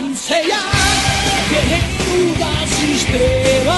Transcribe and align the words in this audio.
Senseiya, 0.00 0.56
guerreiro 1.50 2.34
das 2.38 2.72
estrelas. 2.84 3.76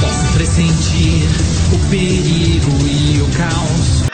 Posso 0.00 0.32
pressentir 0.32 1.28
o 1.74 1.78
perigo 1.90 2.72
e 2.86 3.20
o 3.20 3.28
caos. 3.36 4.08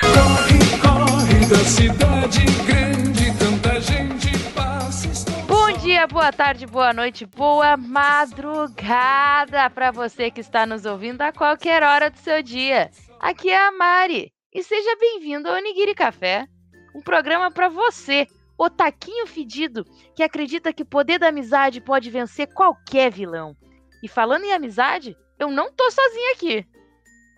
Corre, 0.00 0.58
corre 0.82 1.46
da 1.46 1.62
cidade 1.64 2.44
grande, 2.66 3.32
tanta 3.38 3.80
gente 3.80 4.36
passa. 4.52 5.06
Bom 5.46 5.70
dia, 5.78 6.08
boa 6.08 6.32
tarde, 6.32 6.66
boa 6.66 6.92
noite, 6.92 7.24
boa 7.26 7.76
madrugada 7.76 9.70
para 9.70 9.92
você 9.92 10.32
que 10.32 10.40
está 10.40 10.66
nos 10.66 10.84
ouvindo 10.84 11.22
a 11.22 11.30
qualquer 11.32 11.84
hora 11.84 12.10
do 12.10 12.18
seu 12.18 12.42
dia. 12.42 12.90
Aqui 13.20 13.50
é 13.50 13.68
a 13.68 13.70
Mari 13.70 14.32
e 14.52 14.62
seja 14.64 14.96
bem-vindo 14.98 15.48
ao 15.48 15.54
Onigiri 15.54 15.94
Café, 15.94 16.46
um 16.94 17.00
programa 17.00 17.52
para 17.52 17.68
você, 17.68 18.26
otaquinho 18.58 19.26
fedido, 19.26 19.84
que 20.14 20.24
acredita 20.24 20.72
que 20.72 20.82
o 20.82 20.86
poder 20.86 21.18
da 21.18 21.28
amizade 21.28 21.80
pode 21.80 22.10
vencer 22.10 22.52
qualquer 22.52 23.12
vilão. 23.12 23.56
E 24.02 24.08
falando 24.08 24.44
em 24.44 24.52
amizade, 24.52 25.16
eu 25.38 25.50
não 25.50 25.72
tô 25.72 25.88
sozinha 25.90 26.32
aqui. 26.32 26.66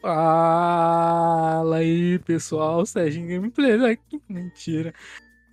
Fala 0.00 1.76
aí, 1.76 2.18
pessoal, 2.20 2.84
Serginho 2.86 3.28
Gameplay 3.28 3.92
aqui. 3.92 4.20
Mentira. 4.26 4.94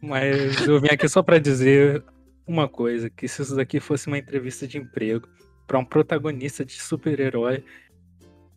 Mas 0.02 0.66
eu 0.66 0.80
vim 0.80 0.88
aqui 0.88 1.10
só 1.10 1.22
pra 1.22 1.40
dizer 1.40 2.04
uma 2.48 2.70
coisa, 2.70 3.10
que 3.10 3.28
se 3.28 3.42
isso 3.42 3.56
daqui 3.56 3.82
fosse 3.82 4.08
uma 4.08 4.18
entrevista 4.18 4.66
de 4.66 4.78
emprego 4.78 5.28
pra 5.68 5.78
um 5.78 5.86
protagonista 5.86 6.64
de 6.64 6.82
super-herói, 6.82 7.64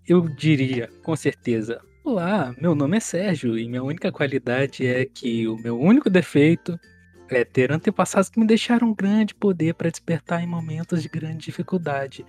eu 0.06 0.20
diria, 0.28 0.88
com 1.02 1.14
certeza, 1.16 1.82
Olá, 2.04 2.52
meu 2.60 2.74
nome 2.74 2.96
é 2.96 3.00
Sérgio 3.00 3.56
e 3.56 3.68
minha 3.68 3.82
única 3.82 4.10
qualidade 4.10 4.84
é 4.84 5.04
que 5.04 5.46
o 5.46 5.56
meu 5.56 5.78
único 5.78 6.10
defeito 6.10 6.76
é 7.30 7.44
ter 7.44 7.70
antepassados 7.70 8.28
que 8.28 8.40
me 8.40 8.46
deixaram 8.46 8.88
um 8.88 8.94
grande 8.94 9.32
poder 9.36 9.74
pra 9.74 9.88
despertar 9.88 10.42
em 10.42 10.46
momentos 10.46 11.00
de 11.00 11.08
grande 11.08 11.44
dificuldade. 11.44 12.26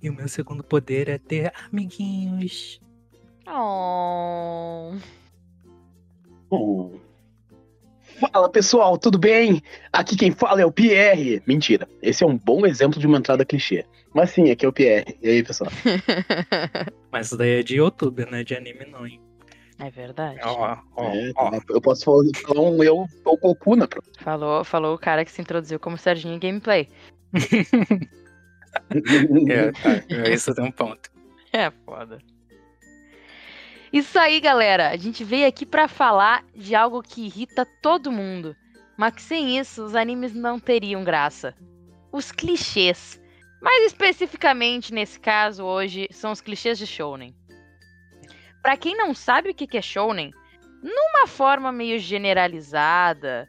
E 0.00 0.08
o 0.08 0.14
meu 0.14 0.28
segundo 0.28 0.62
poder 0.62 1.08
é 1.08 1.18
ter 1.18 1.52
amiguinhos. 1.68 2.80
Oh. 3.48 4.94
Oh. 6.48 7.05
Fala 8.20 8.48
pessoal, 8.50 8.96
tudo 8.96 9.18
bem? 9.18 9.60
Aqui 9.92 10.16
quem 10.16 10.30
fala 10.30 10.60
é 10.62 10.66
o 10.66 10.72
Pierre. 10.72 11.42
Mentira, 11.46 11.86
esse 12.00 12.24
é 12.24 12.26
um 12.26 12.36
bom 12.38 12.64
exemplo 12.66 12.98
de 12.98 13.06
uma 13.06 13.18
entrada 13.18 13.44
clichê. 13.44 13.84
Mas 14.14 14.30
sim, 14.30 14.50
aqui 14.50 14.64
é 14.64 14.68
o 14.68 14.72
Pierre. 14.72 15.18
E 15.22 15.28
aí, 15.28 15.42
pessoal? 15.42 15.70
Mas 17.12 17.26
isso 17.26 17.36
daí 17.36 17.60
é 17.60 17.62
de 17.62 17.76
YouTube, 17.76 18.24
não 18.30 18.38
é 18.38 18.44
de 18.44 18.54
anime 18.54 18.86
não, 18.90 19.06
hein? 19.06 19.20
é 19.78 19.90
verdade. 19.90 20.40
Ó, 20.42 20.78
ó, 20.96 21.02
É, 21.12 21.32
ó. 21.36 21.50
eu 21.68 21.80
posso 21.82 22.04
falar, 22.06 22.22
um 22.58 22.82
eu 22.82 23.04
ou 23.24 23.36
Goku 23.38 23.76
na 23.76 23.86
pro- 23.86 24.02
Falou, 24.20 24.64
falou 24.64 24.94
o 24.94 24.98
cara 24.98 25.22
que 25.22 25.30
se 25.30 25.42
introduziu 25.42 25.78
como 25.78 25.98
Serginho 25.98 26.38
Gameplay. 26.40 26.88
É, 29.48 29.72
tá, 29.72 30.28
isso 30.30 30.54
tem 30.54 30.64
um 30.64 30.70
ponto. 30.70 31.10
É 31.52 31.70
foda. 31.86 32.18
Isso 33.96 34.18
aí, 34.18 34.40
galera. 34.40 34.90
A 34.90 34.96
gente 34.98 35.24
veio 35.24 35.48
aqui 35.48 35.64
pra 35.64 35.88
falar 35.88 36.44
de 36.54 36.74
algo 36.74 37.02
que 37.02 37.24
irrita 37.24 37.66
todo 37.80 38.12
mundo. 38.12 38.54
Mas 38.94 39.14
que 39.14 39.22
sem 39.22 39.58
isso, 39.58 39.82
os 39.82 39.94
animes 39.94 40.34
não 40.34 40.60
teriam 40.60 41.02
graça. 41.02 41.54
Os 42.12 42.30
clichês. 42.30 43.18
Mais 43.62 43.86
especificamente, 43.86 44.92
nesse 44.92 45.18
caso, 45.18 45.64
hoje, 45.64 46.08
são 46.10 46.30
os 46.30 46.42
clichês 46.42 46.76
de 46.76 46.86
shounen. 46.86 47.34
Pra 48.60 48.76
quem 48.76 48.94
não 48.94 49.14
sabe 49.14 49.48
o 49.48 49.54
que 49.54 49.78
é 49.78 49.80
shounen, 49.80 50.30
numa 50.82 51.26
forma 51.26 51.72
meio 51.72 51.98
generalizada, 51.98 53.48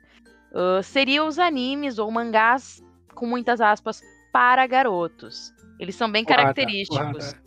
ah, 0.53 0.81
seria 0.81 1.25
os 1.25 1.37
animes 1.37 1.99
ou 1.99 2.09
mangás, 2.09 2.81
com 3.13 3.25
muitas 3.25 3.59
aspas, 3.59 4.01
para 4.31 4.65
garotos. 4.65 5.51
Eles 5.77 5.95
são 5.95 6.09
bem 6.09 6.23
Porrada, 6.23 6.53
característicos. 6.53 7.33
Porrada, 7.33 7.43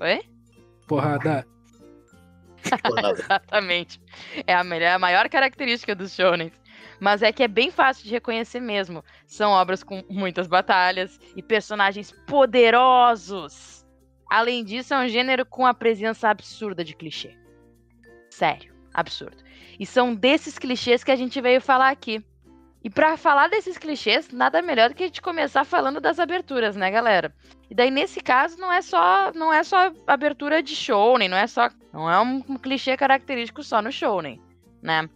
Oi? 0.00 0.22
porrada. 0.88 1.52
Exatamente. 3.12 4.00
É 4.46 4.54
a, 4.54 4.64
melhor, 4.64 4.94
a 4.94 4.98
maior 4.98 5.28
característica 5.28 5.94
dos 5.94 6.14
shounens. 6.14 6.52
Mas 7.00 7.22
é 7.22 7.32
que 7.32 7.42
é 7.42 7.48
bem 7.48 7.70
fácil 7.70 8.04
de 8.04 8.10
reconhecer 8.10 8.60
mesmo. 8.60 9.04
São 9.26 9.50
obras 9.50 9.82
com 9.82 10.04
muitas 10.08 10.46
batalhas 10.46 11.18
e 11.34 11.42
personagens 11.42 12.12
poderosos. 12.26 13.84
Além 14.30 14.64
disso, 14.64 14.94
é 14.94 15.04
um 15.04 15.08
gênero 15.08 15.44
com 15.44 15.66
a 15.66 15.74
presença 15.74 16.28
absurda 16.28 16.84
de 16.84 16.94
clichê. 16.94 17.36
Sério, 18.30 18.72
absurdo. 18.94 19.42
E 19.78 19.84
são 19.84 20.14
desses 20.14 20.58
clichês 20.58 21.02
que 21.02 21.10
a 21.10 21.16
gente 21.16 21.40
veio 21.40 21.60
falar 21.60 21.90
aqui. 21.90 22.24
E 22.84 22.90
pra 22.90 23.16
falar 23.16 23.48
desses 23.48 23.78
clichês, 23.78 24.30
nada 24.30 24.60
melhor 24.60 24.88
do 24.88 24.94
que 24.94 25.04
a 25.04 25.06
gente 25.06 25.22
começar 25.22 25.64
falando 25.64 26.00
das 26.00 26.18
aberturas, 26.18 26.74
né, 26.74 26.90
galera? 26.90 27.32
E 27.70 27.74
daí 27.74 27.90
nesse 27.90 28.20
caso 28.20 28.58
não 28.58 28.72
é 28.72 28.82
só 28.82 29.32
não 29.32 29.52
é 29.52 29.62
só 29.62 29.92
abertura 30.06 30.62
de 30.62 30.74
shounen, 30.74 31.28
não 31.28 31.36
é 31.36 31.46
só 31.46 31.70
não 31.92 32.10
é 32.10 32.20
um, 32.20 32.40
clichê 32.58 32.96
característico 32.96 33.62
só 33.62 33.80
no 33.80 33.92
shounen, 33.92 34.40
né? 34.82 35.08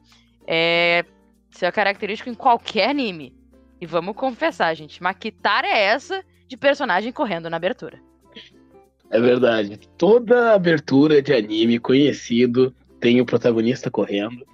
É 0.47 1.05
isso 1.51 1.65
é 1.65 1.73
característico 1.73 2.29
em 2.29 2.35
qualquer 2.35 2.91
anime. 2.91 3.35
E 3.81 3.87
vamos 3.87 4.15
confessar, 4.15 4.75
gente, 4.75 5.01
tara 5.43 5.67
é 5.67 5.85
essa 5.85 6.25
de 6.47 6.57
personagem 6.57 7.13
correndo 7.13 7.51
na 7.51 7.57
abertura? 7.57 7.99
É 9.11 9.21
verdade. 9.21 9.79
Toda 9.97 10.55
abertura 10.55 11.23
de 11.23 11.33
anime 11.33 11.79
conhecido 11.79 12.75
tem 13.01 13.21
o 13.21 13.27
protagonista 13.27 13.91
correndo. 13.91 14.47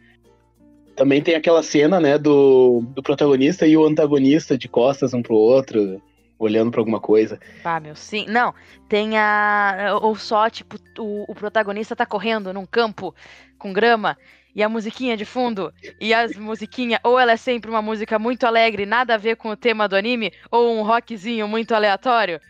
Também 0.96 1.22
tem 1.22 1.34
aquela 1.34 1.62
cena, 1.62 1.98
né, 1.98 2.18
do, 2.18 2.82
do 2.94 3.02
protagonista 3.02 3.66
e 3.66 3.76
o 3.76 3.84
antagonista 3.84 4.56
de 4.58 4.68
costas 4.68 5.14
um 5.14 5.22
pro 5.22 5.34
outro, 5.34 6.02
olhando 6.38 6.70
pra 6.70 6.80
alguma 6.80 7.00
coisa. 7.00 7.38
Ah, 7.64 7.80
meu, 7.80 7.96
sim. 7.96 8.26
Não, 8.28 8.54
tem 8.88 9.16
a. 9.16 9.98
Ou 10.00 10.14
só, 10.16 10.50
tipo, 10.50 10.76
o, 10.98 11.30
o 11.30 11.34
protagonista 11.34 11.96
tá 11.96 12.04
correndo 12.04 12.52
num 12.52 12.66
campo 12.66 13.14
com 13.58 13.72
grama 13.72 14.16
e 14.54 14.62
a 14.62 14.68
musiquinha 14.68 15.16
de 15.16 15.24
fundo. 15.24 15.72
E 16.00 16.12
as 16.12 16.36
musiquinhas, 16.36 17.00
ou 17.02 17.18
ela 17.18 17.32
é 17.32 17.36
sempre 17.36 17.70
uma 17.70 17.82
música 17.82 18.18
muito 18.18 18.44
alegre, 18.44 18.84
nada 18.84 19.14
a 19.14 19.18
ver 19.18 19.36
com 19.36 19.48
o 19.48 19.56
tema 19.56 19.88
do 19.88 19.96
anime, 19.96 20.32
ou 20.50 20.76
um 20.76 20.82
rockzinho 20.82 21.48
muito 21.48 21.74
aleatório. 21.74 22.40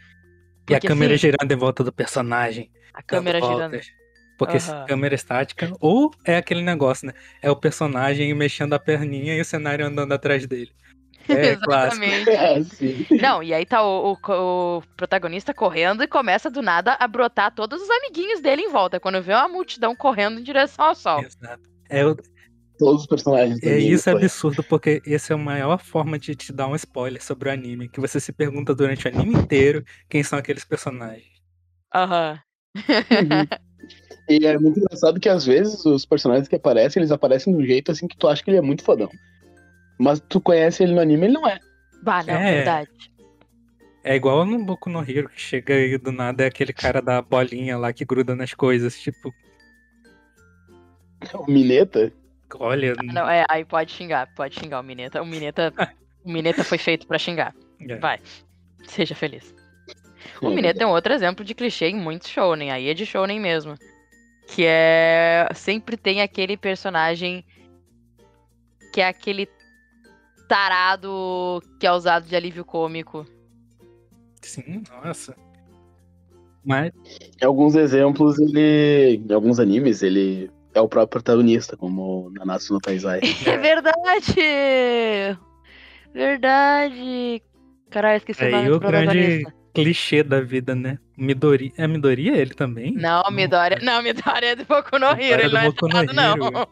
E 0.69 0.74
a 0.74 0.78
Porque, 0.78 0.88
câmera 0.88 1.14
assim, 1.14 1.28
girando 1.28 1.53
em 1.53 1.56
volta 1.56 1.84
do 1.84 1.92
personagem. 1.92 2.70
A 2.92 3.03
câmera 3.03 3.41
girando. 3.41 3.72
voltas. 3.72 4.01
Porque 4.44 4.60
se 4.60 4.70
Aham. 4.70 4.86
câmera 4.86 5.14
estática, 5.14 5.72
ou 5.80 6.10
é 6.25 6.36
aquele 6.36 6.62
negócio, 6.62 7.06
né? 7.06 7.12
É 7.41 7.50
o 7.50 7.56
personagem 7.56 8.32
mexendo 8.34 8.72
a 8.75 8.78
perninha 8.78 9.36
e 9.36 9.41
o 9.41 9.44
cenário 9.44 9.86
andando 9.86 10.12
atrás 10.12 10.47
dele. 10.47 10.70
É. 11.28 11.53
Exatamente. 11.54 12.30
É. 13.12 13.20
Não, 13.22 13.42
e 13.42 13.54
aí 13.54 13.64
tá 13.64 13.82
o, 13.84 14.12
o- 14.12 14.78
o 14.78 14.82
protagonista 14.97 15.54
correndo 15.54 16.03
e 16.03 16.08
começa 16.08 16.50
do 16.50 16.60
nada 16.62 16.97
a 16.98 17.06
brotar 17.06 17.54
todos 17.54 17.80
os 17.80 17.88
amiguinhos 17.91 18.41
dele 18.41 18.62
em 18.62 18.70
volta. 18.70 18.98
Quando 18.98 19.22
vê 19.22 19.32
uma 19.32 19.48
multidão 19.48 19.94
correndo 19.94 20.41
em 20.41 20.42
direção 20.42 20.86
ao 20.86 20.94
sol. 20.94 21.20
Exato. 21.20 21.62
É, 21.88 22.04
o- 22.04 22.16
Todos 22.78 23.03
os 23.03 23.06
personagens 23.06 23.60
do 23.60 23.69
é 23.69 23.74
anime 23.74 23.92
isso 23.92 24.09
é 24.09 24.12
correndo. 24.12 24.24
absurdo, 24.26 24.64
porque 24.64 25.00
essa 25.06 25.32
é 25.32 25.36
a 25.36 25.38
maior 25.38 25.78
forma 25.78 26.19
de 26.19 26.34
te 26.34 26.53
dar 26.53 26.66
um 26.66 26.74
spoiler 26.74 27.22
sobre 27.22 27.48
o 27.48 27.53
anime. 27.53 27.88
Que 27.88 28.00
você 28.00 28.19
se 28.19 28.32
pergunta 28.32 28.74
durante 28.74 29.06
o 29.06 29.09
anime 29.14 29.34
inteiro 29.34 29.84
quem 30.09 30.22
são 30.24 30.36
aqueles 30.38 30.64
personagens. 30.64 31.30
Aham. 31.94 32.41
E 34.41 34.47
é 34.47 34.59
muito 34.59 34.78
engraçado 34.81 35.20
que 35.20 35.28
às 35.28 35.44
vezes 35.44 35.84
os 35.84 36.06
personagens 36.06 36.48
que 36.48 36.56
aparecem, 36.56 37.00
eles 37.00 37.10
aparecem 37.12 37.54
de 37.56 37.62
um 37.62 37.66
jeito 37.66 37.93
assim 37.93 38.06
que 38.09 38.16
tu 38.16 38.28
acha 38.28 38.43
que 38.43 38.50
ele 38.50 38.59
é 38.59 38.62
muito 38.62 38.82
fodão. 38.82 39.10
Mas 39.98 40.20
tu 40.20 40.41
conhece 40.41 40.82
ele 40.82 40.94
no 40.94 41.00
anime, 41.00 41.26
ele 41.26 41.34
não 41.34 41.47
é. 41.47 41.59
Bah, 42.03 42.22
não, 42.25 42.34
É. 42.34 42.54
verdade. 42.56 42.91
É 44.04 44.16
igual 44.16 44.44
no 44.44 44.65
Boku 44.65 44.91
no 44.91 44.98
Hero, 45.09 45.28
que 45.28 45.41
chega 45.41 45.75
aí 45.75 45.97
do 45.97 46.10
nada 46.10 46.42
é 46.42 46.47
aquele 46.47 46.72
cara 46.72 47.00
da 47.00 47.22
bolinha 47.22 47.78
lá 47.78 47.92
que 47.92 48.04
gruda 48.04 48.34
nas 48.34 48.53
coisas. 48.53 48.98
Tipo, 49.00 49.32
O 51.34 51.51
Mineta. 51.51 52.12
olha. 52.59 52.95
Ah, 52.98 53.03
Não, 53.12 53.28
é, 53.28 53.45
aí 53.48 53.65
pode 53.65 53.92
xingar, 53.92 54.27
pode 54.34 54.59
xingar 54.59 54.80
o 54.80 54.83
Mineta. 54.83 55.22
O 55.22 55.27
Mineta, 55.27 55.72
o 56.24 56.30
Mineta 56.33 56.65
foi 56.65 56.78
feito 56.78 57.06
pra 57.06 57.18
xingar. 57.18 57.54
é. 57.89 57.97
Vai, 57.97 58.18
seja 58.84 59.15
feliz. 59.15 59.54
O 60.41 60.51
Mineta 60.51 60.83
é 60.83 60.86
um 60.86 60.91
outro 60.91 61.12
exemplo 61.12 61.45
de 61.45 61.54
clichê 61.54 61.86
em 61.86 61.97
muitos 61.97 62.28
shounen, 62.28 62.71
aí 62.72 62.89
é 62.89 62.95
de 62.95 63.06
shounen 63.06 63.39
mesmo. 63.41 63.74
Que 64.47 64.65
é. 64.66 65.48
Sempre 65.54 65.97
tem 65.97 66.21
aquele 66.21 66.56
personagem 66.56 67.44
que 68.92 69.00
é 69.00 69.09
aquele 69.09 69.48
tarado 70.48 71.62
que 71.80 71.86
é 71.86 71.92
usado 71.92 72.27
de 72.27 72.36
alívio 72.36 72.65
cômico. 72.65 73.24
Sim, 74.42 74.83
nossa. 75.03 75.34
Mas 76.65 76.92
Em 77.41 77.44
alguns 77.44 77.74
exemplos, 77.74 78.39
ele. 78.39 79.22
Em 79.28 79.33
alguns 79.33 79.59
animes, 79.59 80.03
ele 80.03 80.50
é 80.74 80.80
o 80.80 80.89
próprio 80.89 81.21
protagonista, 81.21 81.77
como 81.77 82.30
Nanatsu 82.30 82.74
no 82.74 82.80
Taizai. 82.80 83.21
É 83.47 83.56
verdade! 83.56 85.39
Verdade! 86.12 87.42
Caralho, 87.91 88.16
esqueci 88.18 88.44
o 88.44 88.50
nome 88.50 88.68
do 88.71 88.80
grande 88.80 89.06
protagonista. 89.06 89.61
Clichê 89.74 90.22
da 90.22 90.41
vida, 90.41 90.74
né? 90.74 90.98
Midori. 91.16 91.72
É 91.77 91.86
Midori 91.86 92.28
ele 92.28 92.54
também? 92.54 92.92
Não, 92.92 93.22
Midoriya. 93.30 93.80
Não, 93.83 94.03
Midoriya 94.03 94.53
é 94.53 94.57
do 94.57 94.65
Boku 94.65 94.98
no 94.98 95.07
Hero, 95.07 95.16
Midoriya 95.19 95.45
ele 95.45 95.48
do 95.48 95.54
não 95.54 95.60
é 95.60 95.65
Boku 95.71 95.89
no 95.89 96.13
não. 96.13 96.47
Hero. 96.59 96.69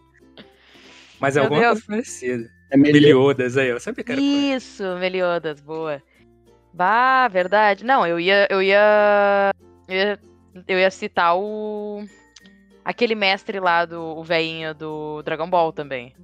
Mas 1.18 1.36
é 1.36 1.40
Meu 1.40 1.44
alguma 1.44 1.60
Deus. 1.62 1.72
coisa 1.82 1.86
parecida. 1.86 2.50
É. 2.70 2.76
Meliodas 2.76 3.56
aí, 3.56 3.68
eu 3.68 3.80
sabia 3.80 4.04
que 4.04 4.12
era. 4.12 4.20
coisa. 4.20 4.36
Isso, 4.56 4.82
Meliodas, 4.98 5.60
boa. 5.60 6.02
Bah, 6.72 7.26
verdade. 7.28 7.84
Não, 7.84 8.06
eu 8.06 8.18
ia. 8.20 8.46
Eu 8.48 8.62
ia. 8.62 9.50
Eu 9.88 9.94
ia, 9.96 10.18
eu 10.68 10.78
ia 10.78 10.90
citar 10.90 11.36
o. 11.36 12.04
Aquele 12.84 13.14
mestre 13.14 13.58
lá 13.60 13.84
do 13.84 14.00
o 14.00 14.22
velhinho 14.24 14.72
do 14.74 15.20
Dragon 15.22 15.48
Ball 15.50 15.72
também. 15.72 16.14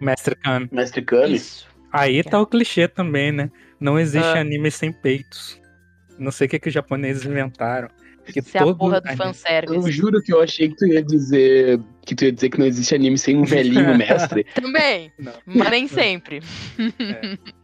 Mestre 0.00 0.36
Kami. 0.36 0.68
Mestre 0.70 1.02
Kami. 1.02 1.34
Isso. 1.34 1.66
Aí 1.92 2.22
tá 2.22 2.38
o 2.40 2.46
clichê 2.46 2.86
também, 2.86 3.32
né? 3.32 3.50
Não 3.80 3.98
existe 3.98 4.36
Ah. 4.36 4.40
anime 4.40 4.70
sem 4.70 4.92
peitos. 4.92 5.60
Não 6.18 6.30
sei 6.32 6.46
o 6.46 6.50
que, 6.50 6.58
que 6.58 6.68
os 6.68 6.74
japoneses 6.74 7.24
inventaram. 7.24 7.88
Que 8.26 8.40
Isso 8.40 8.56
é 8.58 8.60
a 8.60 8.64
todo 8.64 8.76
porra 8.76 9.00
do 9.00 9.06
anime- 9.08 9.22
Eu 9.22 9.26
fanservice. 9.26 9.90
juro 9.92 10.20
que 10.22 10.32
eu 10.34 10.42
achei 10.42 10.68
que 10.68 10.76
tu 10.76 10.86
ia 10.86 11.02
dizer 11.02 11.80
que 12.04 12.14
tu 12.14 12.24
ia 12.24 12.32
dizer 12.32 12.50
que 12.50 12.58
não 12.58 12.66
existe 12.66 12.94
anime 12.94 13.16
sem 13.16 13.36
um 13.38 13.44
velhinho 13.44 13.96
mestre. 13.96 14.44
Também, 14.54 15.10
Não. 15.18 15.32
mas 15.46 15.70
nem 15.70 15.88
sempre. 15.88 16.40
É. 16.98 17.38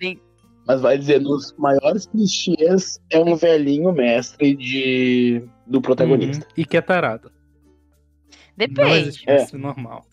Nem- 0.00 0.20
Mas 0.66 0.80
vai 0.80 0.96
dizer, 0.96 1.20
nos 1.20 1.52
maiores 1.58 2.06
clichês 2.06 2.98
é 3.10 3.18
um 3.18 3.34
velhinho 3.36 3.92
mestre 3.92 4.54
de 4.56 5.44
do 5.66 5.80
protagonista. 5.80 6.44
Uhum. 6.46 6.52
E 6.56 6.64
que 6.64 6.76
é 6.76 6.80
tarado. 6.80 7.30
Não 8.56 8.66
Depende. 8.68 8.90
existe 9.08 9.26
mestre 9.26 9.58
normal. 9.58 10.06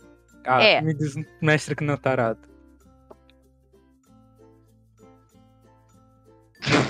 Ah, 0.45 0.62
É. 0.63 0.81
me 0.81 0.94
diz 0.94 1.16
um 1.16 1.24
mestre 1.42 1.75
que 1.75 1.84
não 1.84 1.94
é 1.94 1.98
tarado. 1.98 2.39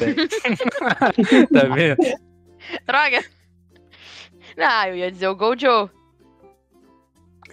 Tem. 0.06 0.16
tá 1.48 1.64
vendo? 1.74 1.98
Droga! 2.86 3.24
Ah, 4.58 4.90
eu 4.90 4.96
ia 4.96 5.12
dizer 5.12 5.28
o 5.28 5.36
Gojo. 5.36 5.90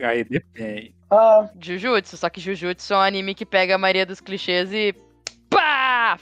Aí 0.01 0.25
depende. 0.25 0.95
Ah, 1.11 1.49
Jujutsu, 1.61 2.17
só 2.17 2.29
que 2.29 2.41
Jujutsu 2.41 2.95
é 2.95 2.97
um 2.97 3.01
anime 3.01 3.35
que 3.35 3.47
pega 3.47 3.75
a 3.75 3.79
maioria 3.79 4.05
dos 4.07 4.21
clichês 4.21 4.73
e. 4.73 4.95
Pá! 5.49 6.19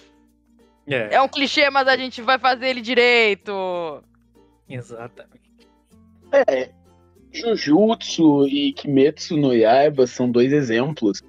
É, 0.87 1.15
É 1.17 1.23
um 1.23 1.29
clichê, 1.29 1.69
mas 1.71 1.89
a 1.89 1.97
gente 1.97 2.23
vai 2.23 2.39
fazer 2.39 2.69
ele 2.69 2.81
direito. 2.81 3.53
exatamente. 4.69 5.51
é. 6.33 6.71
Jujutsu 7.33 8.47
e 8.47 8.73
Kimetsu 8.73 9.37
no 9.37 9.53
Yaiba 9.53 10.07
são 10.07 10.31
dois 10.31 10.53
exemplos 10.53 11.23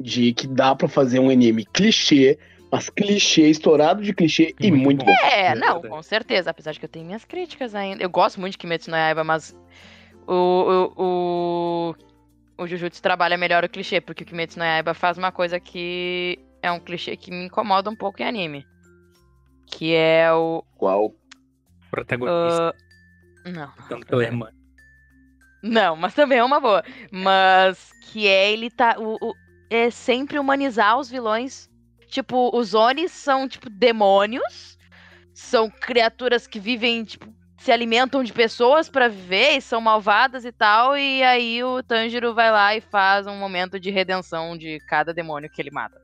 de 0.00 0.32
que 0.32 0.48
dá 0.48 0.74
pra 0.74 0.88
fazer 0.88 1.20
um 1.20 1.30
anime 1.30 1.64
clichê, 1.64 2.36
mas 2.72 2.88
clichê 2.88 3.48
estourado 3.50 4.02
de 4.02 4.14
clichê 4.14 4.54
e 4.58 4.72
muito 4.72 5.04
bom. 5.04 5.12
É, 5.24 5.48
É 5.48 5.54
não, 5.54 5.82
com 5.82 6.02
certeza. 6.02 6.50
Apesar 6.50 6.72
de 6.72 6.78
que 6.80 6.86
eu 6.86 6.88
tenho 6.88 7.04
minhas 7.04 7.24
críticas 7.24 7.74
ainda. 7.74 8.02
Eu 8.02 8.08
gosto 8.10 8.40
muito 8.40 8.52
de 8.52 8.58
Kimetsu 8.58 8.90
no 8.90 8.96
Yaiba, 8.96 9.22
mas 9.22 9.54
o, 10.26 10.92
o, 10.96 11.94
o, 12.58 12.62
o 12.62 12.66
Jujutsu 12.66 13.02
trabalha 13.02 13.36
melhor 13.36 13.62
o 13.62 13.68
clichê, 13.68 14.00
porque 14.00 14.22
o 14.22 14.26
Kimetsu 14.26 14.58
no 14.58 14.64
Yaiba 14.64 14.94
faz 14.94 15.18
uma 15.18 15.30
coisa 15.30 15.60
que 15.60 16.38
é 16.62 16.72
um 16.72 16.80
clichê 16.80 17.16
que 17.16 17.30
me 17.30 17.44
incomoda 17.44 17.90
um 17.90 17.96
pouco 17.96 18.22
em 18.22 18.26
anime. 18.26 18.66
Que 19.66 19.94
é 19.94 20.32
o. 20.32 20.64
Qual? 20.76 21.12
Protagonista, 21.90 22.74
ah, 23.44 23.50
não. 23.50 23.72
tanto 23.88 24.06
pela 24.06 24.24
irmã. 24.24 24.48
Não, 25.62 25.94
mas 25.94 26.14
também 26.14 26.38
é 26.38 26.44
uma 26.44 26.58
boa. 26.58 26.82
Mas 27.10 27.90
que 28.04 28.26
é 28.26 28.50
ele 28.52 28.70
tá. 28.70 28.96
O, 28.98 29.16
o- 29.20 29.34
é 29.70 29.90
sempre 29.90 30.38
humanizar 30.38 30.98
os 30.98 31.10
vilões. 31.10 31.70
Tipo, 32.12 32.54
os 32.54 32.74
Onis 32.74 33.10
são, 33.10 33.48
tipo, 33.48 33.70
demônios. 33.70 34.76
São 35.32 35.70
criaturas 35.70 36.46
que 36.46 36.60
vivem, 36.60 37.02
tipo, 37.04 37.34
se 37.58 37.72
alimentam 37.72 38.22
de 38.22 38.34
pessoas 38.34 38.90
pra 38.90 39.08
viver 39.08 39.56
e 39.56 39.62
são 39.62 39.80
malvadas 39.80 40.44
e 40.44 40.52
tal. 40.52 40.94
E 40.94 41.22
aí 41.22 41.64
o 41.64 41.82
Tanjiro 41.82 42.34
vai 42.34 42.50
lá 42.50 42.76
e 42.76 42.82
faz 42.82 43.26
um 43.26 43.34
momento 43.38 43.80
de 43.80 43.90
redenção 43.90 44.58
de 44.58 44.78
cada 44.90 45.14
demônio 45.14 45.48
que 45.48 45.62
ele 45.62 45.70
mata. 45.70 45.98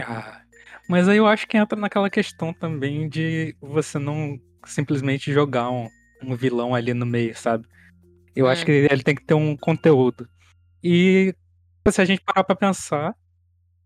Ah, 0.00 0.40
mas 0.88 1.06
aí 1.06 1.18
eu 1.18 1.26
acho 1.26 1.46
que 1.46 1.58
entra 1.58 1.78
naquela 1.78 2.08
questão 2.08 2.54
também 2.54 3.06
de 3.06 3.54
você 3.60 3.98
não 3.98 4.40
simplesmente 4.64 5.30
jogar 5.30 5.70
um, 5.70 5.86
um 6.22 6.34
vilão 6.34 6.74
ali 6.74 6.94
no 6.94 7.04
meio, 7.04 7.36
sabe? 7.36 7.66
Eu 8.34 8.48
acho 8.48 8.62
Hum. 8.62 8.66
que 8.66 8.72
ele 8.90 9.02
tem 9.02 9.14
que 9.14 9.22
ter 9.24 9.34
um 9.34 9.54
conteúdo. 9.54 10.26
E 10.82 11.34
se 11.90 12.00
a 12.00 12.06
gente 12.06 12.22
parar 12.22 12.42
pra 12.42 12.56
pensar, 12.56 13.14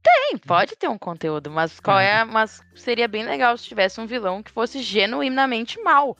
Sim, 0.06 0.38
pode 0.38 0.76
ter 0.76 0.88
um 0.88 0.98
conteúdo, 0.98 1.50
mas 1.50 1.80
qual 1.80 1.98
é. 1.98 2.24
Mas 2.24 2.62
seria 2.74 3.08
bem 3.08 3.24
legal 3.24 3.56
se 3.56 3.64
tivesse 3.64 4.00
um 4.00 4.06
vilão 4.06 4.42
que 4.42 4.50
fosse 4.50 4.82
genuinamente 4.82 5.80
mal. 5.82 6.16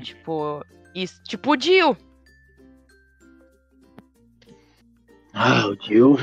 Tipo. 0.00 0.64
Isso, 0.94 1.22
tipo 1.24 1.52
o 1.52 1.56
Dio. 1.56 1.96
Ah, 5.34 5.66
o 5.66 5.76
Jill. 5.80 6.18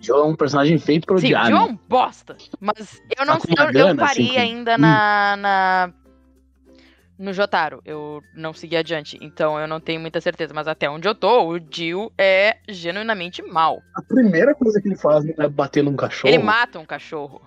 Jill 0.00 0.16
é 0.16 0.24
um 0.24 0.36
personagem 0.36 0.78
feito 0.78 1.06
Sim, 1.18 1.26
odiar. 1.26 1.46
Dio 1.46 1.56
é 1.56 1.60
um 1.60 1.76
bosta. 1.88 2.36
Mas 2.60 3.00
eu 3.16 3.24
não 3.24 3.38
Tá 3.38 3.48
uma 3.48 3.62
eu, 3.62 3.66
eu 3.66 3.72
grana, 3.72 4.06
parei 4.06 4.26
assim, 4.26 4.36
ainda 4.36 4.76
na, 4.76 5.36
na. 5.36 5.92
No 7.20 7.34
Jotaro. 7.34 7.82
Eu 7.84 8.22
não 8.34 8.54
segui 8.54 8.76
adiante. 8.76 9.18
Então 9.20 9.60
eu 9.60 9.68
não 9.68 9.78
tenho 9.78 10.00
muita 10.00 10.22
certeza. 10.22 10.54
Mas 10.54 10.66
até 10.66 10.88
onde 10.88 11.06
eu 11.06 11.14
tô, 11.14 11.46
o 11.48 11.60
Dio 11.60 12.10
é 12.16 12.56
genuinamente 12.66 13.42
mal. 13.42 13.82
A 13.94 14.00
primeira 14.00 14.54
coisa 14.54 14.80
que 14.80 14.88
ele 14.88 14.96
faz 14.96 15.26
é 15.38 15.46
bater 15.46 15.84
num 15.84 15.94
cachorro. 15.94 16.32
Ele 16.32 16.42
mata 16.42 16.78
um 16.78 16.86
cachorro. 16.86 17.42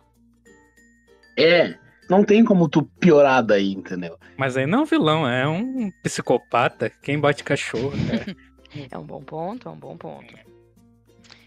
É. 1.35 1.73
Não 2.07 2.23
tem 2.23 2.45
como 2.45 2.69
tu 2.69 2.83
piorar 2.83 3.41
daí, 3.41 3.71
entendeu? 3.71 4.19
mas 4.37 4.57
aí 4.57 4.67
não 4.67 4.79
é 4.79 4.81
um 4.81 4.85
vilão, 4.85 5.27
é 5.27 5.47
um 5.47 5.89
psicopata. 6.03 6.89
Quem 6.89 7.19
bate 7.19 7.43
cachorro, 7.43 7.93
cara. 8.07 8.35
É 8.89 8.97
um 8.97 9.05
bom 9.05 9.21
ponto, 9.21 9.69
é 9.69 9.71
um 9.71 9.77
bom 9.77 9.95
ponto. 9.95 10.33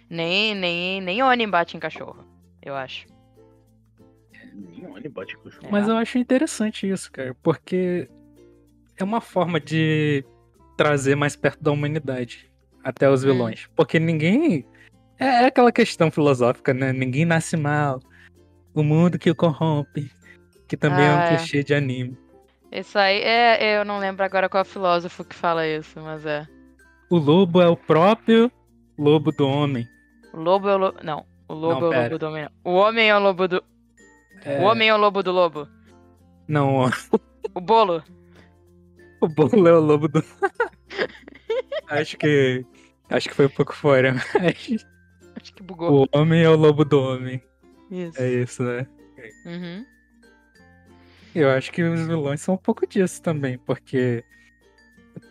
Nem, 0.09 0.55
nem, 0.55 1.01
nem 1.01 1.23
Oni 1.25 1.45
bate 1.45 1.77
em 1.77 1.81
cachorro, 1.81 2.25
eu 2.63 2.77
acho. 2.77 3.05
Nenhum 4.57 4.97
ele 4.97 5.09
bate 5.09 5.37
com 5.37 5.49
o. 5.49 5.53
Mas 5.71 5.87
É. 5.89 5.91
eu 5.91 5.97
acho 5.97 6.19
interessante 6.19 6.89
isso, 6.89 7.11
cara, 7.13 7.37
porque 7.43 8.09
é 8.97 9.05
uma 9.05 9.21
forma 9.21 9.61
de 9.61 10.25
trazer 10.77 11.15
mais 11.15 11.37
perto 11.37 11.63
da 11.63 11.71
humanidade 11.73 12.51
até 12.83 13.09
os 13.11 13.23
Hum. 13.25 13.29
vilões. 13.33 13.69
Porque 13.77 13.99
ninguém. 13.99 14.65
É 15.19 15.45
é 15.45 15.47
aquela 15.47 15.73
questão 15.73 16.11
filosófica, 16.11 16.75
né? 16.75 16.93
Ninguém 16.93 17.25
nasce 17.25 17.57
mal. 17.57 18.01
O 18.75 18.83
mundo 18.83 19.19
que 19.19 19.31
o 19.31 19.35
corrompe. 19.35 20.11
Que 20.69 20.77
também 20.77 21.05
é 21.05 21.09
Ah, 21.09 21.17
um 21.17 21.21
é. 21.21 21.37
clichê 21.37 21.63
de 21.63 21.73
anime. 21.75 22.19
Isso 22.73 22.99
aí, 22.99 23.21
é, 23.23 23.79
eu 23.81 23.85
não 23.85 23.99
lembro 23.99 24.25
agora 24.25 24.49
qual 24.49 24.65
filósofo 24.65 25.25
que 25.25 25.35
fala 25.35 25.67
isso, 25.67 25.99
mas 26.01 26.27
é. 26.27 26.47
O 27.09 27.17
lobo 27.17 27.63
é 27.63 27.69
o 27.69 27.77
próprio 27.77 28.51
lobo 28.99 29.31
do 29.33 29.47
homem. 29.49 29.87
O 30.35 30.39
lobo 30.41 30.69
é 30.69 30.75
o 30.75 30.79
lobo. 30.79 30.99
Não, 31.03 31.25
o 31.49 31.55
lobo 31.55 31.81
Não, 31.83 31.93
é 31.95 31.99
o 32.01 32.03
lobo 32.03 32.19
do 32.19 32.27
homem. 32.27 32.43
não. 32.43 32.73
O 32.73 32.77
homem 32.77 33.09
é 33.09 33.17
o 33.17 33.21
lobo 33.21 33.47
do. 33.49 33.63
É, 34.47 34.59
O 34.61 34.63
homem 34.65 34.89
é 34.89 34.95
o 34.95 34.99
lobo 34.99 35.23
do 35.23 35.33
lobo. 35.33 35.69
Não, 36.49 36.87
o- 36.87 36.91
O 37.55 37.61
bolo. 37.61 38.03
o 39.21 39.29
bolo 39.29 39.67
é 39.69 39.73
o 39.73 39.81
lobo 39.81 40.09
do. 40.09 40.23
acho 41.89 42.17
que. 42.17 42.65
Acho 43.11 43.29
que 43.29 43.35
foi 43.35 43.47
um 43.47 43.51
pouco 43.51 43.75
fora. 43.75 44.15
mas 44.35 44.85
Acho 45.41 45.55
que 45.55 45.63
bugou. 45.63 46.05
o 46.13 46.19
homem 46.19 46.43
é 46.43 46.49
o 46.49 46.57
lobo 46.57 46.85
do 46.85 47.01
homem. 47.01 47.43
Isso. 47.91 48.21
É 48.21 48.29
isso, 48.33 48.63
né? 48.63 48.87
Uhum. 49.45 49.85
Eu 51.35 51.51
acho 51.51 51.71
que 51.71 51.83
os 51.83 52.07
vilões 52.07 52.41
são 52.41 52.55
um 52.55 52.59
pouco 52.59 52.87
disso 52.87 53.21
também, 53.23 53.59
porque 53.59 54.25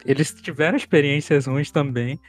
eles 0.05 0.33
tiveram 0.33 0.77
experiências 0.77 1.47
ruins 1.47 1.71
também. 1.71 2.19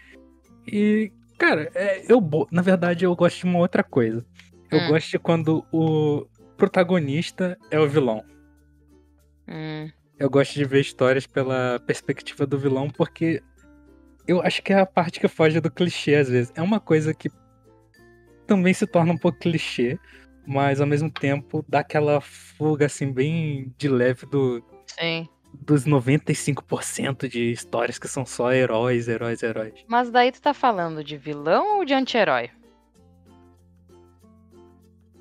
E, 0.66 1.12
cara, 1.38 1.70
é, 1.74 2.02
eu 2.10 2.20
na 2.50 2.62
verdade 2.62 3.04
eu 3.04 3.14
gosto 3.14 3.38
de 3.38 3.44
uma 3.44 3.58
outra 3.58 3.84
coisa. 3.84 4.24
Eu 4.70 4.80
Hum. 4.80 4.88
gosto 4.88 5.10
de 5.10 5.18
quando 5.18 5.64
o 5.70 6.26
protagonista 6.56 7.58
é 7.70 7.78
o 7.78 7.88
vilão. 7.88 8.24
Hum. 9.48 9.90
Eu 10.18 10.30
gosto 10.30 10.54
de 10.54 10.64
ver 10.64 10.80
histórias 10.80 11.26
pela 11.26 11.78
perspectiva 11.86 12.46
do 12.46 12.58
vilão, 12.58 12.88
porque 12.88 13.42
eu 14.26 14.40
acho 14.40 14.62
que 14.62 14.72
é 14.72 14.80
a 14.80 14.86
parte 14.86 15.20
que 15.20 15.28
foge 15.28 15.60
do 15.60 15.70
clichê 15.70 16.14
às 16.14 16.28
vezes. 16.28 16.52
É 16.54 16.62
uma 16.62 16.80
coisa 16.80 17.12
que 17.12 17.30
também 18.46 18.72
se 18.72 18.86
torna 18.86 19.12
um 19.12 19.18
pouco 19.18 19.38
clichê, 19.38 19.98
mas 20.46 20.80
ao 20.80 20.86
mesmo 20.86 21.10
tempo 21.10 21.64
dá 21.68 21.80
aquela 21.80 22.20
fuga 22.20 22.86
assim 22.86 23.12
bem 23.12 23.74
de 23.76 23.88
leve 23.88 24.24
do, 24.26 24.64
Sim. 24.86 25.28
dos 25.52 25.84
95% 25.84 27.28
de 27.28 27.52
histórias 27.52 27.98
que 27.98 28.08
são 28.08 28.24
só 28.24 28.52
heróis, 28.52 29.08
heróis, 29.08 29.42
heróis. 29.42 29.74
Mas 29.86 30.10
daí 30.10 30.32
tu 30.32 30.40
tá 30.40 30.54
falando 30.54 31.04
de 31.04 31.16
vilão 31.16 31.78
ou 31.78 31.84
de 31.84 31.92
anti-herói? 31.92 32.50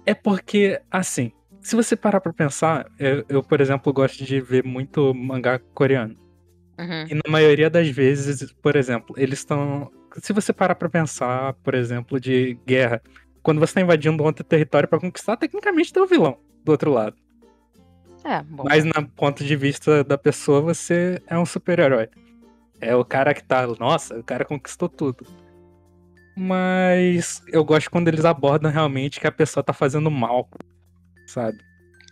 É 0.05 0.13
porque, 0.13 0.79
assim, 0.91 1.31
se 1.61 1.75
você 1.75 1.95
parar 1.95 2.21
pra 2.21 2.31
pensar, 2.31 2.85
eu, 2.99 3.25
eu, 3.27 3.43
por 3.43 3.59
exemplo, 3.59 3.91
gosto 3.91 4.23
de 4.23 4.39
ver 4.39 4.63
muito 4.63 5.13
mangá 5.13 5.59
coreano. 5.73 6.15
Uhum. 6.79 7.07
E 7.09 7.15
na 7.15 7.29
maioria 7.29 7.69
das 7.69 7.89
vezes, 7.89 8.51
por 8.61 8.75
exemplo, 8.75 9.15
eles 9.17 9.39
estão. 9.39 9.91
Se 10.21 10.31
você 10.31 10.53
parar 10.53 10.75
pra 10.75 10.89
pensar, 10.89 11.53
por 11.55 11.73
exemplo, 11.73 12.19
de 12.19 12.57
guerra, 12.65 13.01
quando 13.41 13.59
você 13.59 13.73
tá 13.73 13.81
invadindo 13.81 14.23
outro 14.23 14.43
território 14.43 14.87
pra 14.87 14.99
conquistar, 14.99 15.37
tecnicamente 15.37 15.91
tem 15.91 16.03
o 16.03 16.07
vilão 16.07 16.37
do 16.63 16.71
outro 16.71 16.91
lado. 16.91 17.15
É, 18.23 18.41
bom. 18.43 18.63
Mas, 18.67 18.83
na 18.83 19.01
ponto 19.15 19.43
de 19.43 19.55
vista 19.55 20.03
da 20.03 20.17
pessoa, 20.17 20.61
você 20.61 21.21
é 21.27 21.37
um 21.37 21.45
super-herói. 21.45 22.09
É 22.81 22.95
o 22.95 23.05
cara 23.05 23.33
que 23.33 23.43
tá. 23.43 23.65
Nossa, 23.79 24.19
o 24.19 24.23
cara 24.23 24.45
conquistou 24.45 24.89
tudo. 24.89 25.25
Mas 26.35 27.41
eu 27.47 27.63
gosto 27.63 27.89
quando 27.89 28.07
eles 28.09 28.25
abordam 28.25 28.69
realmente 28.69 29.19
que 29.19 29.27
a 29.27 29.31
pessoa 29.31 29.63
tá 29.63 29.71
fazendo 29.71 30.11
mal, 30.11 30.49
sabe? 31.25 31.57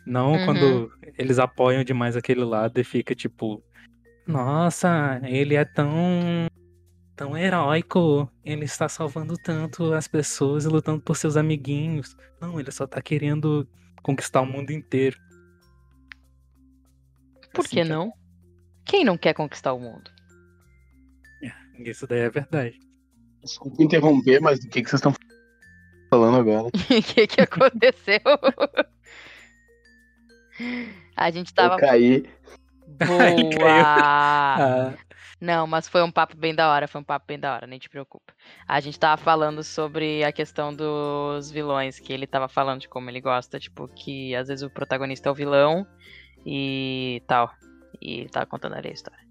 Não 0.05 0.33
Uhum. 0.33 0.45
quando 0.45 0.91
eles 1.17 1.39
apoiam 1.39 1.83
demais 1.83 2.15
aquele 2.15 2.43
lado 2.43 2.79
e 2.79 2.83
fica 2.83 3.13
tipo, 3.13 3.61
nossa, 4.25 5.19
ele 5.23 5.55
é 5.55 5.65
tão 5.65 6.47
tão 7.15 7.37
heróico, 7.37 8.29
ele 8.43 8.65
está 8.65 8.89
salvando 8.89 9.37
tanto 9.37 9.93
as 9.93 10.07
pessoas 10.07 10.65
e 10.65 10.67
lutando 10.67 11.01
por 11.01 11.15
seus 11.15 11.37
amiguinhos. 11.37 12.15
Não, 12.41 12.59
ele 12.59 12.71
só 12.71 12.87
tá 12.87 13.01
querendo 13.01 13.67
conquistar 14.01 14.41
o 14.41 14.45
mundo 14.45 14.71
inteiro. 14.71 15.17
Por 17.53 17.65
Assim 17.65 17.75
que 17.75 17.83
não? 17.83 18.11
Quem 18.85 19.05
não 19.05 19.17
quer 19.17 19.33
conquistar 19.33 19.73
o 19.73 19.79
mundo? 19.79 20.11
Isso 21.79 22.07
daí 22.07 22.19
é 22.19 22.29
verdade. 22.29 22.79
Desculpa 23.43 23.83
interromper, 23.83 24.39
mas 24.39 24.59
do 24.59 24.69
que, 24.69 24.81
que 24.81 24.89
vocês 24.89 24.99
estão 24.99 25.13
falando 26.09 26.37
agora? 26.37 26.69
O 26.89 27.01
que, 27.01 27.27
que 27.27 27.41
aconteceu? 27.41 28.19
A 31.15 31.31
gente 31.31 31.53
tava. 31.53 31.75
Eu 31.75 31.79
caí. 31.79 32.29
Boa! 33.05 33.63
Ah, 33.65 34.93
Não, 35.41 35.65
mas 35.67 35.89
foi 35.89 36.03
um 36.03 36.11
papo 36.11 36.37
bem 36.37 36.53
da 36.53 36.71
hora, 36.71 36.87
foi 36.87 37.01
um 37.01 37.03
papo 37.03 37.25
bem 37.27 37.39
da 37.39 37.53
hora, 37.53 37.67
nem 37.67 37.79
te 37.79 37.89
preocupa. 37.89 38.33
A 38.67 38.79
gente 38.79 38.99
tava 38.99 39.21
falando 39.21 39.63
sobre 39.63 40.23
a 40.23 40.31
questão 40.31 40.73
dos 40.73 41.51
vilões, 41.51 41.99
que 41.99 42.13
ele 42.13 42.27
tava 42.27 42.47
falando 42.47 42.81
de 42.81 42.87
como 42.87 43.09
ele 43.09 43.19
gosta, 43.19 43.59
tipo, 43.59 43.87
que 43.89 44.35
às 44.35 44.47
vezes 44.47 44.63
o 44.63 44.69
protagonista 44.69 45.27
é 45.27 45.31
o 45.31 45.35
vilão 45.35 45.85
e 46.45 47.21
tal. 47.27 47.51
E 48.01 48.27
tava 48.29 48.45
contando 48.45 48.75
ali 48.75 48.89
a 48.89 48.93
história. 48.93 49.23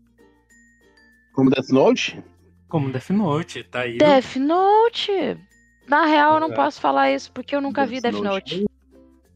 Como 1.34 1.50
Death 1.50 1.70
Note? 1.70 2.22
Como 2.72 2.90
Death 2.90 3.10
Note, 3.10 3.62
tá 3.64 3.80
aí. 3.80 3.98
Death 3.98 4.36
Note! 4.36 5.36
Na 5.86 6.06
real, 6.06 6.34
eu 6.36 6.40
não 6.40 6.46
Exato. 6.46 6.62
posso 6.62 6.80
falar 6.80 7.12
isso 7.12 7.30
porque 7.32 7.54
eu 7.54 7.60
nunca 7.60 7.84
vi 7.84 8.00
Death 8.00 8.14
Note. 8.14 8.64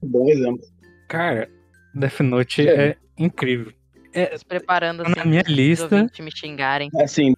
Bom 0.02 0.26
exemplo. 0.30 0.64
Cara, 1.06 1.50
Death 1.94 2.20
Note 2.20 2.66
É. 2.66 2.86
é 2.88 2.96
incrível. 3.18 3.74
É, 4.14 4.38
Se 4.38 4.42
preparando 4.46 5.02
Tá 5.02 5.10
na 5.10 5.20
assim, 5.20 5.28
minha 5.28 5.42
lista. 5.46 6.10
me 6.18 6.30
xingarem. 6.34 6.88
Assim, 6.98 7.34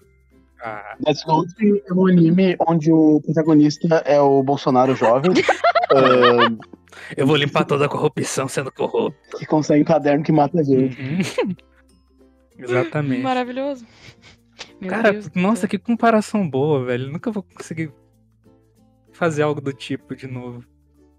ah, 0.63 0.95
Death 1.01 1.27
Note 1.27 1.83
é 1.85 1.93
um 1.93 2.07
anime 2.07 2.55
onde 2.69 2.93
o 2.93 3.21
protagonista 3.25 3.97
é 4.07 4.21
o 4.21 4.41
Bolsonaro 4.45 4.95
jovem, 4.95 5.33
eu 7.17 7.27
vou 7.27 7.35
limpar 7.35 7.65
toda 7.65 7.87
a 7.87 7.89
corrupção 7.89 8.47
sendo 8.47 8.71
corrupto. 8.71 9.37
que 9.37 9.47
consegue 9.47 9.83
um 9.83 9.85
caderno 9.85 10.23
que 10.23 10.31
mata 10.31 10.61
a 10.61 10.63
gente. 10.63 10.97
Uhum. 11.03 11.57
Exatamente. 12.57 13.23
Maravilhoso. 13.23 13.85
Meu 14.81 14.91
Cara, 14.91 15.13
Deus 15.13 15.31
nossa, 15.35 15.63
céu. 15.63 15.71
que 15.71 15.79
comparação 15.79 16.49
boa, 16.49 16.85
velho. 16.85 17.11
Nunca 17.11 17.31
vou 17.31 17.43
conseguir 17.43 17.93
fazer 19.13 19.43
algo 19.43 19.61
do 19.61 19.73
tipo 19.73 20.15
de 20.15 20.27
novo. 20.27 20.65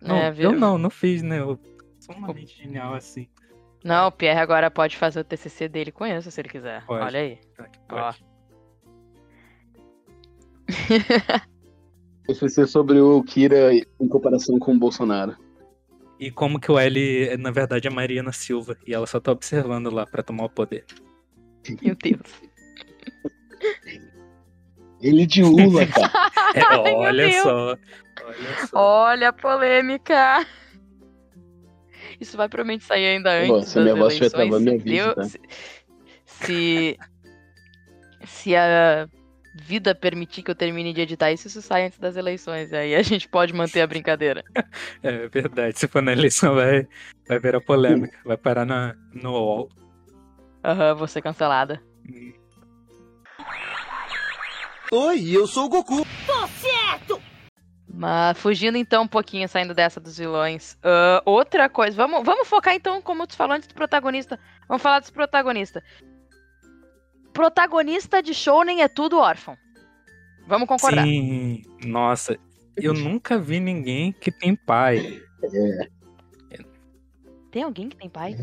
Não, 0.01 0.16
É, 0.16 0.34
eu 0.38 0.54
não, 0.54 0.78
não 0.78 0.89
fiz, 0.89 1.22
né? 1.22 1.39
Eu 1.39 1.60
sou 2.00 2.16
uma 2.16 2.34
mente 2.34 2.58
genial 2.58 2.94
assim. 2.94 3.28
Não, 3.84 4.08
o 4.08 4.12
Pierre 4.12 4.39
agora 4.39 4.72
pode 4.72 4.98
fazer 4.98 5.20
o 5.20 5.24
TCC 5.24 5.68
dele 5.68 5.92
com 5.92 6.06
isso, 6.06 6.32
se 6.32 6.39
ele 6.42 6.50
quiser. 6.50 6.86
Pode. 6.86 7.04
Olha 7.04 7.20
aí. 7.20 7.39
Pode. 7.88 8.25
Ser 12.50 12.68
sobre 12.68 13.00
o 13.00 13.24
Kira 13.24 13.74
em 13.74 14.08
comparação 14.08 14.60
com 14.60 14.74
o 14.74 14.80
Bolsonaro. 14.80 15.36
E 16.20 16.30
como 16.30 16.60
que 16.60 16.70
o 16.70 16.78
L, 16.78 17.38
na 17.38 17.51
verdade, 17.51 17.88
é 17.88 17.92
Mariana 17.92 18.34
Silva. 18.34 18.78
E 18.86 18.94
ela 18.94 19.08
só 19.08 19.20
tá 19.20 19.32
observando 19.32 19.89
lá 19.89 20.06
pra 20.06 20.22
tomar 20.22 20.46
o 20.46 20.50
poder. 20.50 20.86
Meu 21.82 21.96
Deus. 21.96 22.49
Ele 25.01 25.25
de 25.25 25.44
Lula, 25.44 25.86
cara. 25.88 26.32
É, 26.56 26.62
Ai, 26.62 26.94
olha 26.94 27.32
só. 27.42 27.78
Olha 28.24 28.68
só. 28.68 28.78
Olha 28.78 29.30
a 29.30 29.34
polêmica. 29.34 30.46
Isso 32.20 32.36
vai 32.36 32.50
provavelmente 32.50 32.84
sair 32.84 33.06
ainda 33.06 33.32
antes 33.32 33.48
Pô, 33.48 33.62
se 33.62 33.80
minha 33.80 33.96
voz 33.96 34.20
travando, 34.20 34.60
me 34.60 35.16
tá? 35.16 35.24
se, 35.24 35.39
se 36.25 36.98
se 38.25 38.56
a 38.56 39.08
vida 39.56 39.96
permitir 39.96 40.44
que 40.44 40.51
eu 40.51 40.56
termine 40.56 40.94
de 40.94 41.01
editar 41.01 41.32
isso, 41.32 41.48
isso 41.48 41.62
sai 41.62 41.86
antes 41.86 42.00
das 42.00 42.16
eleições. 42.16 42.72
Aí 42.74 42.96
a 42.96 43.01
gente 43.01 43.28
pode 43.28 43.54
manter 43.54 43.82
a 43.82 43.88
brincadeira. 43.88 44.44
É 45.01 45.28
verdade. 45.28 45.80
Se 45.80 45.88
for 45.88 46.01
na 46.01 46.12
eleição, 46.12 46.56
vai, 46.56 46.88
vai 47.28 47.39
virar 47.39 47.62
polêmica. 47.62 48.18
Vai 48.25 48.38
parar 48.38 48.66
na, 48.66 48.96
no 49.13 49.32
UOL. 49.32 49.70
Aham, 50.63 50.96
vou 50.96 51.08
ser 51.08 51.22
cancelada. 51.22 51.82
Oi, 54.91 55.29
eu 55.29 55.46
sou 55.46 55.65
o 55.65 55.69
Goku. 55.69 56.03
Mas 57.93 58.38
fugindo 58.39 58.75
então 58.77 59.03
um 59.03 59.08
pouquinho, 59.08 59.48
saindo 59.48 59.74
dessa 59.74 60.00
dos 60.00 60.17
vilões. 60.17 60.77
ah, 60.81 61.22
outra 61.25 61.69
coisa, 61.69 61.96
vamos, 61.96 62.25
vamos 62.25 62.48
focar 62.48 62.74
então, 62.74 63.00
como 63.01 63.27
tu 63.27 63.36
falou 63.36 63.55
antes 63.55 63.67
do 63.67 63.75
protagonista. 63.75 64.39
Vamos 64.67 64.81
falar 64.81 65.00
dos 65.00 65.12
protagonistas. 65.12 65.84
Protagonista 67.34 68.24
de 68.24 68.34
Shounen 68.34 68.81
é 68.81 68.88
tudo 68.88 69.19
órfão. 69.19 69.55
Vamos 70.48 70.67
concordar. 70.67 71.03
Sim, 71.03 71.62
nossa. 71.86 72.36
Eu 72.75 72.93
nunca 72.93 73.38
vi 73.38 73.60
ninguém 73.60 74.12
que 74.12 74.31
tem 74.31 74.55
pai. 74.55 75.22
Tem 77.51 77.63
alguém 77.63 77.89
que 77.89 77.98
tem 77.98 78.10
pai? 78.10 78.36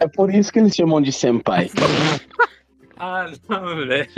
É 0.00 0.08
por 0.08 0.32
isso 0.32 0.52
que 0.52 0.58
eles 0.58 0.74
chamam 0.74 1.02
de 1.02 1.12
Senpai. 1.12 1.70
Ah, 2.96 3.26
não, 3.48 3.86
velho. 3.88 4.08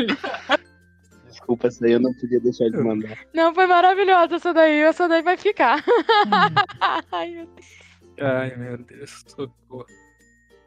Desculpa, 1.47 1.69
essa 1.69 1.87
aí 1.87 1.93
eu 1.93 2.01
não 2.01 2.13
podia 2.15 2.41
deixar 2.41 2.69
de 2.69 2.77
mandar. 2.77 3.17
Não, 3.33 3.55
foi 3.55 3.67
maravilhosa 3.69 4.35
essa 4.35 4.53
daí. 4.53 4.81
Essa 4.81 5.09
daí 5.09 5.23
vai 5.23 5.37
ficar. 5.37 5.81
Ai, 7.13 7.31
meu 7.31 7.47
Deus. 7.47 7.67
Ai, 8.21 8.57
meu 8.57 8.79
Deus, 8.79 9.25
socorro. 9.29 9.87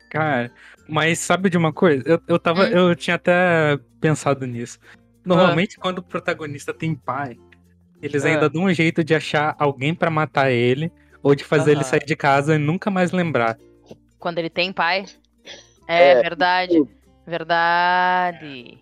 Cara, 0.10 0.50
mas 0.88 1.20
sabe 1.20 1.50
de 1.50 1.58
uma 1.58 1.74
coisa? 1.74 2.02
Eu, 2.06 2.22
eu 2.30 2.40
tava. 2.40 2.64
Hum. 2.64 2.68
Eu 2.70 2.96
tinha 2.96 3.16
até 3.18 3.78
pensado 4.00 4.48
nisso. 4.48 4.80
Normalmente, 5.26 5.78
quando 5.78 6.00
o 6.00 6.04
protagonista 6.04 6.74
tem 6.74 6.96
pai, 6.96 7.38
eles 8.02 8.24
Ah. 8.24 8.30
ainda 8.30 8.50
dão 8.50 8.64
um 8.64 8.74
jeito 8.74 9.04
de 9.04 9.14
achar 9.14 9.58
alguém 9.60 9.94
pra 9.94 10.10
matar 10.10 10.50
ele, 10.50 10.90
ou 11.22 11.36
de 11.36 11.44
fazer 11.44 11.72
ele 11.72 11.84
sair 11.84 12.06
de 12.06 12.16
casa 12.16 12.56
e 12.56 12.58
nunca 12.58 12.90
mais 12.90 13.12
lembrar. 13.12 13.58
Quando 14.18 14.38
ele 14.40 14.50
tem 14.50 14.72
pai? 14.72 15.06
É, 15.88 16.12
É, 16.12 16.22
verdade. 16.22 16.82
Verdade. 17.28 18.80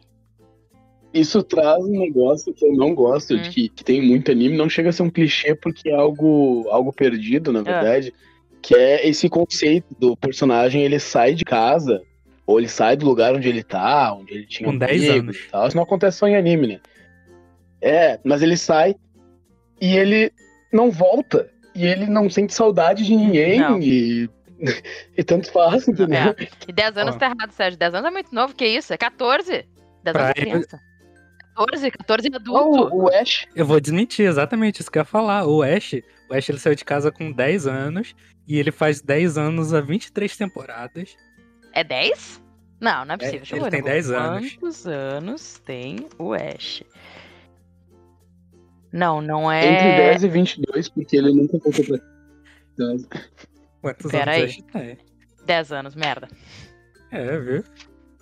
Isso 1.14 1.42
traz 1.42 1.84
um 1.84 2.00
negócio 2.00 2.54
que 2.54 2.66
eu 2.66 2.74
não 2.76 2.94
gosto, 2.94 3.34
Hum. 3.34 3.42
de 3.42 3.50
que, 3.50 3.70
que 3.70 3.84
tem 3.84 4.02
muito 4.02 4.32
anime, 4.32 4.58
não 4.58 4.70
chega 4.70 4.90
a 4.90 4.92
ser 4.92 5.04
um 5.04 5.10
clichê 5.10 5.56
porque 5.56 5.90
é 5.90 5.96
algo, 5.96 6.68
algo 6.70 6.92
perdido, 6.94 7.52
na 7.54 7.62
verdade, 7.62 8.14
que 8.62 8.76
é 8.76 9.08
esse 9.08 9.30
conceito 9.30 9.88
do 9.98 10.16
personagem, 10.18 10.84
ele 10.84 11.00
sai 11.00 11.34
de 11.34 11.46
casa, 11.46 12.02
ou 12.46 12.60
ele 12.60 12.68
sai 12.68 12.96
do 12.98 13.06
lugar 13.06 13.34
onde 13.34 13.48
ele 13.48 13.64
tá, 13.64 14.14
onde 14.14 14.34
ele 14.34 14.46
tinha 14.46 14.70
Com 14.70 14.78
10 14.78 14.92
amigos 15.10 15.20
anos. 15.20 15.38
e 15.38 15.50
tal. 15.50 15.68
Isso 15.68 15.76
não 15.78 15.84
acontece 15.84 16.18
só 16.18 16.28
em 16.28 16.36
anime, 16.36 16.68
né? 16.68 16.80
É, 17.82 18.20
mas 18.24 18.42
ele 18.42 18.58
sai 18.58 18.96
e 19.80 19.96
ele 19.96 20.32
não 20.72 20.92
volta. 20.92 21.50
E 21.76 21.86
ele 21.86 22.06
não 22.08 22.30
sente 22.30 22.54
saudade 22.54 23.06
de 23.06 23.16
ninguém 23.16 23.60
Não. 23.60 23.80
e, 23.80 24.30
e 25.16 25.24
tanto 25.24 25.52
faz, 25.52 25.88
entendeu? 25.88 26.18
É. 26.18 26.36
E 26.68 26.72
10 26.74 26.98
anos 26.98 27.16
Ó. 27.16 27.18
tá 27.20 27.26
errado, 27.28 27.52
Sérgio. 27.52 27.78
10 27.80 27.94
anos 27.94 28.08
é 28.08 28.12
muito 28.12 28.34
novo, 28.34 28.56
que 28.56 28.66
isso? 28.68 28.92
É 28.94 28.98
14? 28.98 29.66
10 30.04 30.14
Pra 30.14 30.24
anos 30.26 30.30
é 30.36 30.42
ele- 30.42 30.50
criança. 30.52 30.80
14, 31.58 31.92
14 31.92 32.30
é 32.32 32.36
adulto. 32.36 32.96
O, 32.96 33.04
o 33.06 33.08
Ash, 33.10 33.48
Eu 33.56 33.66
vou 33.66 33.80
desmentir 33.80 34.28
exatamente 34.28 34.82
isso 34.82 34.92
que 34.92 35.00
eu 35.00 35.02
ia 35.02 35.06
falar. 35.06 35.48
O 35.48 35.64
Ash, 35.64 35.94
o 36.30 36.34
Ash 36.34 36.50
ele 36.50 36.60
saiu 36.60 36.76
de 36.76 36.86
casa 36.86 37.12
com 37.12 37.32
10 37.32 37.66
anos 37.66 38.16
e 38.48 38.60
ele 38.60 38.72
faz 38.72 39.02
10 39.02 39.38
anos 39.38 39.74
há 39.74 39.82
23 39.82 40.38
temporadas. 40.38 41.18
É 41.74 41.84
10? 41.84 42.44
Não, 42.80 43.04
não 43.06 43.16
é 43.16 43.18
possível. 43.18 43.40
Deixa 43.40 43.56
eu 43.56 43.58
ele 43.58 43.70
ver 43.70 43.72
tem 43.72 43.80
no 43.82 43.86
Google. 43.86 43.94
10 43.94 44.12
anos. 44.12 44.54
Quantos 44.54 44.88
anos 44.88 45.60
tem 45.66 46.08
o 46.20 46.34
Ash? 46.34 46.84
Não, 48.94 49.20
não 49.20 49.52
é. 49.52 49.66
entre 49.66 49.98
10 49.98 50.24
e 50.24 50.28
22, 50.30 50.90
porque 50.90 51.18
ele 51.18 51.34
nunca 51.34 51.58
voltou 51.58 51.84
pra 51.86 52.00
casa. 52.78 53.08
Quantos 53.82 54.12
Pera 54.12 54.36
anos 54.36 54.44
aí. 54.44 54.44
o 54.44 54.46
Ash 54.46 54.74
tem? 54.74 54.98
10 55.46 55.72
anos, 55.72 55.96
merda. 55.96 56.28
É, 57.12 57.40
viu? 57.40 57.64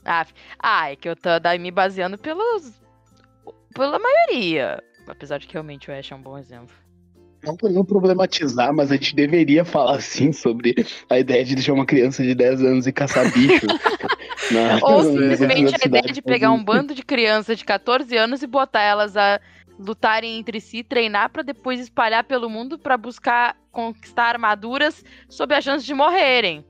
Ah, 0.06 0.26
ah, 0.60 0.92
é 0.92 0.96
que 0.96 1.10
eu 1.10 1.16
tô 1.16 1.40
daí 1.40 1.60
me 1.60 1.72
baseando 1.72 2.18
pelos. 2.18 2.85
Pela 3.76 4.00
maioria. 4.00 4.82
Apesar 5.08 5.38
de 5.38 5.46
que 5.46 5.54
realmente 5.54 5.92
o 5.92 5.94
Ash 5.94 6.12
é 6.12 6.16
um 6.16 6.22
bom 6.22 6.38
exemplo. 6.38 6.74
Não 7.44 7.56
por 7.56 7.70
não 7.70 7.86
problematizar, 7.86 8.74
mas 8.74 8.92
a 8.92 8.96
gente 8.96 9.16
deveria 9.16 9.64
falar 9.64 10.02
sim 10.02 10.32
sobre 10.32 10.74
a 11.08 11.20
ideia 11.20 11.46
de 11.46 11.54
deixar 11.54 11.74
uma 11.74 11.86
criança 11.86 12.24
de 12.24 12.34
10 12.34 12.62
anos 12.64 12.88
e 12.88 12.92
caçar 12.92 13.32
bicho. 13.32 13.68
na- 14.52 14.80
Ou 14.82 15.04
simplesmente 15.04 15.76
a 15.76 15.86
ideia 15.88 16.12
de 16.12 16.22
pegar 16.24 16.52
um 16.52 16.64
bando 16.64 16.96
de 16.96 17.04
crianças 17.04 17.60
de 17.60 17.64
14 17.64 18.18
anos 18.18 18.42
e 18.42 18.48
botar 18.48 18.82
elas 18.82 19.16
a 19.16 19.40
lutarem 19.78 20.40
entre 20.40 20.60
si, 20.60 20.84
treinar 20.84 21.30
pra 21.30 21.44
depois 21.44 21.80
espalhar 21.80 22.24
pelo 22.24 22.50
mundo 22.50 22.80
pra 22.80 22.98
buscar 22.98 23.56
conquistar 23.72 24.30
armaduras 24.30 25.04
sob 25.30 25.54
a 25.54 25.62
chance 25.62 25.86
de 25.86 25.94
morrerem. 25.94 26.66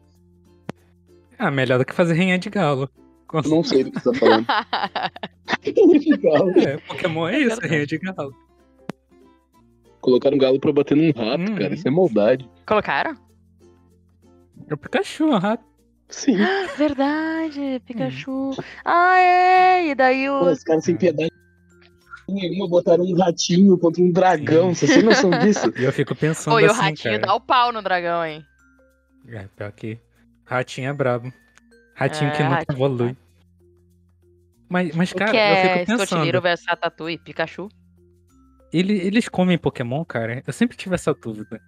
Ah, 1.37 1.51
melhor 1.51 1.77
do 1.79 1.85
que 1.85 1.93
fazer 1.93 2.15
rainha 2.15 2.37
de 2.39 2.49
galo. 2.49 2.89
Eu 3.33 3.41
não 3.49 3.63
sei 3.63 3.83
do 3.83 3.91
que 3.91 3.99
você 3.99 4.11
tá 4.11 4.19
falando. 4.19 4.45
De 5.99 6.17
galo. 6.17 6.51
É, 6.59 6.77
Pokémon 6.77 7.27
é 7.27 7.39
isso, 7.39 7.59
rinha 7.61 7.85
de 7.85 7.97
galo. 7.97 8.33
Colocaram 9.99 10.35
um 10.35 10.39
galo 10.39 10.59
pra 10.59 10.71
bater 10.71 10.95
num 10.95 11.11
rato, 11.11 11.41
Hum. 11.51 11.55
cara. 11.55 11.73
Isso 11.73 11.87
é 11.87 11.91
maldade. 11.91 12.49
Colocaram? 12.65 13.15
É 14.69 14.73
o 14.73 14.77
Pikachu, 14.77 15.25
um 15.25 15.37
rato. 15.37 15.63
Sim. 16.07 16.37
Verdade, 16.77 17.81
Pikachu. 17.85 18.51
Ah, 18.85 19.17
é! 19.19 19.87
E 19.87 19.95
daí 19.95 20.27
Pô, 20.27 20.45
o. 20.45 20.51
os 20.51 20.63
caras 20.63 20.83
sem 20.85 20.95
piedade 20.95 21.31
nenhuma 22.27 22.67
botaram 22.67 23.03
um 23.03 23.15
ratinho 23.15 23.77
contra 23.77 24.01
um 24.01 24.11
dragão. 24.11 24.73
Você 24.73 24.87
tem 24.87 25.03
noção 25.03 25.29
disso? 25.41 25.71
E 25.77 25.83
eu 25.83 25.91
fico 25.91 26.15
pensando 26.15 26.55
Oi, 26.55 26.63
o 26.63 26.71
assim, 26.71 26.81
ratinho 26.81 27.13
cara. 27.15 27.27
dá 27.27 27.35
o 27.35 27.41
pau 27.41 27.71
no 27.71 27.81
dragão, 27.81 28.23
hein? 28.25 28.43
É, 29.27 29.47
pior 29.55 29.71
que 29.71 29.99
ratinho 30.43 30.89
é 30.89 30.93
brabo. 30.93 31.31
Ratinho 31.95 32.31
que 32.31 32.37
É, 32.37 32.43
nunca 32.43 32.55
ratinho 32.57 32.75
evolui. 32.75 33.17
Mas, 34.69 34.95
mas 34.95 35.11
O 35.11 35.15
cara, 35.15 35.31
que 35.31 35.37
eu 35.37 35.41
é 35.41 35.61
fico 35.63 35.73
pensando. 35.85 36.03
Escotilheiro 36.03 36.41
versus 36.41 36.65
Ratatouille? 36.67 37.17
Pikachu? 37.17 37.69
ele- 38.73 38.97
eles 38.99 39.29
comem 39.29 39.57
Pokémon, 39.57 40.03
cara? 40.03 40.43
Eu 40.45 40.51
sempre 40.51 40.75
tive 40.75 40.95
essa 40.95 41.13
dúvida. 41.13 41.61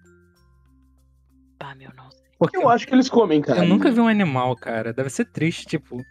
Ah, 1.60 1.74
meu, 1.74 1.90
não 1.94 2.10
sei. 2.10 2.20
Porque 2.38 2.56
Eu 2.58 2.68
acho 2.68 2.86
que 2.86 2.94
eles 2.94 3.08
comem, 3.08 3.40
cara. 3.40 3.60
eu 3.60 3.68
nunca 3.68 3.90
vi 3.90 3.98
um 4.00 4.06
animal, 4.08 4.54
cara. 4.56 4.92
Deve 4.92 5.08
ser 5.10 5.24
triste, 5.24 5.64
tipo. 5.66 6.04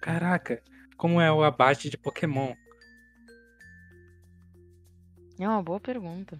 Caraca, 0.00 0.60
como 0.96 1.20
é 1.20 1.30
o 1.30 1.44
abate 1.44 1.90
de 1.90 1.98
Pokémon? 1.98 2.54
É 5.38 5.48
uma 5.48 5.62
boa 5.62 5.78
pergunta. 5.80 6.38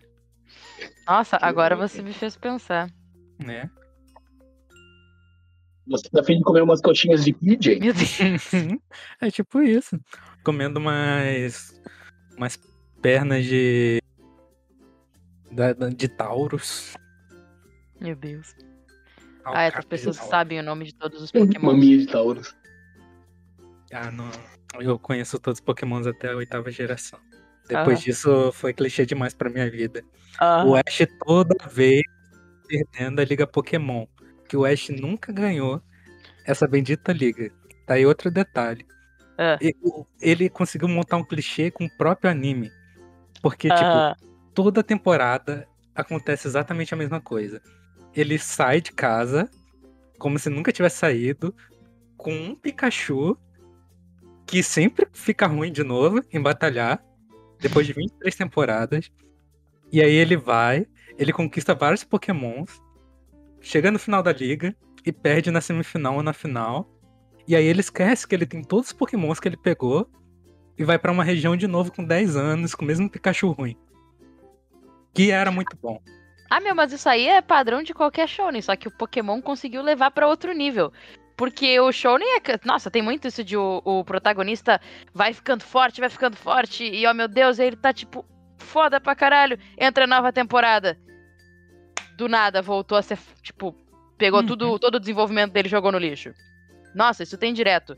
Nossa, 1.06 1.36
agora 1.40 1.76
você 1.76 2.00
me 2.02 2.12
fez 2.12 2.36
pensar. 2.36 2.88
Né? 3.38 3.68
Você 5.88 6.08
tá 6.10 6.20
afim 6.20 6.38
de 6.38 6.44
comer 6.44 6.62
umas 6.62 6.80
coxinhas 6.80 7.24
de 7.24 7.32
PJ? 7.32 7.80
É 9.20 9.30
tipo 9.30 9.60
isso. 9.62 9.98
Comendo 10.44 10.78
umas. 10.78 11.74
umas 12.36 12.58
pernas 13.00 13.44
de. 13.44 14.00
da- 15.50 15.72
da- 15.72 15.88
de 15.88 16.08
Taurus. 16.08 16.94
Meu 18.00 18.14
Deus. 18.16 18.54
Ah, 19.44 19.64
essas 19.64 19.84
pessoas 19.84 20.16
sabem 20.16 20.60
o 20.60 20.62
nome 20.62 20.84
de 20.86 20.94
todos 20.94 21.20
os 21.20 21.32
Pokémon. 21.32 21.72
Maminha 21.72 21.98
de 21.98 22.06
Taurus. 22.06 22.54
Ah, 23.92 24.10
não. 24.10 24.30
Eu 24.80 24.98
conheço 24.98 25.38
todos 25.38 25.58
os 25.58 25.64
Pokémons 25.64 26.06
até 26.06 26.30
a 26.30 26.36
oitava 26.36 26.70
geração. 26.70 27.18
Depois 27.68 27.98
Aham. 27.98 28.04
disso 28.04 28.52
foi 28.52 28.72
clichê 28.72 29.04
demais 29.04 29.34
pra 29.34 29.50
minha 29.50 29.68
vida. 29.70 30.04
Ah, 30.38 30.64
O 30.64 30.74
Ash 30.76 31.06
toda 31.26 31.54
vez 31.68 32.02
perdendo 32.68 33.20
a 33.20 33.24
Liga 33.24 33.46
Pokémon. 33.46 34.06
Que 34.52 34.56
o 34.58 34.66
Ash 34.66 34.90
nunca 34.90 35.32
ganhou 35.32 35.80
essa 36.44 36.66
bendita 36.68 37.10
liga. 37.10 37.50
Tá 37.86 37.94
aí 37.94 38.04
outro 38.04 38.30
detalhe. 38.30 38.86
O- 39.82 40.06
Ele 40.20 40.50
conseguiu 40.50 40.86
montar 40.88 41.16
um 41.16 41.24
clichê 41.24 41.70
com 41.70 41.86
o 41.86 41.96
próprio 41.96 42.30
anime. 42.30 42.70
Porque, 43.40 43.68
tipo, 43.68 43.80
ah, 43.80 44.16
toda 44.52 44.82
temporada 44.82 45.66
acontece 45.94 46.46
exatamente 46.46 46.92
a 46.92 46.98
mesma 46.98 47.18
coisa. 47.18 47.62
Ele 48.14 48.38
sai 48.38 48.82
de 48.82 48.92
casa, 48.92 49.50
como 50.18 50.38
se 50.38 50.50
nunca 50.50 50.70
tivesse 50.70 50.98
saído, 50.98 51.54
com 52.18 52.30
um 52.34 52.54
Pikachu 52.54 53.34
que 54.46 54.62
sempre 54.62 55.08
fica 55.14 55.46
ruim 55.46 55.72
de 55.72 55.82
novo 55.82 56.22
em 56.30 56.42
batalhar, 56.42 57.02
depois 57.58 57.86
de 57.86 57.94
23 57.94 58.36
temporadas. 58.36 59.10
E 59.90 60.02
aí 60.02 60.12
ele 60.12 60.36
vai, 60.36 60.86
ele 61.18 61.32
conquista 61.32 61.74
vários 61.74 62.04
Pokémons, 62.04 62.82
chega 63.62 63.90
no 63.90 63.98
final 63.98 64.22
da 64.22 64.32
liga 64.32 64.76
e 65.06 65.12
perde 65.12 65.50
na 65.50 65.60
semifinal 65.60 66.16
ou 66.16 66.22
na 66.22 66.32
final. 66.32 66.88
E 67.46 67.56
aí 67.56 67.64
ele 67.64 67.80
esquece 67.80 68.26
que 68.26 68.34
ele 68.34 68.46
tem 68.46 68.62
todos 68.62 68.88
os 68.88 68.92
Pokémons 68.92 69.40
que 69.40 69.48
ele 69.48 69.56
pegou 69.56 70.08
e 70.78 70.84
vai 70.84 70.98
pra 70.98 71.12
uma 71.12 71.24
região 71.24 71.56
de 71.56 71.66
novo 71.66 71.92
com 71.92 72.04
10 72.04 72.36
anos, 72.36 72.74
com 72.74 72.84
o 72.84 72.88
mesmo 72.88 73.08
Pikachu 73.08 73.50
ruim. 73.52 73.76
Que 75.14 75.30
era 75.30 75.50
muito 75.50 75.76
bom. 75.80 76.00
Ah, 76.50 76.60
meu, 76.60 76.74
mas 76.74 76.92
isso 76.92 77.08
aí 77.08 77.28
é 77.28 77.40
padrão 77.40 77.82
de 77.82 77.94
qualquer 77.94 78.28
Shonen, 78.28 78.60
só 78.60 78.76
que 78.76 78.88
o 78.88 78.90
Pokémon 78.90 79.40
conseguiu 79.40 79.82
levar 79.82 80.10
pra 80.10 80.28
outro 80.28 80.52
nível. 80.52 80.92
Porque 81.36 81.80
o 81.80 81.90
Shonen 81.90 82.36
é. 82.36 82.40
Nossa, 82.64 82.90
tem 82.90 83.02
muito 83.02 83.26
isso 83.26 83.42
de 83.42 83.56
o, 83.56 83.80
o 83.84 84.04
protagonista 84.04 84.80
vai 85.14 85.32
ficando 85.32 85.64
forte, 85.64 86.00
vai 86.00 86.10
ficando 86.10 86.36
forte, 86.36 86.84
e 86.84 87.06
ó 87.06 87.14
meu 87.14 87.26
Deus, 87.26 87.58
ele 87.58 87.76
tá 87.76 87.92
tipo 87.92 88.24
foda 88.58 89.00
pra 89.00 89.16
caralho. 89.16 89.58
Entra 89.78 90.06
nova 90.06 90.32
temporada. 90.32 90.98
Do 92.22 92.28
nada 92.28 92.62
voltou 92.62 92.96
a 92.96 93.02
ser. 93.02 93.18
Tipo, 93.42 93.74
pegou 94.16 94.38
Uhum. 94.42 94.46
tudo, 94.46 94.78
todo 94.78 94.94
o 94.94 95.00
desenvolvimento 95.00 95.50
dele 95.52 95.66
e 95.66 95.70
jogou 95.70 95.90
no 95.90 95.98
lixo. 95.98 96.32
Nossa, 96.94 97.24
isso 97.24 97.36
tem 97.36 97.52
direto. 97.52 97.96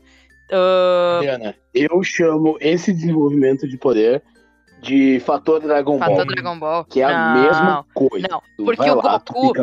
Diana, 1.21 1.55
eu 1.71 2.01
chamo 2.03 2.57
esse 2.59 2.91
desenvolvimento 2.91 3.67
de 3.67 3.77
poder 3.77 4.23
de 4.81 5.19
fator 5.19 5.59
Dragon 5.61 5.99
fator 5.99 6.15
Ball. 6.15 6.25
Dragon 6.25 6.57
Ball. 6.59 6.85
Que 6.85 7.01
é 7.01 7.03
a 7.03 7.15
Não, 7.19 7.33
mesma 7.33 7.85
coisa. 7.93 8.27
Não, 8.27 8.41
porque 8.57 8.89
o 8.89 8.95
lá, 8.95 9.19
Goku, 9.19 9.49
o 9.49 9.53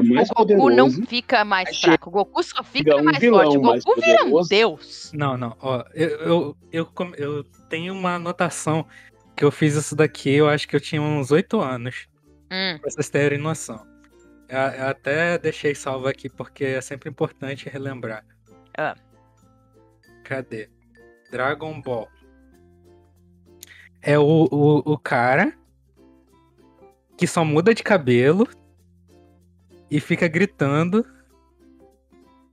Goku 0.45 0.71
não 0.71 0.91
fica 0.91 1.45
mais 1.45 1.81
fraco. 1.81 2.09
O 2.09 2.13
Goku 2.13 2.43
só 2.45 2.63
fica 2.63 2.95
um 2.97 3.03
mais 3.03 3.19
vilão 3.19 3.43
forte. 3.43 3.59
O 3.59 3.63
mais 3.63 3.83
Goku 3.85 4.01
vira 4.01 4.25
um 4.27 4.47
deus. 4.47 5.11
Não, 5.13 5.37
não, 5.37 5.57
ó, 5.61 5.83
eu, 5.93 6.09
eu, 6.09 6.57
eu, 6.71 6.89
eu 7.19 7.45
tenho 7.69 7.95
uma 7.95 8.15
anotação 8.15 8.87
que 9.37 9.45
eu 9.45 9.51
fiz 9.51 9.75
isso 9.75 9.97
daqui, 9.97 10.31
eu 10.31 10.49
acho 10.49 10.69
que 10.69 10.77
eu 10.77 10.81
tinha 10.81 11.03
uns 11.03 11.33
8 11.33 11.61
anos, 11.61 12.07
Hum, 12.53 12.79
pra 12.81 12.91
vocês 12.91 13.09
terem 13.11 13.39
noção. 13.39 13.91
Eu, 14.53 14.87
até 14.87 15.39
deixei 15.39 15.75
salvo 15.75 16.07
aqui 16.07 16.29
porque 16.29 16.63
é 16.63 16.81
sempre 16.83 17.09
importante 17.09 17.71
relembrar. 17.71 18.23
Ah. 18.77 18.95
Cadê? 20.23 20.69
Dragon 21.31 21.81
Ball. 21.81 22.07
É 24.03 24.19
o, 24.19 24.47
o, 24.51 24.93
o 24.93 24.99
cara 24.99 25.57
que 27.17 27.27
só 27.27 27.43
muda 27.43 27.75
de 27.75 27.83
cabelo 27.83 28.47
e 29.91 29.99
fica 29.99 30.29
gritando 30.29 31.07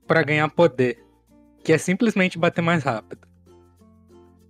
pra 0.06 0.22
ganhar 0.22 0.48
poder. 0.48 1.04
Que 1.62 1.74
é 1.74 1.78
simplesmente 1.78 2.38
bater 2.38 2.62
mais 2.62 2.82
rápido. 2.82 3.28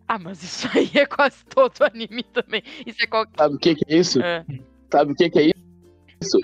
Ah, 0.07 0.21
mas 0.21 0.41
isso 0.41 0.69
aí 0.73 0.89
é 0.95 1.05
quase 1.05 1.45
todo 1.47 1.83
anime 1.83 2.23
também. 2.23 2.63
Isso 2.87 3.03
é 3.03 3.09
qualquer. 3.09 3.37
Sabe 3.37 3.57
o 3.57 3.59
que, 3.59 3.75
que 3.75 3.93
é 3.93 3.97
isso? 3.97 4.23
É. 4.23 4.45
Sabe 4.89 5.13
o 5.13 5.15
que, 5.17 5.29
que 5.29 5.39
é 5.41 5.53
isso? 6.23 6.39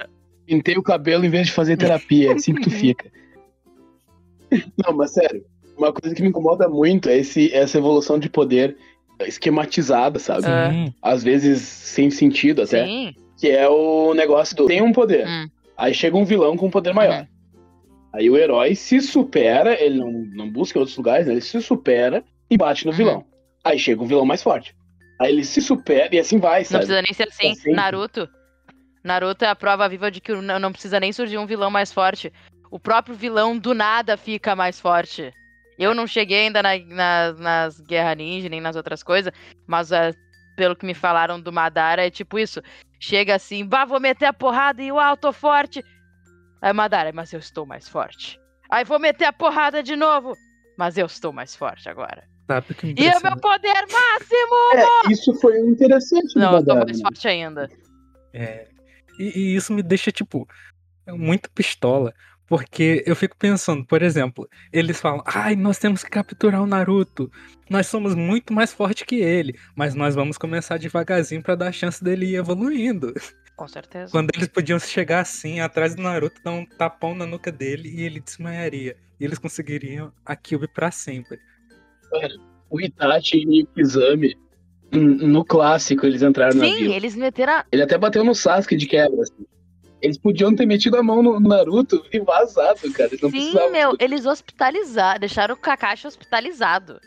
Pintei 0.46 0.76
o 0.76 0.82
cabelo 0.82 1.24
em 1.24 1.28
vez 1.30 1.46
de 1.48 1.52
fazer 1.52 1.76
terapia. 1.76 2.30
É 2.30 2.34
assim 2.34 2.54
que 2.54 2.62
tu 2.62 2.70
fica. 2.70 3.10
Não, 4.84 4.96
mas 4.96 5.12
sério. 5.12 5.44
Uma 5.76 5.92
coisa 5.92 6.14
que 6.14 6.22
me 6.22 6.28
incomoda 6.28 6.68
muito 6.68 7.08
é 7.08 7.18
esse, 7.18 7.52
essa 7.52 7.76
evolução 7.78 8.18
de 8.18 8.30
poder 8.30 8.76
esquematizada, 9.20 10.18
sabe? 10.18 10.46
É. 10.46 10.70
Sim. 10.70 10.94
Às 11.02 11.22
vezes 11.22 11.60
sem 11.62 12.10
sentido 12.10 12.62
até. 12.62 12.84
Sim. 12.86 13.14
Que 13.38 13.50
é 13.50 13.68
o 13.68 14.14
negócio 14.14 14.56
do. 14.56 14.66
Tem 14.66 14.80
um 14.80 14.92
poder. 14.92 15.26
Hum. 15.26 15.46
Aí 15.76 15.92
chega 15.92 16.16
um 16.16 16.24
vilão 16.24 16.56
com 16.56 16.66
um 16.66 16.70
poder 16.70 16.94
maior. 16.94 17.26
Aí 18.14 18.30
o 18.30 18.36
herói 18.36 18.74
se 18.74 18.98
supera, 19.02 19.78
ele 19.78 19.98
não, 19.98 20.10
não 20.10 20.50
busca 20.50 20.78
outros 20.78 20.96
lugares, 20.96 21.26
né? 21.26 21.34
Ele 21.34 21.40
se 21.42 21.60
supera 21.60 22.24
e 22.48 22.56
bate 22.56 22.86
no 22.86 22.92
Uhum. 22.92 22.96
vilão. 22.96 23.24
Aí 23.62 23.78
chega 23.78 24.02
um 24.02 24.06
vilão 24.06 24.24
mais 24.24 24.42
forte. 24.42 24.74
Aí 25.20 25.32
ele 25.32 25.44
se 25.44 25.60
supera 25.60 26.14
e 26.14 26.18
assim 26.18 26.38
vai, 26.38 26.60
Não 26.60 26.64
sabe? 26.64 26.84
precisa 26.86 27.02
nem 27.02 27.12
ser 27.12 27.28
assim. 27.28 27.54
sempre. 27.54 27.72
Naruto. 27.72 28.26
Naruto 29.06 29.44
é 29.44 29.48
a 29.48 29.54
prova 29.56 29.88
viva 29.88 30.10
de 30.10 30.20
que 30.20 30.32
não 30.34 30.72
precisa 30.72 30.98
nem 31.00 31.12
surgir 31.12 31.38
um 31.38 31.46
vilão 31.46 31.70
mais 31.70 31.92
forte. 31.92 32.32
O 32.70 32.78
próprio 32.78 33.14
vilão 33.14 33.56
do 33.56 33.72
nada 33.72 34.16
fica 34.16 34.56
mais 34.56 34.80
forte. 34.80 35.32
Eu 35.78 35.94
não 35.94 36.06
cheguei 36.06 36.46
ainda 36.46 36.62
na- 36.62 36.78
na- 36.78 37.32
nas 37.34 37.80
Guerra 37.80 38.14
Ninja, 38.14 38.48
nem 38.48 38.60
nas 38.60 38.76
outras 38.76 39.02
coisas, 39.02 39.32
mas 39.66 39.92
é, 39.92 40.12
pelo 40.56 40.74
que 40.74 40.84
me 40.86 40.94
falaram 40.94 41.40
do 41.40 41.52
Madara, 41.52 42.04
é 42.06 42.10
tipo 42.10 42.38
isso. 42.38 42.60
Chega 42.98 43.34
assim, 43.36 43.64
bah, 43.64 43.84
vou 43.84 44.00
meter 44.00 44.24
a 44.26 44.32
porrada 44.32 44.82
e 44.82 44.90
uau, 44.90 45.16
tô 45.16 45.32
forte. 45.32 45.84
Aí 46.60 46.72
Madara, 46.72 47.12
mas 47.12 47.32
eu 47.32 47.38
estou 47.38 47.64
mais 47.64 47.88
forte. 47.88 48.40
Aí 48.70 48.84
vou 48.84 48.98
meter 48.98 49.26
a 49.26 49.32
porrada 49.32 49.82
de 49.82 49.94
novo, 49.94 50.34
mas 50.76 50.98
eu 50.98 51.06
estou 51.06 51.32
mais 51.32 51.54
forte 51.54 51.88
agora. 51.88 52.24
Sabe 52.48 52.66
o 52.72 52.74
que 52.74 52.86
me 52.86 52.92
E 52.92 52.94
o 52.94 53.00
impressiona? 53.02 53.30
meu 53.30 53.40
poder 53.40 53.86
máximo! 53.92 55.06
É, 55.08 55.12
isso 55.12 55.34
foi 55.34 55.58
interessante 55.60 56.34
no 56.34 56.40
Não, 56.40 56.52
eu 56.54 56.64
tô 56.64 56.68
Madara, 56.70 56.84
mais 56.86 56.96
né? 56.98 57.02
forte 57.04 57.28
ainda. 57.28 57.70
É. 58.32 58.66
E, 59.18 59.38
e 59.38 59.56
isso 59.56 59.72
me 59.72 59.82
deixa, 59.82 60.10
tipo, 60.10 60.48
muito 61.08 61.50
pistola. 61.50 62.14
Porque 62.48 63.02
eu 63.04 63.16
fico 63.16 63.36
pensando, 63.36 63.84
por 63.84 64.02
exemplo, 64.02 64.48
eles 64.72 65.00
falam, 65.00 65.20
ai, 65.26 65.56
nós 65.56 65.78
temos 65.78 66.04
que 66.04 66.10
capturar 66.10 66.62
o 66.62 66.66
Naruto. 66.66 67.30
Nós 67.68 67.88
somos 67.88 68.14
muito 68.14 68.52
mais 68.52 68.72
fortes 68.72 69.02
que 69.04 69.16
ele. 69.16 69.58
Mas 69.74 69.94
nós 69.94 70.14
vamos 70.14 70.38
começar 70.38 70.78
devagarzinho 70.78 71.42
pra 71.42 71.56
dar 71.56 71.68
a 71.68 71.72
chance 71.72 72.02
dele 72.02 72.26
ir 72.26 72.36
evoluindo. 72.36 73.12
Com 73.56 73.66
certeza. 73.66 74.12
Quando 74.12 74.30
eles 74.32 74.46
podiam 74.48 74.78
chegar 74.78 75.20
assim, 75.20 75.58
atrás 75.58 75.96
do 75.96 76.02
Naruto, 76.02 76.40
dar 76.44 76.52
um 76.52 76.64
tapão 76.64 77.14
na 77.14 77.26
nuca 77.26 77.50
dele 77.50 77.88
e 77.88 78.02
ele 78.02 78.20
desmaiaria. 78.20 78.96
E 79.18 79.24
eles 79.24 79.38
conseguiriam 79.38 80.12
a 80.24 80.36
Kyuubi 80.36 80.68
pra 80.68 80.92
sempre. 80.92 81.40
O 82.70 82.80
Itachi 82.80 83.44
e 83.48 83.62
o 83.62 83.66
Kizami, 83.66 84.36
no 84.92 85.44
clássico, 85.44 86.06
eles 86.06 86.22
entraram 86.22 86.54
na 86.56 86.64
Sim, 86.66 86.92
eles 86.92 87.14
meteram. 87.16 87.64
Ele 87.72 87.82
até 87.82 87.98
bateu 87.98 88.24
no 88.24 88.34
Sasuke 88.34 88.76
de 88.76 88.86
quebra, 88.86 89.20
assim. 89.22 89.44
Eles 90.00 90.18
podiam 90.18 90.54
ter 90.54 90.66
metido 90.66 90.96
a 90.96 91.02
mão 91.02 91.22
no 91.22 91.40
Naruto 91.40 92.04
e 92.12 92.20
vazado, 92.20 92.92
cara. 92.92 93.08
Eles 93.10 93.20
não 93.20 93.30
Sim, 93.30 93.36
precisavam. 93.36 93.72
meu, 93.72 93.96
eles 93.98 94.26
hospitalizaram, 94.26 95.18
deixaram 95.20 95.54
o 95.54 95.58
Kakashi 95.58 96.06
hospitalizado. 96.06 97.00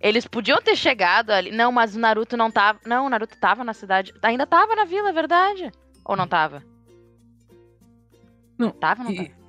Eles 0.00 0.26
podiam 0.26 0.60
ter 0.62 0.76
chegado 0.76 1.30
ali. 1.30 1.50
Não, 1.52 1.70
mas 1.70 1.94
o 1.94 1.98
Naruto 1.98 2.36
não 2.36 2.50
tava. 2.50 2.80
Não, 2.86 3.06
o 3.06 3.08
Naruto 3.10 3.36
tava 3.38 3.62
na 3.62 3.74
cidade. 3.74 4.14
Ainda 4.22 4.46
tava 4.46 4.74
na 4.74 4.84
vila, 4.86 5.10
é 5.10 5.12
verdade? 5.12 5.70
Ou 6.04 6.16
não 6.16 6.26
tava? 6.26 6.62
Não, 8.58 8.70
Tava 8.70 9.02
ou 9.02 9.04
não 9.10 9.12
e- 9.14 9.28
tava? 9.28 9.40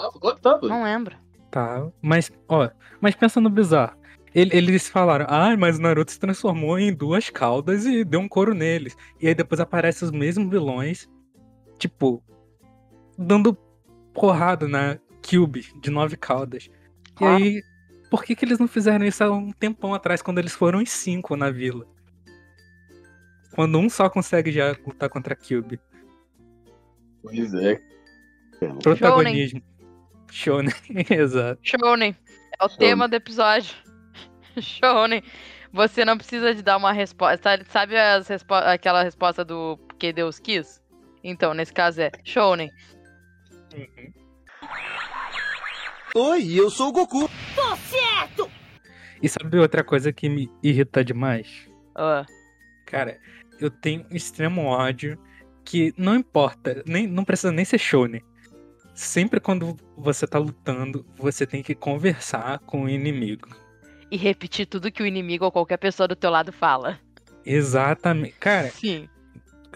Tava, 0.00 0.12
claro 0.20 0.36
que 0.36 0.42
tava. 0.42 0.68
Não 0.68 0.82
lembro. 0.82 1.16
Tá, 1.50 1.86
mas, 2.02 2.30
ó, 2.48 2.68
mas 3.00 3.14
pensa 3.14 3.40
no 3.40 3.48
bizarro. 3.48 3.96
Ele- 4.34 4.56
Eles 4.56 4.88
falaram, 4.88 5.26
ah, 5.28 5.56
mas 5.56 5.78
o 5.78 5.82
Naruto 5.82 6.12
se 6.12 6.18
transformou 6.20 6.78
em 6.78 6.92
duas 6.92 7.30
caudas 7.30 7.84
e 7.86 8.04
deu 8.04 8.20
um 8.20 8.28
couro 8.28 8.54
neles. 8.54 8.96
E 9.20 9.26
aí 9.28 9.34
depois 9.34 9.60
aparecem 9.60 10.06
os 10.06 10.12
mesmos 10.12 10.48
vilões, 10.50 11.08
tipo, 11.78 12.22
dando 13.16 13.54
porrada 14.12 14.66
na 14.68 14.98
Cube 15.28 15.66
de 15.80 15.90
nove 15.90 16.16
caudas. 16.16 16.68
E 17.20 17.24
Ó. 17.24 17.36
aí, 17.36 17.62
por 18.10 18.22
que, 18.24 18.34
que 18.36 18.44
eles 18.44 18.58
não 18.58 18.68
fizeram 18.68 19.04
isso 19.04 19.22
há 19.24 19.30
um 19.30 19.50
tempão 19.52 19.92
atrás, 19.94 20.22
quando 20.22 20.38
eles 20.38 20.52
foram 20.52 20.80
em 20.80 20.86
cinco 20.86 21.36
na 21.36 21.50
vila? 21.50 21.86
Quando 23.54 23.78
um 23.78 23.88
só 23.90 24.08
consegue 24.08 24.52
já 24.52 24.76
lutar 24.86 25.08
contra 25.08 25.34
a 25.34 25.36
Cube. 25.36 25.80
Pois 27.22 27.52
é. 27.54 27.80
Protagonismo. 28.82 29.62
Shonen, 30.30 30.72
exato. 31.10 31.60
Shounen. 31.62 32.14
É 32.60 32.64
o 32.64 32.68
Shounen. 32.68 32.78
tema 32.78 33.08
do 33.08 33.14
episódio. 33.16 33.74
Shounen. 34.62 35.22
Você 35.72 36.04
não 36.04 36.16
precisa 36.16 36.54
de 36.54 36.62
dar 36.62 36.76
uma 36.76 36.92
resposta. 36.92 37.62
Sabe- 37.68 37.94
respo- 38.26 38.54
aquela 38.54 39.02
resposta 39.02 39.44
do 39.44 39.78
que 39.98 40.12
Deus 40.12 40.38
quis? 40.38 40.80
Então, 41.22 41.52
nesse 41.52 41.72
caso 41.72 42.00
é 42.00 42.10
Shounen. 42.24 42.70
Oi, 46.14 46.52
eu 46.54 46.70
sou 46.70 46.88
o 46.88 46.92
Goku. 46.92 47.30
E 49.22 49.28
sabe 49.28 49.58
outra 49.58 49.84
coisa 49.84 50.12
que 50.12 50.28
me 50.28 50.50
irrita 50.62 51.04
demais? 51.04 51.68
Ah, 51.94 52.24
Cara, 52.86 53.18
eu 53.60 53.70
tenho 53.70 54.06
um 54.10 54.16
extremo 54.16 54.64
ódio 54.64 55.18
que 55.64 55.92
não 55.98 56.14
importa, 56.14 56.82
nem, 56.86 57.06
não 57.06 57.24
precisa 57.24 57.52
nem 57.52 57.64
ser 57.64 57.78
shonen. 57.78 58.22
Sempre 58.94 59.38
quando 59.38 59.76
você 59.96 60.26
tá 60.26 60.38
lutando, 60.38 61.04
você 61.16 61.46
tem 61.46 61.62
que 61.62 61.74
conversar 61.74 62.58
com 62.60 62.84
o 62.84 62.88
inimigo. 62.88 63.48
E 64.10 64.16
repetir 64.16 64.66
tudo 64.66 64.90
que 64.90 65.02
o 65.02 65.06
inimigo 65.06 65.44
ou 65.44 65.52
qualquer 65.52 65.76
pessoa 65.76 66.08
do 66.08 66.16
teu 66.16 66.30
lado 66.30 66.52
fala. 66.52 66.98
Exatamente. 67.44 68.34
Cara, 68.38 68.70
Sim. 68.70 69.08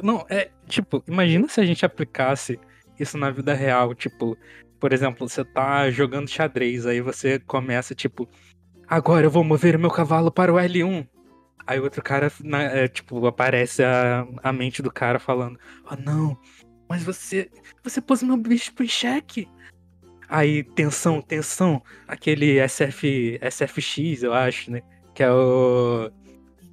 não, 0.03 0.25
é 0.29 0.51
tipo, 0.67 1.03
imagina 1.09 1.49
se 1.49 1.61
a 1.61 1.65
gente 1.65 1.85
aplicasse 1.85 2.59
isso 2.99 3.17
na 3.19 3.31
vida 3.31 3.55
real. 3.55 3.95
Tipo, 3.95 4.37
por 4.79 4.93
exemplo, 4.93 5.29
você 5.29 5.45
tá 5.45 5.91
jogando 5.91 6.29
xadrez, 6.29 6.87
aí 6.87 7.01
você 7.01 7.39
começa, 7.39 7.95
tipo, 7.95 8.29
agora 8.87 9.27
eu 9.27 9.31
vou 9.31 9.43
mover 9.45 9.77
o 9.77 9.79
meu 9.81 9.91
cavalo 9.91 10.31
para 10.31 10.53
o 10.53 10.57
L1. 10.57 11.07
Aí 11.67 11.79
outro 11.81 12.03
cara, 12.03 12.31
na- 12.43 12.63
é, 12.63 12.89
tipo, 12.89 13.25
aparece 13.27 13.83
a, 13.85 14.27
a 14.43 14.53
mente 14.53 14.83
do 14.83 14.91
cara 14.91 15.19
falando: 15.19 15.59
Oh 15.91 15.95
não, 15.97 16.37
mas 16.89 17.05
você. 17.05 17.49
Você 17.85 18.01
pôs 18.01 18.23
meu 18.23 18.37
bispo 18.37 18.83
em 18.83 18.89
xeque. 18.89 19.49
Aí, 20.35 20.63
tensão, 20.65 21.21
tensão. 21.21 21.83
Aquele 22.09 22.59
SF, 22.67 23.39
SFX, 23.51 24.23
eu 24.23 24.33
acho, 24.33 24.71
né? 24.71 24.81
Que 25.15 25.23
é 25.23 25.31
o. 25.31 26.11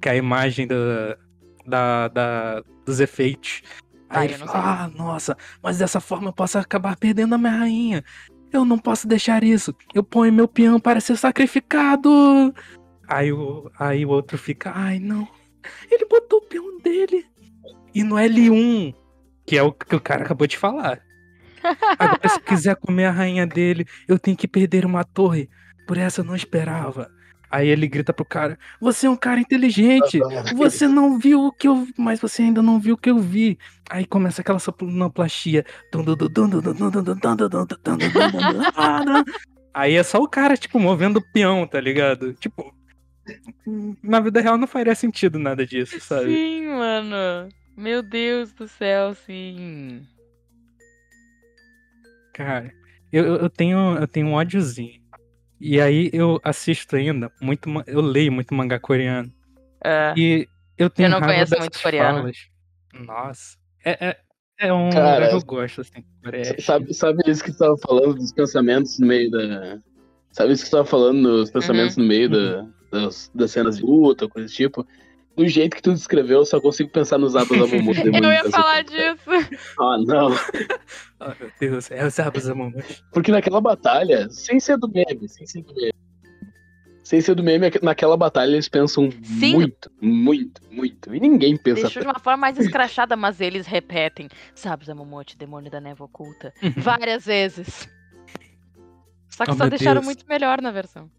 Que 0.00 0.08
é 0.08 0.12
a 0.12 0.16
imagem 0.16 0.66
da, 0.66 1.18
da, 1.66 2.08
da- 2.08 2.62
dos 2.86 3.00
efeitos. 3.00 3.60
Ah, 4.08 4.20
Aí 4.20 4.28
eu 4.28 4.34
ele 4.36 4.46
fala, 4.46 4.84
ah, 4.84 4.88
nossa, 4.88 5.36
mas 5.62 5.76
dessa 5.76 6.00
forma 6.00 6.30
eu 6.30 6.32
posso 6.32 6.56
acabar 6.56 6.96
perdendo 6.96 7.34
a 7.34 7.38
minha 7.38 7.52
rainha. 7.52 8.02
Eu 8.50 8.64
não 8.64 8.78
posso 8.78 9.06
deixar 9.06 9.44
isso. 9.44 9.74
Eu 9.94 10.02
ponho 10.02 10.32
meu 10.32 10.48
peão 10.48 10.80
para 10.80 10.98
ser 11.00 11.16
sacrificado. 11.18 12.10
Aí 13.06 13.30
o, 13.30 13.70
aí 13.78 14.06
o 14.06 14.08
outro 14.08 14.38
fica, 14.38 14.72
ai 14.74 14.98
não. 14.98 15.28
Ele 15.90 16.06
botou 16.06 16.38
o 16.38 16.46
peão 16.46 16.78
dele. 16.78 17.26
E 17.94 18.02
no 18.02 18.16
L1, 18.16 18.94
que 19.46 19.56
é 19.58 19.62
o 19.62 19.70
que 19.70 19.94
o 19.94 20.00
cara 20.00 20.24
acabou 20.24 20.46
de 20.46 20.56
falar. 20.56 21.00
Agora, 21.98 22.28
se 22.28 22.40
quiser 22.40 22.76
comer 22.76 23.06
a 23.06 23.10
rainha 23.10 23.46
dele, 23.46 23.86
eu 24.08 24.18
tenho 24.18 24.36
que 24.36 24.48
perder 24.48 24.84
uma 24.84 25.04
torre. 25.04 25.48
Por 25.86 25.98
essa 25.98 26.20
eu 26.20 26.24
não 26.24 26.36
esperava. 26.36 27.10
Aí 27.50 27.68
ele 27.68 27.88
grita 27.88 28.12
pro 28.12 28.24
cara: 28.24 28.56
Você 28.80 29.06
é 29.06 29.10
um 29.10 29.16
cara 29.16 29.40
inteligente. 29.40 30.20
Você 30.54 30.86
não 30.86 31.18
viu 31.18 31.46
o 31.46 31.52
que 31.52 31.66
eu 31.66 31.84
vi, 31.84 31.94
mas 31.98 32.20
você 32.20 32.42
ainda 32.42 32.62
não 32.62 32.78
viu 32.78 32.94
o 32.94 32.98
que 32.98 33.10
eu 33.10 33.18
vi. 33.18 33.58
Aí 33.90 34.06
começa 34.06 34.40
aquela 34.40 34.60
sonoplastia. 34.60 35.66
Aí 39.74 39.94
é 39.94 40.02
só 40.02 40.18
o 40.22 40.28
cara, 40.28 40.56
tipo, 40.56 40.78
movendo 40.78 41.16
o 41.18 41.32
peão, 41.32 41.66
tá 41.66 41.80
ligado? 41.80 42.34
Tipo, 42.34 42.72
na 44.02 44.20
vida 44.20 44.40
real 44.40 44.56
não 44.56 44.66
faria 44.66 44.94
sentido 44.94 45.38
nada 45.38 45.66
disso, 45.66 46.00
sabe? 46.00 46.32
Sim, 46.32 46.66
mano. 46.68 47.48
Meu 47.76 48.02
Deus 48.02 48.52
do 48.52 48.68
céu, 48.68 49.14
sim. 49.14 50.02
Cara, 52.44 52.72
eu, 53.12 53.24
eu- 53.26 53.36
eu 53.36 53.50
tenho, 53.50 53.98
eu 53.98 54.08
tenho 54.08 54.26
um 54.28 54.32
ódiozinho. 54.34 54.98
E 55.60 55.78
aí 55.80 56.08
eu 56.12 56.40
assisto 56.42 56.96
ainda 56.96 57.30
muito, 57.40 57.68
eu 57.86 58.00
leio 58.00 58.32
muito 58.32 58.54
mangá 58.54 58.78
coreano. 58.80 59.30
É. 59.84 60.14
E 60.16 60.48
eu 60.78 60.88
tenho 60.88 61.10
não 61.10 61.20
raiva 61.20 61.34
conheço 61.34 61.58
muito 61.58 61.82
coreano. 61.82 62.18
falas. 62.18 62.36
Nossa. 63.06 63.58
É, 63.84 64.06
é, 64.08 64.16
é 64.58 64.72
um 64.72 64.88
Cara, 64.88 65.14
lugar 65.16 65.28
que 65.28 65.34
eu 65.36 65.44
gosto, 65.44 65.80
assim. 65.82 66.02
parece. 66.22 66.62
Sabe, 66.62 66.94
sabe 66.94 67.22
isso 67.26 67.44
que 67.44 67.52
tu 67.52 67.58
tava 67.58 67.76
falando 67.76 68.14
dos 68.14 68.32
pensamentos 68.32 68.98
no 68.98 69.06
meio 69.06 69.30
da. 69.30 69.78
Sabe 70.32 70.52
isso 70.54 70.64
que 70.64 70.70
tu 70.70 70.76
tava 70.76 70.86
falando 70.86 71.20
nos 71.20 71.50
pensamentos 71.50 71.96
no 71.98 72.04
meio 72.04 72.30
da- 72.30 72.66
das, 72.90 73.30
das 73.34 73.50
cenas 73.50 73.76
de 73.76 73.82
luta, 73.84 74.28
coisa 74.28 74.48
do 74.48 74.52
tipo? 74.54 74.86
Do 75.36 75.46
jeito 75.48 75.76
que 75.76 75.82
tu 75.82 75.92
descreveu, 75.94 76.38
eu 76.40 76.44
só 76.44 76.60
consigo 76.60 76.90
pensar 76.90 77.16
nos 77.16 77.34
atos 77.36 77.56
da 77.56 77.66
Momo. 77.78 77.92
Eu 77.94 78.32
ia 78.32 78.50
falar 78.50 78.82
disso. 78.82 79.30
Ah, 79.78 79.96
não. 80.06 80.30
Oh, 81.22 81.34
meu 81.38 81.50
Deus, 81.60 81.90
é 81.90 82.06
os 82.06 82.18
Abas 82.18 82.48
Amamos. 82.48 83.04
Porque 83.12 83.30
naquela 83.30 83.60
batalha, 83.60 84.26
sem 84.30 84.58
ser 84.58 84.78
do 84.78 84.88
meme, 84.88 85.28
sem 85.28 85.46
ser 85.46 85.62
do 85.62 85.74
meme. 85.74 85.92
Sem 87.04 87.20
ser 87.20 87.34
do 87.34 87.42
meme, 87.42 87.70
naquela 87.82 88.16
batalha 88.16 88.52
eles 88.52 88.68
pensam 88.70 89.10
Sim. 89.22 89.52
muito, 89.52 89.90
muito, 90.00 90.62
muito. 90.70 91.14
E 91.14 91.20
ninguém 91.20 91.58
pensa 91.58 91.82
Deixou 91.82 92.00
de 92.02 92.08
uma 92.08 92.18
forma 92.18 92.38
mais 92.38 92.58
escrachada, 92.58 93.16
mas 93.16 93.38
eles 93.38 93.66
repetem. 93.66 94.30
Sabe, 94.54 94.86
Zamomote, 94.86 95.36
demônio 95.36 95.70
da 95.70 95.78
névoa 95.78 96.06
oculta. 96.06 96.54
Várias 96.78 97.26
vezes. 97.26 97.86
Só 99.28 99.44
que 99.44 99.50
Oh, 99.50 99.54
só 99.54 99.68
deixaram 99.68 100.00
Deus. 100.00 100.06
muito 100.06 100.24
melhor 100.26 100.62
na 100.62 100.70
versão. 100.70 101.10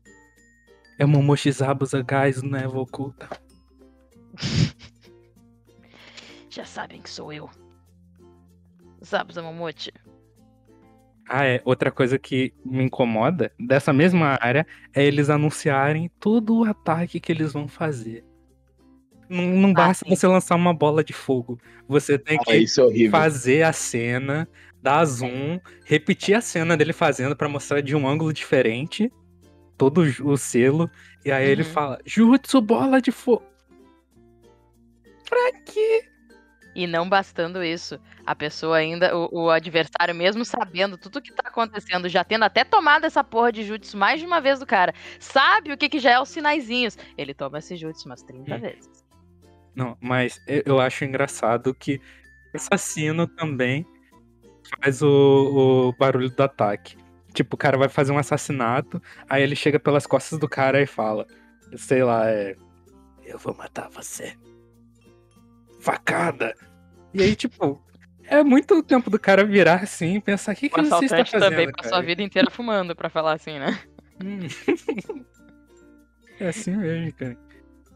É 0.97 1.06
Momoshi 1.06 1.52
Zabus 1.52 1.91
Gás, 2.06 2.41
né? 2.41 2.67
Oculta. 2.67 3.30
Já 6.49 6.65
sabem 6.65 7.01
que 7.01 7.09
sou 7.09 7.31
eu. 7.31 7.49
Sabe, 9.01 9.33
Zamomote? 9.33 9.91
Ah, 11.27 11.45
é. 11.45 11.61
Outra 11.63 11.91
coisa 11.91 12.19
que 12.19 12.53
me 12.63 12.83
incomoda 12.83 13.51
dessa 13.59 13.93
mesma 13.93 14.37
área 14.41 14.67
é 14.93 15.03
eles 15.03 15.29
anunciarem 15.29 16.11
todo 16.19 16.59
o 16.59 16.63
ataque 16.65 17.19
que 17.19 17.31
eles 17.31 17.53
vão 17.53 17.67
fazer. 17.67 18.25
Não, 19.29 19.45
não 19.45 19.73
basta 19.73 20.03
sim. 20.03 20.13
você 20.13 20.27
lançar 20.27 20.55
uma 20.55 20.73
bola 20.73 21.03
de 21.03 21.13
fogo. 21.13 21.57
Você 21.87 22.19
tem 22.19 22.37
Ah, 22.37 22.43
que 22.43 22.57
isso 22.57 22.81
é 22.81 23.09
fazer 23.09 23.63
a 23.63 23.71
cena, 23.71 24.47
dar 24.81 25.05
zoom, 25.05 25.57
repetir 25.85 26.35
a 26.35 26.41
cena 26.41 26.75
dele 26.75 26.91
fazendo 26.91 27.35
pra 27.35 27.47
mostrar 27.47 27.81
de 27.81 27.95
um 27.95 28.07
ângulo 28.07 28.33
diferente 28.33 29.09
todo 29.77 30.01
o 30.23 30.37
selo. 30.37 30.91
E 31.23 31.31
aí 31.31 31.47
ele 31.47 31.63
Uhum. 31.63 31.69
fala: 31.69 31.99
Jutsu 32.05 32.61
bola 32.61 33.01
de 33.01 33.11
fogo. 33.11 33.50
Pra 35.31 35.51
quê? 35.65 36.09
E 36.75 36.85
não 36.85 37.07
bastando 37.07 37.63
isso, 37.63 37.97
a 38.25 38.35
pessoa 38.35 38.77
ainda, 38.77 39.15
o, 39.17 39.43
o 39.45 39.49
adversário, 39.49 40.13
mesmo 40.13 40.43
sabendo 40.43 40.97
tudo 40.97 41.21
que 41.21 41.31
tá 41.33 41.43
acontecendo, 41.47 42.07
já 42.09 42.23
tendo 42.23 42.43
até 42.43 42.63
tomado 42.65 43.05
essa 43.05 43.23
porra 43.23 43.49
de 43.51 43.63
jutsu 43.63 43.97
mais 43.97 44.19
de 44.19 44.25
uma 44.25 44.41
vez 44.41 44.59
do 44.59 44.65
cara, 44.65 44.93
sabe 45.19 45.71
o 45.71 45.77
que, 45.77 45.87
que 45.89 45.99
já 45.99 46.11
é 46.11 46.19
os 46.19 46.29
sinaizinhos. 46.29 46.97
Ele 47.17 47.33
toma 47.33 47.59
esse 47.59 47.77
jutsu 47.77 48.07
umas 48.07 48.21
30 48.23 48.55
Hum. 48.55 48.59
vezes. 48.59 49.05
Não, 49.73 49.97
mas 50.01 50.41
eu 50.45 50.63
eu 50.65 50.79
acho 50.81 51.05
engraçado 51.05 51.73
que 51.73 52.01
o 52.53 52.57
assassino 52.57 53.25
também 53.25 53.85
faz 54.81 55.01
o, 55.01 55.07
o 55.89 55.93
barulho 55.93 56.29
do 56.29 56.43
ataque. 56.43 56.97
Tipo, 57.33 57.55
o 57.55 57.57
cara 57.57 57.77
vai 57.77 57.87
fazer 57.87 58.11
um 58.11 58.17
assassinato, 58.17 59.01
aí 59.29 59.41
ele 59.41 59.55
chega 59.55 59.79
pelas 59.79 60.05
costas 60.05 60.37
do 60.37 60.49
cara 60.49 60.81
e 60.81 60.85
fala, 60.85 61.25
sei 61.77 62.03
lá, 62.03 62.29
é. 62.29 62.53
Eu 63.25 63.37
vou 63.37 63.55
matar 63.55 63.89
você. 63.89 64.35
Facada! 65.81 66.53
E 67.13 67.21
aí, 67.21 67.35
tipo, 67.35 67.81
é 68.25 68.43
muito 68.43 68.81
tempo 68.83 69.09
do 69.09 69.19
cara 69.19 69.43
virar 69.43 69.81
assim 69.83 70.15
e 70.15 70.21
pensar, 70.21 70.53
o 70.53 70.55
que, 70.55 70.67
O 70.67 70.69
que 70.69 70.81
você 70.83 71.05
está 71.05 71.25
fazendo, 71.25 71.49
também 71.49 71.71
passou 71.71 71.89
a 71.89 71.91
cara?" 71.95 72.05
vida 72.05 72.21
inteira 72.23 72.49
fumando, 72.49 72.95
pra 72.95 73.09
falar 73.09 73.33
assim, 73.33 73.59
né? 73.59 73.77
Hum. 74.23 74.39
é 76.39 76.47
assim 76.47 76.75
mesmo, 76.77 77.13
cara. 77.13 77.37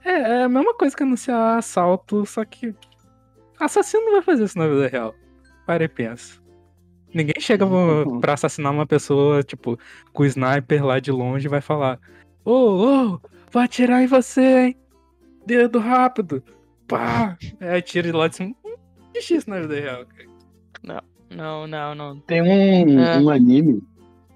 É, 0.03 0.11
é 0.11 0.43
a 0.43 0.49
mesma 0.49 0.73
coisa 0.75 0.95
que 0.95 1.03
anunciar 1.03 1.57
assalto, 1.57 2.25
só 2.25 2.43
que 2.43 2.73
assassino 3.59 4.03
não 4.05 4.11
vai 4.13 4.21
fazer 4.21 4.43
isso 4.43 4.57
na 4.57 4.67
vida 4.67 4.87
real. 4.87 5.15
Para 5.65 5.83
e 5.83 5.87
pensa. 5.87 6.39
Ninguém 7.13 7.39
chega 7.39 7.65
Uhum. 7.65 8.19
pra 8.19 8.33
assassinar 8.33 8.71
uma 8.73 8.85
pessoa, 8.85 9.41
tipo, 9.41 9.79
com 10.11 10.23
o 10.23 10.25
sniper 10.25 10.85
lá 10.85 10.99
de 10.99 11.11
longe 11.11 11.47
e 11.47 11.49
vai 11.49 11.61
falar: 11.61 11.99
Ô, 12.43 12.51
ô, 13.13 13.21
vou 13.51 13.61
atirar 13.61 14.01
em 14.03 14.07
você, 14.07 14.41
hein? 14.67 14.77
Dedo 15.45 15.79
rápido. 15.79 16.43
Pá! 16.87 17.37
É, 17.59 17.77
atira 17.77 18.07
de 18.07 18.13
lá 18.13 18.27
de 18.27 18.35
cima. 18.35 18.55
Hum, 18.65 18.75
Existe 19.13 19.35
isso 19.35 19.49
na 19.49 19.59
vida 19.59 19.75
real, 19.79 20.05
cara. 20.05 21.03
Não, 21.29 21.67
não, 21.67 21.95
não. 21.95 22.19
Tem 22.21 22.41
um, 22.41 22.99
É. 23.01 23.17
um 23.17 23.29
anime. 23.29 23.81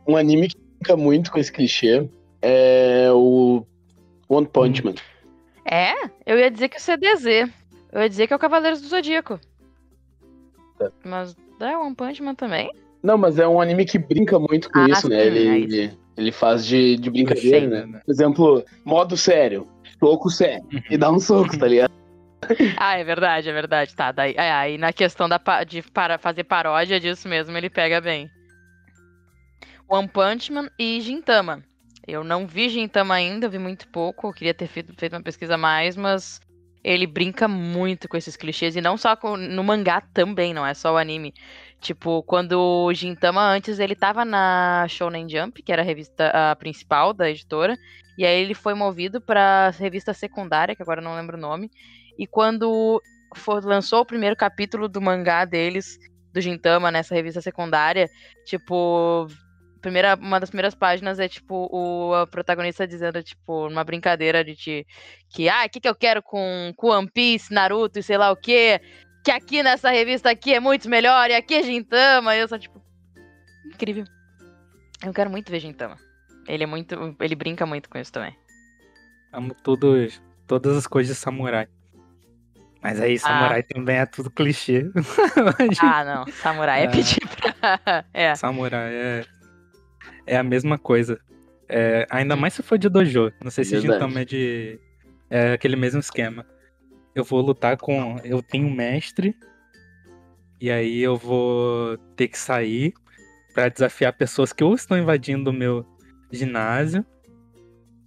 Um 0.07 0.17
anime 0.17 0.47
que 0.47 0.57
fica 0.79 0.97
muito 0.97 1.31
com 1.31 1.39
esse 1.39 1.51
clichê. 1.51 2.09
É 2.41 3.09
o 3.11 3.63
One 4.27 4.47
Punch 4.47 4.83
Man. 4.83 4.95
É? 5.69 5.93
Eu 6.25 6.37
ia 6.39 6.49
dizer 6.49 6.69
que 6.69 6.77
o 6.77 6.81
CDZ. 6.81 7.25
Eu 7.91 8.01
ia 8.01 8.09
dizer 8.09 8.27
que 8.27 8.33
é 8.33 8.35
o 8.35 8.39
Cavaleiros 8.39 8.81
do 8.81 8.87
Zodíaco. 8.87 9.39
Tá. 10.77 10.91
Mas 11.05 11.35
é 11.59 11.77
One 11.77 11.95
Punch 11.95 12.23
Man 12.23 12.33
também? 12.35 12.71
Não, 13.03 13.17
mas 13.17 13.37
é 13.39 13.47
um 13.47 13.61
anime 13.61 13.85
que 13.85 13.97
brinca 13.99 14.39
muito 14.39 14.69
com 14.71 14.79
Ah, 14.79 14.87
isso, 14.89 15.07
né? 15.07 15.19
sim, 15.21 15.27
Ele, 15.27 15.47
é 15.47 15.59
ele, 15.59 15.97
ele 16.17 16.31
faz 16.31 16.65
de, 16.65 16.97
de 16.97 17.09
brincadeira, 17.09 17.67
né? 17.67 17.85
né? 17.85 18.01
Por 18.05 18.11
exemplo, 18.11 18.63
modo 18.83 19.15
sério, 19.15 19.67
soco 19.99 20.29
sério. 20.29 20.65
E 20.89 20.97
dá 20.97 21.11
um 21.11 21.19
soco, 21.19 21.57
tá 21.57 21.67
ligado? 21.67 21.91
Ah, 22.77 22.97
é 22.97 23.03
verdade, 23.03 23.49
é 23.49 23.53
verdade. 23.53 23.95
Tá, 23.95 24.11
daí. 24.11 24.33
É, 24.37 24.51
aí 24.51 24.77
na 24.77 24.93
questão 24.93 25.27
da, 25.29 25.39
de 25.67 25.81
para 25.83 26.17
fazer 26.17 26.43
paródia 26.43 26.99
disso 26.99 27.27
mesmo, 27.27 27.55
ele 27.57 27.69
pega 27.69 27.99
bem. 28.01 28.29
One 29.87 30.07
Punch 30.07 30.51
Man 30.51 30.69
e 30.77 31.01
Gintama. 31.01 31.63
Eu 32.07 32.23
não 32.23 32.47
vi 32.47 32.69
Gintama 32.69 33.15
ainda, 33.15 33.49
vi 33.49 33.59
muito 33.59 33.87
pouco. 33.89 34.27
Eu 34.27 34.33
queria 34.33 34.53
ter 34.53 34.67
feito, 34.67 34.93
feito 34.97 35.13
uma 35.13 35.23
pesquisa 35.23 35.57
mais, 35.57 35.95
mas 35.95 36.39
ele 36.83 37.05
brinca 37.05 37.47
muito 37.47 38.07
com 38.07 38.17
esses 38.17 38.35
clichês. 38.37 38.75
E 38.75 38.81
não 38.81 38.97
só 38.97 39.15
com- 39.15 39.35
no 39.37 39.63
mangá 39.63 40.01
também, 40.13 40.53
não 40.53 40.65
é 40.65 40.73
só 40.73 40.93
o 40.93 40.97
anime. 40.97 41.33
Tipo, 41.81 42.23
quando 42.23 42.53
o 42.59 42.93
Gintama 42.93 43.41
antes 43.41 43.79
ele 43.79 43.95
tava 43.95 44.23
na 44.25 44.85
Shonen 44.89 45.27
Jump, 45.29 45.61
que 45.63 45.71
era 45.71 45.81
a 45.81 45.85
revista 45.85 46.29
a 46.51 46.55
principal 46.55 47.13
da 47.13 47.29
editora. 47.29 47.77
E 48.17 48.25
aí 48.25 48.41
ele 48.41 48.53
foi 48.53 48.73
movido 48.73 49.21
pra 49.21 49.69
revista 49.71 50.13
secundária, 50.13 50.75
que 50.75 50.81
agora 50.81 51.01
não 51.01 51.15
lembro 51.15 51.37
o 51.37 51.39
nome. 51.39 51.69
E 52.19 52.27
quando 52.27 53.01
for- 53.35 53.63
lançou 53.63 54.01
o 54.01 54.05
primeiro 54.05 54.35
capítulo 54.35 54.89
do 54.89 55.01
mangá 55.01 55.45
deles, 55.45 55.97
do 56.33 56.41
Gintama, 56.41 56.91
nessa 56.91 57.15
revista 57.15 57.41
secundária, 57.41 58.09
tipo, 58.45 59.25
primeira, 59.81 60.15
uma 60.15 60.39
das 60.39 60.49
primeiras 60.49 60.75
páginas 60.75 61.17
é, 61.17 61.27
tipo, 61.29 61.69
o 61.71 62.13
a 62.13 62.27
protagonista 62.27 62.85
dizendo, 62.85 63.23
tipo, 63.23 63.67
uma 63.67 63.83
brincadeira 63.83 64.43
de 64.43 64.85
que, 65.29 65.47
ah, 65.49 65.63
o 65.65 65.69
que, 65.69 65.79
que 65.79 65.87
eu 65.87 65.95
quero 65.95 66.21
com, 66.21 66.73
com 66.75 66.89
One 66.89 67.09
Piece, 67.09 67.53
Naruto 67.53 67.97
e 67.97 68.03
sei 68.03 68.17
lá 68.17 68.31
o 68.31 68.35
quê, 68.35 68.81
que 69.23 69.31
aqui 69.31 69.63
nessa 69.63 69.89
revista 69.89 70.29
aqui 70.29 70.53
é 70.53 70.59
muito 70.59 70.89
melhor, 70.89 71.29
e 71.29 71.35
aqui 71.35 71.55
é 71.55 71.63
Gintama, 71.63 72.35
e 72.35 72.39
eu 72.39 72.47
só, 72.47 72.59
tipo, 72.59 72.81
incrível. 73.65 74.03
Eu 75.03 75.13
quero 75.13 75.29
muito 75.29 75.49
ver 75.49 75.61
Gintama. 75.61 75.97
Ele 76.47 76.63
é 76.63 76.67
muito, 76.67 77.15
ele 77.21 77.35
brinca 77.35 77.65
muito 77.65 77.89
com 77.89 77.97
isso 77.97 78.11
também. 78.11 78.35
Amo 79.31 79.55
todos, 79.63 80.21
todas 80.45 80.75
as 80.75 80.85
coisas 80.85 81.15
de 81.15 81.21
samurai. 81.21 81.67
Mas 82.81 82.99
aí, 83.01 83.19
samurai 83.19 83.61
também 83.63 83.97
é 83.97 84.05
tudo 84.05 84.29
clichê. 84.31 84.89
Ah, 85.81 86.05
não, 86.05 86.33
samurai 86.33 86.83
é 86.83 86.87
Ah. 86.87 86.89
pedir 86.89 87.19
pra... 87.27 88.05
É, 88.13 88.35
Samurai 88.35 88.93
é, 88.93 89.25
é 90.25 90.37
a 90.37 90.43
mesma 90.43 90.77
coisa. 90.77 91.19
É, 91.67 92.07
ainda 92.09 92.35
mais 92.35 92.53
se 92.53 92.63
for 92.63 92.77
de 92.77 92.87
dojo. 92.89 93.31
Não 93.43 93.51
sei 93.51 93.63
se 93.63 93.71
Verdade. 93.71 93.93
Gintama 93.93 94.21
é 94.21 94.25
de. 94.25 94.79
É 95.29 95.53
aquele 95.53 95.75
mesmo 95.75 95.99
esquema. 95.99 96.45
Eu 97.13 97.23
vou 97.23 97.41
lutar 97.41 97.77
com. 97.77 98.17
Eu 98.23 98.41
tenho 98.41 98.65
um 98.67 98.73
mestre. 98.73 99.35
E 100.59 100.71
aí 100.71 100.99
eu 100.99 101.15
vou 101.15 101.97
ter 102.15 102.27
que 102.27 102.37
sair 102.37 102.93
pra 103.53 103.69
desafiar 103.69 104.13
pessoas 104.13 104.51
que 104.51 104.63
ou 104.63 104.73
estão 104.73 104.97
invadindo 104.97 105.49
o 105.49 105.53
meu 105.53 105.85
ginásio. 106.31 107.05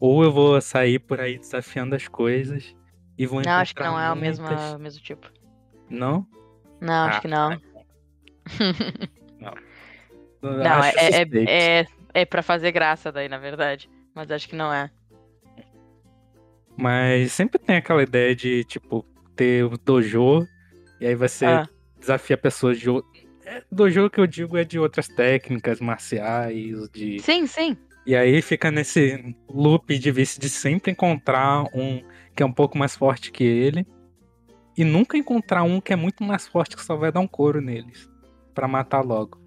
Ou 0.00 0.24
eu 0.24 0.32
vou 0.32 0.60
sair 0.60 0.98
por 0.98 1.20
aí 1.20 1.38
desafiando 1.38 1.94
as 1.94 2.08
coisas. 2.08 2.74
E 3.22 3.26
vou 3.26 3.40
não, 3.40 3.52
acho 3.52 3.72
que 3.72 3.80
não 3.82 3.98
é 4.00 4.10
o 4.10 4.16
mesmo, 4.16 4.44
muitas- 4.44 4.80
mesmo 4.80 5.00
tipo. 5.00 5.30
Não? 5.88 6.26
Não, 6.80 7.06
acho 7.06 7.18
Ah, 7.18 7.20
que 7.20 7.28
não. 7.28 7.50
Não, 9.40 9.54
Não, 10.42 10.72
Acho 10.80 10.98
é, 10.98 11.22
é, 11.22 11.80
é, 11.80 11.86
é 12.14 12.24
pra 12.24 12.42
fazer 12.42 12.72
graça 12.72 13.12
daí, 13.12 13.28
na 13.28 13.38
verdade. 13.38 13.88
Mas 14.12 14.28
acho 14.32 14.48
que 14.48 14.56
não 14.56 14.72
é. 14.74 14.90
Mas 16.76 17.30
sempre 17.32 17.60
tem 17.60 17.76
aquela 17.76 18.02
ideia 18.02 18.34
de, 18.34 18.64
tipo, 18.64 19.06
ter 19.36 19.64
o 19.64 19.76
dojo, 19.78 20.44
e 21.00 21.06
aí 21.06 21.14
você 21.14 21.46
Ah. 21.46 21.68
desafia 21.98 22.36
pessoas 22.36 22.78
de. 22.80 22.88
é, 23.44 23.62
Dojo 23.70 24.10
que 24.10 24.18
eu 24.20 24.26
digo 24.26 24.56
é 24.56 24.64
de 24.64 24.78
outras 24.80 25.06
técnicas 25.06 25.80
marciais, 25.80 26.88
de. 26.90 27.20
Sim, 27.20 27.46
sim. 27.46 27.76
E 28.04 28.16
aí 28.16 28.42
fica 28.42 28.68
nesse 28.70 29.36
loop 29.48 29.96
de 29.96 30.10
vício 30.10 30.40
de 30.40 30.48
sempre 30.48 30.90
encontrar 30.90 31.62
um 31.72 32.02
que 32.34 32.42
é 32.42 32.46
um 32.46 32.52
pouco 32.52 32.76
mais 32.78 32.96
forte 32.96 33.30
que 33.30 33.44
ele. 33.44 33.86
E 34.76 34.84
nunca 34.84 35.18
encontrar 35.18 35.62
um 35.62 35.80
que 35.80 35.92
é 35.92 35.96
muito 35.96 36.24
mais 36.24 36.48
forte 36.48 36.76
que 36.76 36.84
só 36.84 36.96
vai 36.96 37.12
dar 37.12 37.20
um 37.20 37.26
couro 37.26 37.60
neles. 37.60 38.08
Pra 38.54 38.66
matar 38.66 39.04
logo. 39.04 39.40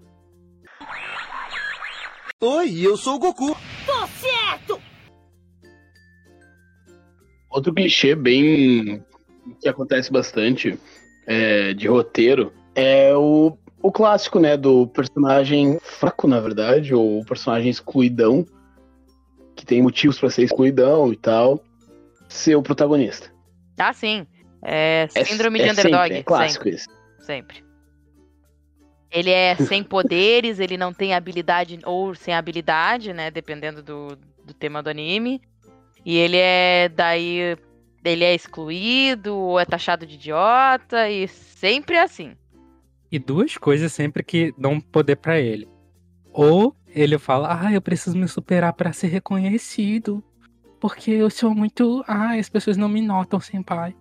Oi, 2.40 2.80
eu 2.80 2.96
sou 2.96 3.16
o 3.16 3.18
Goku. 3.18 3.56
Outro 7.50 7.72
clichê 7.72 8.14
bem. 8.14 9.02
que 9.60 9.68
acontece 9.68 10.12
bastante 10.12 10.78
é, 11.26 11.72
de 11.72 11.88
roteiro 11.88 12.52
é 12.74 13.16
o, 13.16 13.56
o 13.82 13.90
clássico, 13.90 14.38
né? 14.38 14.56
Do 14.56 14.86
personagem 14.86 15.78
fraco, 15.80 16.28
na 16.28 16.38
verdade, 16.38 16.94
ou 16.94 17.20
o 17.20 17.24
personagem 17.24 17.70
excluidão, 17.70 18.44
que 19.54 19.64
tem 19.64 19.80
motivos 19.80 20.18
pra 20.18 20.28
ser 20.28 20.42
excluidão 20.42 21.10
e 21.12 21.16
tal, 21.16 21.64
ser 22.28 22.56
o 22.56 22.62
protagonista. 22.62 23.32
Ah, 23.78 23.92
sim. 23.92 24.26
É 24.62 25.08
É- 25.14 25.24
síndrome 25.24 25.60
é 25.60 25.64
de 25.64 25.70
underdog. 25.70 26.02
Sempre, 26.02 26.18
é 26.18 26.22
clássico 26.22 26.68
isso. 26.68 26.88
Sempre. 27.20 27.64
Ele 29.10 29.30
é 29.30 29.54
sem 29.80 29.82
poderes, 29.82 30.58
ele 30.58 30.76
não 30.76 30.92
tem 30.92 31.14
habilidade, 31.14 31.78
ou 31.84 32.14
sem 32.14 32.34
habilidade, 32.34 33.12
né? 33.12 33.30
Dependendo 33.30 33.82
do, 33.82 34.16
do 34.44 34.54
tema 34.54 34.82
do 34.82 34.90
anime. 34.90 35.40
E 36.04 36.16
ele 36.16 36.36
é 36.36 36.88
daí. 36.88 37.56
Ele 38.04 38.22
é 38.24 38.34
excluído, 38.34 39.34
ou 39.36 39.58
é 39.58 39.64
taxado 39.64 40.06
de 40.06 40.14
idiota, 40.14 41.10
e 41.10 41.26
sempre 41.26 41.96
é 41.96 42.02
assim. 42.02 42.36
E 43.10 43.18
duas 43.18 43.56
coisas 43.56 43.92
sempre 43.92 44.22
que 44.22 44.54
dão 44.56 44.80
poder 44.80 45.16
pra 45.16 45.40
ele. 45.40 45.68
Ou 46.32 46.76
ele 46.86 47.18
fala, 47.18 47.66
ah, 47.66 47.72
eu 47.72 47.82
preciso 47.82 48.16
me 48.16 48.28
superar 48.28 48.72
pra 48.74 48.92
ser 48.92 49.08
reconhecido. 49.08 50.22
Porque 50.86 51.10
eu 51.10 51.28
sou 51.28 51.52
muito. 51.52 52.04
Ah, 52.06 52.34
as 52.38 52.48
pessoas 52.48 52.76
não 52.76 52.88
me 52.88 53.02
notam 53.02 53.40
sem 53.40 53.60
pai. 53.60 53.92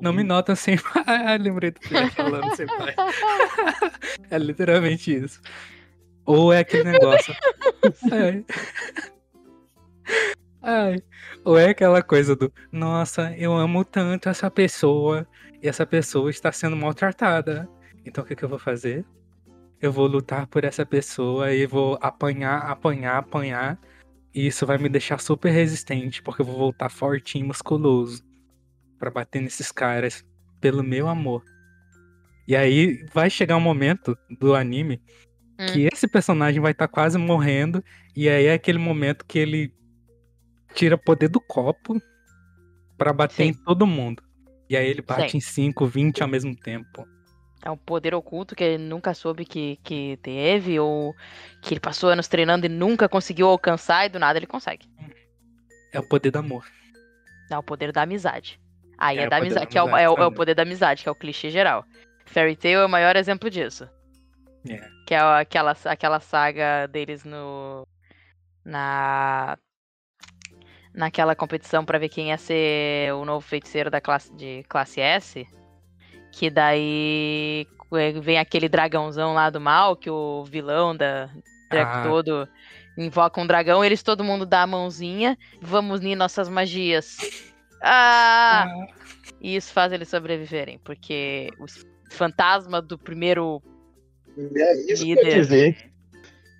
Não 0.00 0.10
me 0.10 0.22
notam 0.22 0.56
sem 0.56 0.78
pai. 0.80 1.04
Ah, 1.06 1.36
lembrei 1.38 1.70
do 1.70 1.82
filho 1.82 2.10
falando 2.16 2.56
sem 2.56 2.66
pai. 2.66 2.94
é 4.30 4.38
literalmente 4.38 5.14
isso. 5.14 5.38
Ou 6.24 6.50
é 6.50 6.60
aquele 6.60 6.84
negócio. 6.84 7.34
Ai. 8.10 8.42
Ai. 10.62 11.02
Ou 11.44 11.58
é 11.58 11.68
aquela 11.68 12.02
coisa 12.02 12.34
do, 12.34 12.50
nossa, 12.72 13.34
eu 13.36 13.52
amo 13.52 13.84
tanto 13.84 14.30
essa 14.30 14.50
pessoa 14.50 15.28
e 15.62 15.68
essa 15.68 15.84
pessoa 15.84 16.30
está 16.30 16.50
sendo 16.50 16.74
maltratada. 16.74 17.68
Então 18.02 18.24
o 18.24 18.26
que, 18.26 18.34
que 18.34 18.42
eu 18.42 18.48
vou 18.48 18.58
fazer? 18.58 19.04
Eu 19.78 19.92
vou 19.92 20.06
lutar 20.06 20.46
por 20.46 20.64
essa 20.64 20.86
pessoa 20.86 21.52
e 21.52 21.66
vou 21.66 21.98
apanhar, 22.00 22.62
apanhar, 22.62 23.18
apanhar. 23.18 23.78
E 24.34 24.46
isso 24.46 24.66
vai 24.66 24.78
me 24.78 24.88
deixar 24.88 25.20
super 25.20 25.50
resistente, 25.50 26.22
porque 26.22 26.42
eu 26.42 26.46
vou 26.46 26.56
voltar 26.56 26.88
fortinho, 26.88 27.46
musculoso. 27.46 28.22
Pra 28.98 29.10
bater 29.10 29.42
nesses 29.42 29.70
caras 29.72 30.24
pelo 30.60 30.82
meu 30.82 31.08
amor. 31.08 31.42
E 32.46 32.56
aí 32.56 33.04
vai 33.12 33.28
chegar 33.28 33.56
um 33.56 33.60
momento 33.60 34.16
do 34.38 34.54
anime 34.54 35.00
Hum. 35.60 35.66
que 35.66 35.88
esse 35.92 36.08
personagem 36.08 36.60
vai 36.60 36.72
estar 36.72 36.88
quase 36.88 37.18
morrendo. 37.18 37.82
E 38.16 38.28
aí 38.28 38.46
é 38.46 38.54
aquele 38.54 38.78
momento 38.78 39.24
que 39.26 39.38
ele 39.38 39.74
tira 40.74 40.96
poder 40.96 41.28
do 41.28 41.40
copo 41.40 42.00
pra 42.96 43.12
bater 43.12 43.44
Sim. 43.44 43.50
em 43.50 43.54
todo 43.54 43.86
mundo. 43.86 44.22
E 44.68 44.76
aí 44.76 44.88
ele 44.88 45.02
bate 45.02 45.32
Sim. 45.32 45.38
em 45.38 45.40
5, 45.40 45.86
20 45.86 46.22
ao 46.22 46.28
mesmo 46.28 46.56
tempo. 46.56 47.06
É 47.64 47.70
um 47.70 47.76
poder 47.76 48.12
oculto 48.14 48.56
que 48.56 48.64
ele 48.64 48.82
nunca 48.82 49.14
soube 49.14 49.44
que, 49.44 49.78
que 49.84 50.18
teve, 50.20 50.80
ou 50.80 51.14
que 51.62 51.72
ele 51.74 51.80
passou 51.80 52.10
anos 52.10 52.26
treinando 52.26 52.66
e 52.66 52.68
nunca 52.68 53.08
conseguiu 53.08 53.46
alcançar, 53.46 54.04
e 54.04 54.08
do 54.08 54.18
nada 54.18 54.38
ele 54.38 54.48
consegue. 54.48 54.88
É 55.92 56.00
o 56.00 56.02
poder 56.02 56.32
do 56.32 56.38
amor. 56.38 56.66
É 57.48 57.56
o 57.56 57.62
poder 57.62 57.92
da 57.92 58.02
amizade. 58.02 58.60
Aí 58.98 59.18
É 59.18 59.22
é, 59.22 59.26
o 59.26 59.30
da 59.30 59.36
poder 59.38 59.50
da 59.50 59.60
amizade, 59.60 59.66
que 59.66 59.78
é 59.78 59.82
o, 59.82 59.96
é, 59.96 60.08
o, 60.08 60.14
é 60.14 60.26
o 60.26 60.32
poder 60.32 60.54
da 60.54 60.62
amizade, 60.62 61.02
que 61.04 61.08
é 61.08 61.12
o 61.12 61.14
clichê 61.14 61.50
geral. 61.50 61.84
Fairy 62.26 62.56
Tail 62.56 62.80
é 62.80 62.86
o 62.86 62.88
maior 62.88 63.14
exemplo 63.14 63.48
disso. 63.48 63.88
É. 64.68 64.80
Que 65.06 65.14
é 65.14 65.18
aquela, 65.18 65.76
aquela 65.84 66.20
saga 66.20 66.86
deles 66.88 67.24
no. 67.24 67.86
Na. 68.64 69.56
Naquela 70.94 71.34
competição 71.34 71.84
pra 71.84 71.98
ver 71.98 72.10
quem 72.10 72.28
ia 72.28 72.38
ser 72.38 73.14
o 73.14 73.24
novo 73.24 73.46
feiticeiro 73.46 73.90
da 73.90 74.00
classe, 74.00 74.32
de 74.34 74.62
classe 74.68 75.00
S. 75.00 75.46
Que 76.32 76.50
daí 76.50 77.66
eh, 77.92 78.12
vem 78.20 78.38
aquele 78.38 78.68
dragãozão 78.68 79.34
lá 79.34 79.50
do 79.50 79.60
mal, 79.60 79.94
que 79.94 80.10
o 80.10 80.44
vilão 80.44 80.96
da 80.96 81.28
Ah. 81.70 82.02
todo 82.04 82.48
invocam 82.98 83.44
um 83.44 83.46
dragão, 83.46 83.84
eles 83.84 84.02
todo 84.02 84.24
mundo 84.24 84.44
dá 84.44 84.62
a 84.62 84.66
mãozinha, 84.66 85.38
vamos 85.60 86.00
unir 86.00 86.16
nossas 86.16 86.48
magias. 86.48 87.16
Ah! 87.82 88.66
E 89.40 89.56
isso 89.56 89.72
faz 89.72 89.92
eles 89.92 90.08
sobreviverem, 90.08 90.78
porque 90.84 91.48
o 91.58 91.64
fantasma 92.10 92.80
do 92.82 92.98
primeiro 92.98 93.62
É 94.54 94.92
isso 94.92 95.04
Líder. 95.04 95.22
quer 95.22 95.34
dizer. 95.34 95.92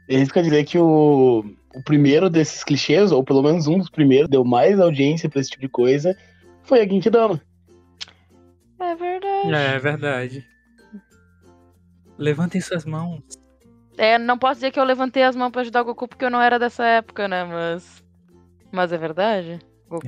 É 0.09 0.15
isso 0.17 0.33
quer 0.33 0.43
dizer 0.43 0.65
que 0.65 0.79
o, 0.79 1.45
o 1.75 1.83
primeiro 1.85 2.29
desses 2.29 2.65
clichês, 2.65 3.13
ou 3.13 3.23
pelo 3.23 3.43
menos 3.43 3.67
um 3.67 3.79
dos 3.79 3.89
primeiros, 3.89 4.29
deu 4.29 4.45
mais 4.45 4.81
audiência 4.81 5.29
pra 5.29 5.41
esse 5.41 5.51
tipo 5.51 5.63
de 5.63 5.69
coisa, 5.69 6.17
foi 6.63 6.81
a 6.81 6.87
Genkidama. 6.89 7.41
É 8.81 8.95
verdade. 8.97 9.12
É 9.51 9.79
verdade. 9.79 10.47
Levantem 12.19 12.61
suas 12.61 12.85
mãos. 12.85 13.23
É, 13.99 14.19
não 14.19 14.39
posso 14.39 14.55
dizer 14.55 14.71
que 14.71 14.81
eu 14.81 14.85
levantei 14.85 15.23
as 15.23 15.37
mãos 15.37 15.51
pra 15.51 15.61
ajudar 15.63 15.83
o 15.83 15.85
Goku 15.85 16.09
porque 16.09 16.25
eu 16.25 16.31
não 16.31 16.41
era 16.41 16.59
dessa 16.59 16.85
época, 16.85 17.29
né? 17.29 17.45
Mas. 17.45 18.03
Mas 18.71 18.93
é 18.93 18.99
verdade. 18.99 19.59
O... 19.91 19.99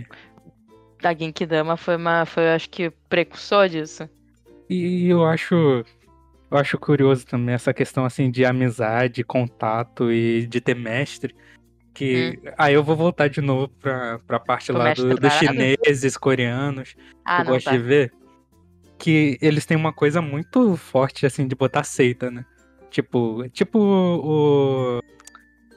A 1.07 1.15
Genkidama 1.15 1.77
foi 1.77 1.97
uma. 1.97 2.25
Foi, 2.25 2.51
acho 2.53 2.71
que, 2.71 2.91
precursor 3.09 3.69
disso. 3.69 4.09
E 4.71 5.09
eu 5.09 5.25
acho. 5.25 5.85
Eu 6.51 6.59
acho 6.59 6.79
curioso 6.79 7.27
também 7.27 7.55
essa 7.55 7.75
questão 7.75 8.05
assim 8.05 8.31
de 8.31 8.45
amizade, 8.45 9.25
contato 9.25 10.11
e 10.13 10.47
de 10.47 10.61
ter 10.61 10.75
mestre. 10.77 11.35
Que. 11.93 12.41
Aí 12.57 12.75
eu 12.75 12.83
vou 12.83 12.97
voltar 12.97 13.29
de 13.29 13.41
novo 13.41 13.69
pra, 13.81 14.19
pra 14.21 14.41
parte 14.41 14.73
lá 14.73 14.95
do- 14.95 15.15
dos 15.17 15.33
chineses, 15.35 16.17
coreanos. 16.17 16.97
Ah, 17.25 17.37
que 17.37 17.43
eu 17.43 17.55
gosto 17.55 17.67
tá. 17.67 17.73
de 17.73 17.79
ver. 17.79 18.13
Que 18.99 19.39
eles 19.41 19.67
têm 19.67 19.77
uma 19.77 19.93
coisa 19.93 20.23
muito 20.23 20.77
forte, 20.77 21.27
assim, 21.27 21.47
de 21.47 21.55
botar 21.55 21.85
seita, 21.85 22.31
né? 22.31 22.45
Tipo, 22.91 23.49
tipo 23.51 23.79
o. 23.79 25.01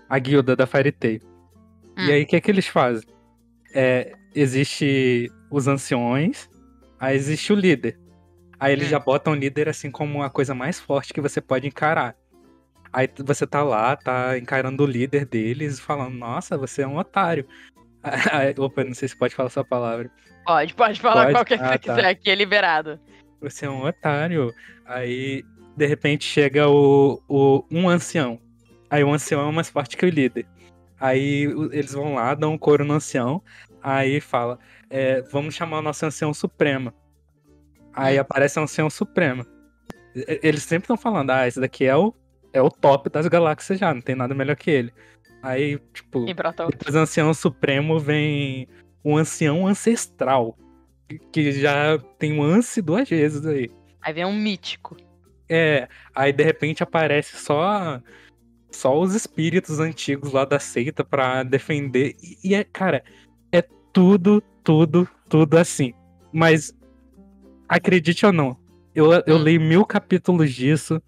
A 0.10 0.20
guilda 0.20 0.56
da 0.56 0.66
Fairy 0.68 0.92
Tail. 0.92 1.20
Hum. 1.98 2.06
E 2.06 2.12
aí, 2.12 2.24
o 2.24 2.28
que 2.28 2.36
é 2.36 2.42
que 2.42 2.50
eles 2.52 2.68
fazem? 2.68 3.04
É, 3.74 4.14
existe 4.34 5.30
os 5.50 5.68
anciões, 5.68 6.50
aí 7.00 7.16
existe 7.16 7.52
o 7.52 7.56
líder. 7.56 8.00
Aí 8.60 8.74
eles 8.74 8.88
Hum. 8.88 8.92
já 8.92 9.00
botam 9.00 9.34
o 9.34 9.36
líder 9.36 9.68
assim 9.70 9.92
como 9.92 10.24
a 10.24 10.30
coisa 10.30 10.54
mais 10.56 10.80
forte 10.80 11.14
que 11.14 11.22
você 11.22 11.42
pode 11.42 11.68
encarar. 11.68 12.16
Aí 12.94 13.10
você 13.18 13.46
tá 13.46 13.62
lá, 13.64 13.96
tá 13.96 14.38
encarando 14.38 14.84
o 14.84 14.88
líder 14.88 15.26
deles, 15.26 15.80
falando, 15.80 16.16
nossa, 16.16 16.58
você 16.58 16.84
é 16.84 16.88
um 16.88 16.98
otário. 16.98 17.46
Opa, 18.58 18.84
não 18.84 18.94
sei 18.94 19.08
se 19.10 19.18
pode 19.18 19.36
falar 19.36 19.48
essa 19.48 19.64
palavra. 19.64 20.10
Pode, 20.48 20.74
pode 20.76 21.00
falar 21.02 21.24
Pode? 21.24 21.34
qualquer 21.36 21.58
que 21.58 21.64
Ah, 21.66 21.72
você 21.74 21.78
tá. 21.80 21.96
quiser, 21.96 22.06
aqui 22.06 22.30
é 22.30 22.36
liberado. 22.36 22.98
Você 23.42 23.66
é 23.66 23.70
um 23.70 23.84
otário. 23.86 24.54
Aí, 24.86 25.44
de 25.76 25.86
repente, 25.86 26.24
chega 26.24 26.70
o, 26.70 27.22
o 27.28 27.66
um 27.70 27.90
ancião. 27.90 28.40
Aí 28.90 29.04
o 29.04 29.12
ancião 29.14 29.50
é 29.50 29.52
mais 29.52 29.68
forte 29.70 29.98
que 29.98 30.06
o 30.06 30.10
líder. 30.10 30.48
Aí 31.02 31.50
o- 31.50 31.72
eles 31.74 31.92
vão 31.94 32.14
lá, 32.16 32.34
dão 32.34 32.54
um 32.54 32.58
couro 32.58 32.86
no 32.86 32.94
ancião. 32.94 33.44
Aí 33.84 34.22
fala, 34.22 34.58
é, 34.90 35.22
vamos 35.24 35.54
chamar 35.54 35.80
o 35.80 35.82
nosso 35.82 36.06
ancião 36.06 36.34
supremo. 36.34 36.94
Aí 37.94 38.18
Hum. 38.18 38.22
aparece 38.22 38.58
o 38.58 38.64
ancião 38.64 38.90
supremo. 38.90 39.46
Eles 40.42 40.64
sempre 40.64 40.86
estão 40.86 40.96
falando, 40.98 41.30
ah, 41.32 41.46
esse 41.46 41.60
daqui 41.60 41.84
é 41.86 41.96
o, 41.96 42.14
é 42.54 42.62
o 42.62 42.72
top 42.72 43.10
das 43.10 43.28
galáxias 43.28 43.78
já, 43.78 43.94
não 43.94 44.02
tem 44.02 44.16
nada 44.16 44.34
melhor 44.34 44.56
que 44.56 44.72
ele. 44.72 44.94
Aí, 45.44 45.78
tipo, 45.94 46.26
depois 46.26 46.94
do 46.94 47.00
ancião 47.00 47.34
supremo 47.34 48.00
vem 48.00 48.68
um 49.04 49.18
ancião 49.18 49.68
ancestral. 49.68 50.58
que- 51.32 51.54
já 51.54 51.98
tem 52.20 52.38
um 52.38 52.44
ance 52.44 52.82
duas 52.82 53.08
vezes 53.08 53.46
aí. 53.46 53.70
Aí 54.02 54.12
vem 54.14 54.26
um 54.26 54.36
mítico. 54.36 54.98
É, 55.48 55.88
aí 56.14 56.34
de 56.34 56.44
repente 56.44 56.84
aparece 56.84 57.38
só 57.38 58.02
só 58.70 59.00
os 59.00 59.16
espíritos 59.16 59.80
antigos 59.80 60.34
lá 60.34 60.44
da 60.44 60.60
seita 60.60 61.06
pra 61.06 61.44
defender. 61.44 62.14
E, 62.22 62.50
e 62.50 62.54
é, 62.56 62.66
cara, 62.66 63.04
é 63.54 63.62
tudo, 63.94 64.44
tudo, 64.66 65.08
tudo 65.30 65.58
assim. 65.58 65.94
Mas 66.34 66.76
acredite 67.70 68.26
ou 68.26 68.34
não, 68.34 68.58
eu, 68.94 69.12
eu 69.26 69.38
Hum. 69.38 69.44
leio 69.44 69.62
mil 69.62 69.86
capítulos 69.86 70.54
disso 70.54 71.02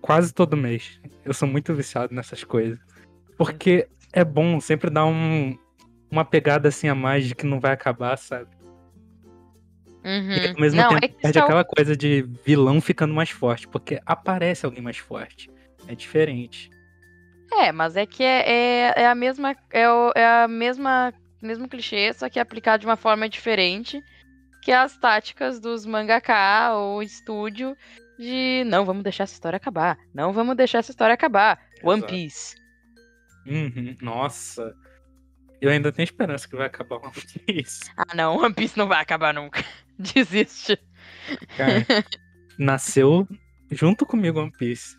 quase 0.00 0.32
todo 0.32 0.56
mês. 0.56 1.00
Eu 1.24 1.34
sou 1.34 1.48
muito 1.48 1.74
viciado 1.74 2.14
nessas 2.14 2.44
coisas. 2.44 2.78
Porque 3.36 3.88
é 4.12 4.24
bom 4.24 4.60
sempre 4.60 4.88
dar 4.88 5.06
um, 5.06 5.58
uma 6.10 6.24
pegada 6.24 6.68
assim 6.68 6.88
a 6.88 6.94
mais 6.94 7.26
de 7.26 7.34
que 7.34 7.46
não 7.46 7.60
vai 7.60 7.72
acabar, 7.72 8.16
sabe? 8.16 8.48
Uhum. 10.04 10.30
E 10.32 10.48
ao 10.48 10.60
mesmo 10.60 10.80
não, 10.80 10.88
tempo 10.90 11.04
é 11.04 11.08
perde 11.08 11.38
são- 11.38 11.44
aquela 11.44 11.64
coisa 11.64 11.96
de 11.96 12.22
vilão 12.44 12.80
ficando 12.80 13.12
mais 13.14 13.30
forte, 13.30 13.68
porque 13.68 14.00
aparece 14.06 14.64
alguém 14.64 14.82
mais 14.82 14.96
forte. 14.96 15.50
É 15.86 15.94
diferente. 15.94 16.70
É, 17.52 17.72
mas 17.72 17.96
é 17.96 18.06
que 18.06 18.22
é, 18.22 18.48
é, 18.48 18.94
é 19.02 19.06
a 19.06 19.14
mesma. 19.14 19.54
É, 19.70 19.88
o, 19.90 20.12
é 20.14 20.44
a 20.44 20.48
mesma. 20.48 21.12
Mesmo 21.42 21.68
clichê, 21.68 22.12
só 22.12 22.28
que 22.28 22.38
aplicado 22.38 22.82
de 22.82 22.86
uma 22.86 22.96
forma 22.96 23.28
diferente. 23.28 24.02
Que 24.62 24.72
é 24.72 24.76
as 24.76 24.96
táticas 24.98 25.58
dos 25.58 25.86
mangaka 25.86 26.74
ou 26.74 27.02
estúdio 27.02 27.74
de 28.18 28.62
não 28.66 28.84
vamos 28.84 29.02
deixar 29.02 29.24
essa 29.24 29.32
história 29.32 29.56
acabar. 29.56 29.96
Não 30.14 30.34
vamos 30.34 30.54
deixar 30.54 30.78
essa 30.78 30.90
história 30.90 31.14
acabar. 31.14 31.58
One 31.82 32.00
Exato. 32.00 32.12
Piece. 32.12 32.56
Uhum, 33.46 33.96
Nossa. 34.02 34.74
Eu 35.60 35.70
ainda 35.70 35.92
tenho 35.92 36.04
esperança 36.04 36.48
que 36.48 36.56
vai 36.56 36.66
acabar 36.66 36.96
One 36.96 37.12
Piece. 37.46 37.80
Ah, 37.96 38.14
não, 38.14 38.36
One 38.38 38.54
Piece 38.54 38.76
não 38.78 38.86
vai 38.88 39.00
acabar 39.00 39.34
nunca. 39.34 39.64
Desiste. 39.98 40.78
Cara, 41.56 41.84
nasceu 42.58 43.28
junto 43.70 44.06
comigo 44.06 44.40
One 44.40 44.52
Piece. 44.52 44.98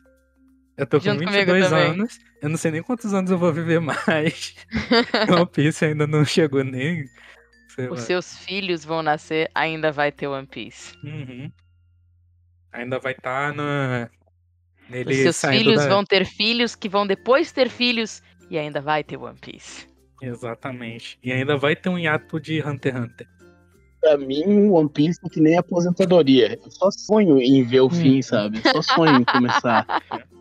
Eu 0.78 0.86
tô 0.88 1.00
com 1.00 1.04
Junto 1.06 1.24
comigo 1.26 1.34
22 1.54 1.69
também. 1.69 1.91
anos. 1.91 2.19
Eu 2.41 2.50
não 2.50 2.58
sei 2.58 2.71
nem 2.71 2.82
quantos 2.82 3.13
anos 3.13 3.30
eu 3.30 3.38
vou 3.38 3.52
viver 3.54 3.80
mais. 3.80 4.56
One 5.30 5.45
Piece 5.45 5.86
ainda 5.86 6.08
não 6.08 6.24
chegou 6.26 6.63
nem. 6.63 7.04
Os 7.78 7.89
lá. 7.89 7.97
seus 7.97 8.38
filhos 8.39 8.84
vão 8.84 9.02
nascer, 9.04 9.50
ainda 9.54 9.91
vai 9.91 10.12
ter 10.12 10.28
One 10.28 10.47
Piece. 10.47 10.95
Uhum. 11.04 11.52
Ainda 12.74 13.00
vai 13.00 13.12
estar 13.13 13.54
na. 13.54 14.10
Nele 14.89 15.13
Os 15.13 15.19
seus 15.38 15.41
filhos 15.54 15.78
da- 15.82 15.88
vão 15.88 16.04
ter 16.04 16.26
filhos 16.26 16.76
que 16.76 16.89
vão 16.89 17.06
depois 17.06 17.52
ter 17.52 17.69
filhos 17.69 18.21
e 18.50 18.58
ainda 18.58 18.82
vai 18.82 19.04
ter 19.04 19.17
One 19.17 19.38
Piece. 19.39 19.88
Exatamente. 20.22 21.18
E 21.24 21.32
ainda 21.32 21.58
vai 21.58 21.76
ter 21.76 21.90
um 21.90 21.98
hiato 21.98 22.40
de 22.40 22.62
Hunter 22.62 22.96
x 22.96 23.04
Hunter. 23.04 23.28
Pra 24.00 24.18
mim, 24.18 24.70
One 24.70 24.90
Piece 24.90 25.20
é 25.24 25.30
que 25.30 25.40
nem 25.40 25.58
aposentadoria. 25.58 26.60
Eu 26.64 26.72
só 26.72 26.90
sonho 26.90 27.40
em 27.40 27.64
ver 27.64 27.82
o 27.82 27.90
fim, 27.90 28.22
sabe? 28.22 28.60
Eu 28.64 28.82
só 28.82 28.96
sonho 28.96 29.18
em 29.18 29.24
começar. 29.24 29.86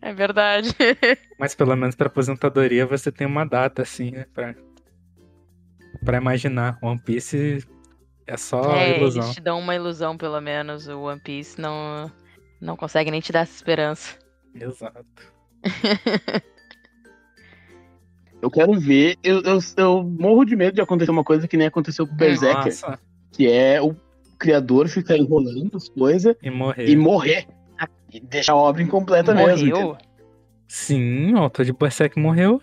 É 0.00 0.12
verdade. 0.12 0.68
Mas 1.38 1.54
pelo 1.54 1.74
menos 1.74 1.94
pra 1.94 2.08
aposentadoria 2.08 2.84
você 2.84 3.10
tem 3.10 3.26
uma 3.26 3.46
data, 3.46 3.80
assim, 3.80 4.10
né? 4.10 4.26
Pra, 4.34 4.54
pra 6.04 6.18
imaginar. 6.18 6.78
One 6.82 7.00
Piece 7.00 7.66
é 8.26 8.36
só 8.36 8.76
é, 8.76 8.98
ilusão. 8.98 9.22
eles 9.22 9.34
te 9.34 9.40
dão 9.40 9.58
uma 9.58 9.74
ilusão, 9.74 10.16
pelo 10.16 10.38
menos. 10.42 10.86
O 10.88 11.04
One 11.04 11.20
Piece 11.20 11.58
não, 11.58 12.12
não 12.60 12.76
consegue 12.76 13.10
nem 13.10 13.22
te 13.22 13.32
dar 13.32 13.40
essa 13.40 13.56
esperança. 13.56 14.18
Exato. 14.54 15.32
Eu 18.44 18.50
quero 18.50 18.78
ver. 18.78 19.16
Eu, 19.24 19.40
eu, 19.40 19.58
eu 19.78 20.04
morro 20.04 20.44
de 20.44 20.54
medo 20.54 20.74
de 20.74 20.82
acontecer 20.82 21.10
uma 21.10 21.24
coisa 21.24 21.48
que 21.48 21.56
nem 21.56 21.66
aconteceu 21.66 22.06
com 22.06 22.12
o 22.12 22.16
Berserker, 22.16 22.64
Nossa, 22.64 23.00
que 23.32 23.50
é 23.50 23.80
o 23.80 23.96
criador 24.38 24.86
ficar 24.86 25.16
enrolando 25.16 25.74
as 25.74 25.88
coisas 25.88 26.36
e 26.42 26.50
morrer. 26.50 26.86
e 26.86 26.94
morrer. 26.94 27.48
E 28.12 28.20
deixar 28.20 28.52
a 28.52 28.56
obra 28.56 28.82
incompleta 28.82 29.32
mesmo. 29.34 29.50
Morreu? 29.50 29.66
entendeu? 29.66 29.98
Sim, 30.68 31.32
o 31.32 31.38
autor 31.38 31.64
de 31.64 31.72
Berserk 31.72 32.20
morreu. 32.20 32.60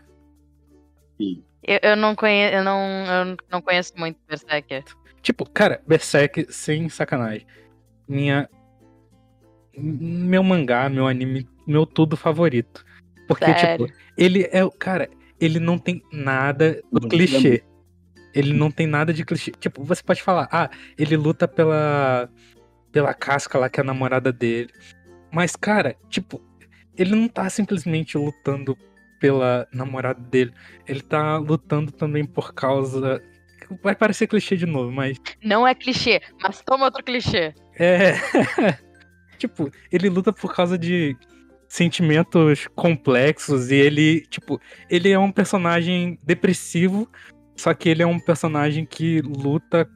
Eu, 1.20 1.80
eu 1.82 1.96
não 1.96 2.16
conheço, 2.16 2.56
eu 2.58 2.64
não, 2.64 2.78
eu 2.78 3.38
não 3.52 3.60
conheço 3.60 3.94
muito 3.98 4.20
Berserker. 4.30 4.84
Tipo, 5.24 5.50
cara, 5.50 5.82
Berserk, 5.88 6.46
sem 6.54 6.90
sacanagem. 6.90 7.48
Minha. 8.08 8.48
Meu 9.76 10.44
mangá, 10.44 10.88
meu 10.90 11.08
anime, 11.08 11.50
meu 11.66 11.88
tudo 11.88 12.16
favorito. 12.16 12.86
Porque, 13.28 13.46
Sério? 13.46 13.88
tipo, 13.88 14.00
ele 14.16 14.48
é 14.52 14.64
o. 14.64 14.70
Cara, 14.70 15.10
ele 15.42 15.60
não 15.60 15.80
tem 15.80 16.04
nada 16.12 16.82
do 16.92 17.02
Não, 17.02 17.10
clichê. 17.10 17.64
Ele 18.34 18.54
não 18.54 18.70
tem 18.70 18.86
nada 18.86 19.12
de 19.12 19.26
clichê. 19.26 19.52
Tipo, 19.60 19.84
você 19.84 20.04
pode 20.04 20.22
falar, 20.22 20.48
ah, 20.52 20.70
ele 20.98 21.18
luta 21.18 21.48
pela. 21.48 22.30
pela 22.92 23.14
casca 23.14 23.58
lá, 23.58 23.68
que 23.68 23.80
é 23.80 23.84
a 23.84 23.86
namorada 23.86 24.32
dele. 24.32 24.70
Mas, 25.34 25.56
cara, 25.56 25.98
tipo, 26.10 26.40
ele 26.96 27.16
não 27.16 27.28
tá 27.28 27.50
simplesmente 27.50 28.18
lutando 28.18 28.78
pela 29.20 29.68
namorada 29.74 30.20
dele. 30.22 30.54
Ele 30.88 31.02
tá 31.02 31.38
lutando 31.38 31.92
também 31.92 32.24
por 32.24 32.54
causa. 32.54 33.22
Vai 33.82 33.96
parecer 33.96 34.28
clichê 34.28 34.56
de 34.56 34.66
novo, 34.66 34.92
mas. 34.92 35.18
Não 35.44 35.68
é 35.68 35.74
clichê, 35.74 36.22
mas 36.42 36.62
toma 36.62 36.86
outro 36.86 37.04
clichê. 37.04 37.54
É. 37.78 38.14
tipo, 39.40 39.72
ele 39.92 40.08
luta 40.08 40.32
por 40.32 40.54
causa 40.54 40.78
de 40.78 41.18
sentimentos 41.72 42.68
complexos 42.76 43.72
e 43.72 43.76
ele, 43.76 44.26
tipo, 44.30 44.60
ele 44.90 45.10
é 45.10 45.18
um 45.18 45.32
personagem 45.32 46.20
depressivo, 46.22 47.10
só 47.56 47.74
que 47.74 47.88
ele 47.88 48.04
é 48.04 48.06
um 48.06 48.20
personagem 48.20 48.86
que 48.86 49.22
luta 49.22 49.90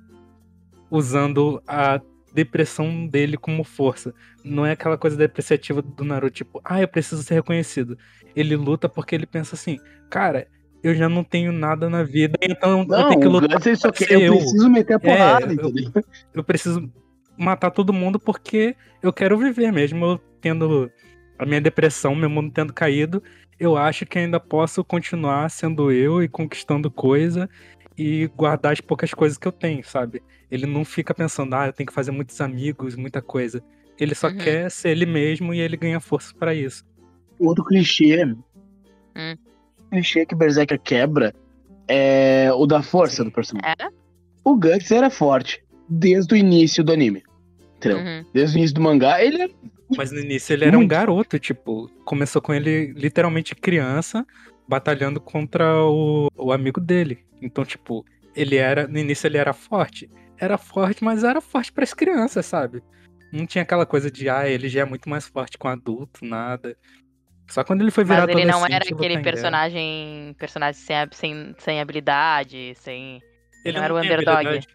usando 0.89 1.61
a 1.67 1.99
depressão 2.33 3.05
dele 3.05 3.35
como 3.35 3.61
força. 3.65 4.13
Não 4.41 4.65
é 4.65 4.71
aquela 4.71 4.97
coisa 4.97 5.17
depreciativa 5.17 5.81
do 5.81 6.05
Naruto, 6.05 6.33
tipo, 6.33 6.61
ah, 6.63 6.79
eu 6.81 6.87
preciso 6.87 7.21
ser 7.23 7.33
reconhecido. 7.35 7.97
Ele 8.33 8.55
luta 8.55 8.87
porque 8.87 9.13
ele 9.13 9.25
pensa 9.25 9.55
assim, 9.55 9.77
cara, 10.09 10.47
eu 10.81 10.95
já 10.95 11.09
não 11.09 11.25
tenho 11.25 11.51
nada 11.51 11.89
na 11.89 12.03
vida, 12.03 12.37
então 12.41 12.83
eu 12.83 12.85
Não, 12.87 13.09
tenho 13.09 13.19
que 13.19 13.27
lutar 13.27 13.61
só 13.75 13.89
pra 13.89 13.97
quer, 13.97 14.07
ser 14.07 14.21
eu 14.21 14.31
preciso 14.37 14.69
meter 14.69 14.93
a 14.93 14.99
porrada, 14.99 15.53
É, 15.53 15.55
eu- 15.61 16.03
eu 16.35 16.43
preciso 16.43 16.89
matar 17.37 17.69
todo 17.69 17.91
mundo 17.91 18.17
porque 18.17 18.77
eu 19.03 19.11
quero 19.11 19.37
viver 19.37 19.73
mesmo. 19.73 20.05
Eu 20.05 20.17
tendo 20.39 20.89
a 21.37 21.45
minha 21.45 21.61
depressão, 21.61 22.15
meu 22.15 22.29
mundo 22.29 22.51
tendo 22.53 22.73
caído, 22.73 23.21
eu 23.59 23.77
acho 23.77 24.05
que 24.05 24.19
ainda 24.19 24.39
posso 24.39 24.83
continuar 24.83 25.49
sendo 25.49 25.91
eu 25.91 26.21
e 26.23 26.27
conquistando 26.27 26.89
coisa 26.91 27.49
e 27.97 28.27
guardar 28.35 28.73
as 28.73 28.81
poucas 28.81 29.13
coisas 29.13 29.37
que 29.37 29.47
eu 29.47 29.51
tenho, 29.51 29.83
sabe? 29.85 30.21
Ele 30.51 30.65
não 30.65 30.83
fica 30.83 31.13
pensando, 31.13 31.53
ah, 31.55 31.67
eu 31.67 31.73
tenho 31.73 31.87
que 31.87 31.93
fazer 31.93 32.11
muitos 32.11 32.39
amigos, 32.41 32.95
muita 32.95 33.21
coisa. 33.21 33.63
Ele 33.97 34.13
só 34.13 34.27
Uhum. 34.27 34.37
quer 34.37 34.69
ser 34.69 34.89
ele 34.89 35.05
mesmo 35.05 35.53
e 35.53 35.59
ele 35.59 35.77
ganha 35.77 35.99
força 36.01 36.33
pra 36.37 36.53
isso. 36.53 36.83
Outro 37.39 37.63
clichê. 37.63 38.25
Hum. 39.15 39.35
Clichê 39.89 40.25
que 40.25 40.35
Berserker 40.35 40.79
quebra 40.79 41.33
é 41.87 42.51
o 42.53 42.65
da 42.65 42.81
força 42.81 43.23
do 43.23 43.31
personagem. 43.31 43.75
É? 43.79 43.87
O 44.43 44.55
Guts 44.55 44.91
era 44.91 45.09
forte 45.09 45.63
desde 45.87 46.33
o 46.33 46.37
início 46.37 46.83
do 46.83 46.91
anime. 46.91 47.23
Entendeu? 47.77 47.99
Uhum. 47.99 48.25
Desde 48.33 48.55
o 48.55 48.59
início 48.59 48.75
do 48.75 48.81
mangá, 48.81 49.23
ele 49.23 49.43
é 49.43 49.49
Mas 49.97 50.11
no 50.11 50.19
início 50.19 50.53
ele 50.53 50.65
era 50.65 50.77
um 50.77 50.87
garoto, 50.87 51.39
tipo, 51.39 51.89
começou 52.03 52.41
com 52.41 52.53
ele 52.53 52.93
literalmente 52.93 53.55
criança, 53.55 54.25
batalhando 54.67 55.19
contra 55.19 55.83
o, 55.85 56.29
o 56.35 56.51
amigo 56.51 56.79
dele. 56.81 57.25
Então, 57.41 57.63
tipo, 57.63 58.05
ele 58.35 58.57
era. 58.57 58.87
No 58.87 58.97
início 58.97 59.27
ele 59.27 59.37
era 59.37 59.53
forte. 59.53 60.09
Era 60.37 60.57
forte, 60.57 61.03
mas 61.03 61.23
era 61.23 61.39
forte 61.39 61.71
pras 61.71 61.93
crianças, 61.93 62.45
sabe? 62.45 62.83
Não 63.31 63.45
tinha 63.45 63.63
aquela 63.63 63.85
coisa 63.85 64.11
de, 64.11 64.29
ah, 64.29 64.47
ele 64.47 64.69
já 64.69 64.81
é 64.81 64.85
muito 64.85 65.09
mais 65.09 65.25
forte 65.27 65.57
com 65.57 65.67
adulto, 65.67 66.25
nada. 66.25 66.77
Só 67.47 67.63
quando 67.63 67.81
ele 67.81 67.91
foi 67.91 68.03
virar 68.03 68.25
Mas 68.25 68.35
ele 68.35 68.45
não 68.45 68.65
era 68.65 68.83
aquele 68.83 69.21
personagem 69.21 70.35
personagem 70.37 70.81
sem, 70.81 70.97
sem, 71.11 71.55
sem 71.59 71.81
habilidade, 71.81 72.73
sem. 72.75 73.21
Ele 73.63 73.77
não 73.77 73.83
era 73.83 73.93
o 73.93 73.97
underdog. 73.97 74.29
habilidade. 74.31 74.67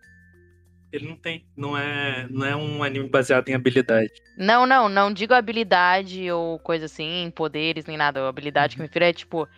Ele 0.92 1.06
não 1.08 1.16
tem. 1.16 1.46
Não 1.56 1.76
é, 1.78 2.26
não 2.30 2.46
é 2.46 2.56
um 2.56 2.82
anime 2.82 3.08
baseado 3.08 3.48
em 3.48 3.54
habilidade. 3.54 4.10
Não, 4.36 4.66
não, 4.66 4.88
não 4.88 5.12
digo 5.12 5.32
habilidade 5.34 6.30
ou 6.30 6.58
coisa 6.58 6.86
assim, 6.86 7.32
poderes 7.34 7.84
nem 7.84 7.96
nada. 7.96 8.20
A 8.22 8.28
habilidade 8.28 8.74
que 8.74 8.80
eu 8.80 8.82
me 8.82 8.88
refiro 8.88 9.04
é 9.04 9.12
tipo. 9.12 9.48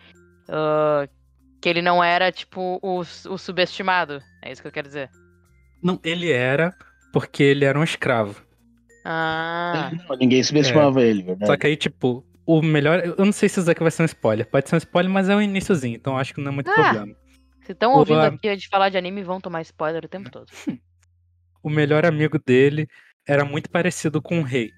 ah, 0.49 1.07
que 1.61 1.69
ele 1.69 1.81
não 1.81 2.03
era, 2.03 2.29
tipo, 2.31 2.77
o, 2.81 2.99
o 2.99 3.37
subestimado. 3.37 4.21
É 4.41 4.51
isso 4.51 4.61
que 4.61 4.67
eu 4.67 4.71
quero 4.71 4.87
dizer. 4.87 5.09
Não, 5.81 5.97
ele 6.03 6.29
era 6.31 6.75
porque 7.13 7.41
ele 7.41 7.63
era 7.65 7.79
um 7.79 7.83
escravo. 7.83 8.43
Ah. 9.05 9.91
Não, 10.09 10.15
ninguém 10.17 10.43
subestimava 10.43 11.01
ele, 11.01 11.23
verdade? 11.23 11.47
Só 11.47 11.57
que 11.57 11.67
aí, 11.67 11.75
tipo, 11.77 12.25
o 12.45 12.61
melhor. 12.61 12.99
Eu 13.17 13.25
não 13.25 13.31
sei 13.31 13.47
se 13.49 13.59
isso 13.59 13.71
aqui 13.71 13.81
vai 13.81 13.91
ser 13.91 14.03
um 14.03 14.05
spoiler. 14.05 14.45
Pode 14.45 14.67
ser 14.69 14.75
um 14.75 14.77
spoiler, 14.77 15.11
mas 15.11 15.29
é 15.29 15.35
o 15.35 15.41
iníciozinho, 15.41 15.95
então 15.95 16.17
acho 16.17 16.33
que 16.33 16.41
não 16.41 16.51
é 16.51 16.55
muito 16.55 16.69
Ah. 16.69 16.73
problema. 16.73 17.15
Se 17.65 17.71
estão 17.71 17.93
O 17.93 17.99
ouvindo 17.99 18.19
a- 18.19 18.27
aqui 18.27 18.49
a 18.49 18.53
gente 18.55 18.67
falar 18.67 18.89
de 18.89 18.97
anime, 18.97 19.23
vão 19.23 19.39
tomar 19.39 19.61
spoiler 19.61 20.03
o 20.03 20.07
tempo 20.09 20.29
todo. 20.31 20.47
O 21.63 21.69
melhor 21.69 22.05
amigo 22.05 22.37
dele 22.37 22.87
era 23.27 23.45
muito 23.45 23.69
parecido 23.69 24.21
com 24.21 24.39
o 24.39 24.43
rei. 24.43 24.71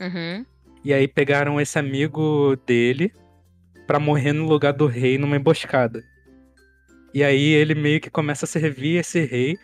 Uhum. 0.00 0.46
E 0.84 0.94
aí 0.94 1.08
pegaram 1.08 1.60
esse 1.60 1.78
amigo 1.78 2.56
dele 2.64 3.12
pra 3.86 3.98
morrer 3.98 4.32
no 4.32 4.46
lugar 4.46 4.72
do 4.72 4.86
rei 4.86 5.18
numa 5.18 5.36
emboscada. 5.36 6.02
E 7.12 7.24
aí 7.24 7.48
ele 7.48 7.74
meio 7.74 8.00
que 8.00 8.10
começa 8.10 8.44
a 8.44 8.48
servir 8.48 8.98
esse 9.00 9.20
rei 9.24 9.56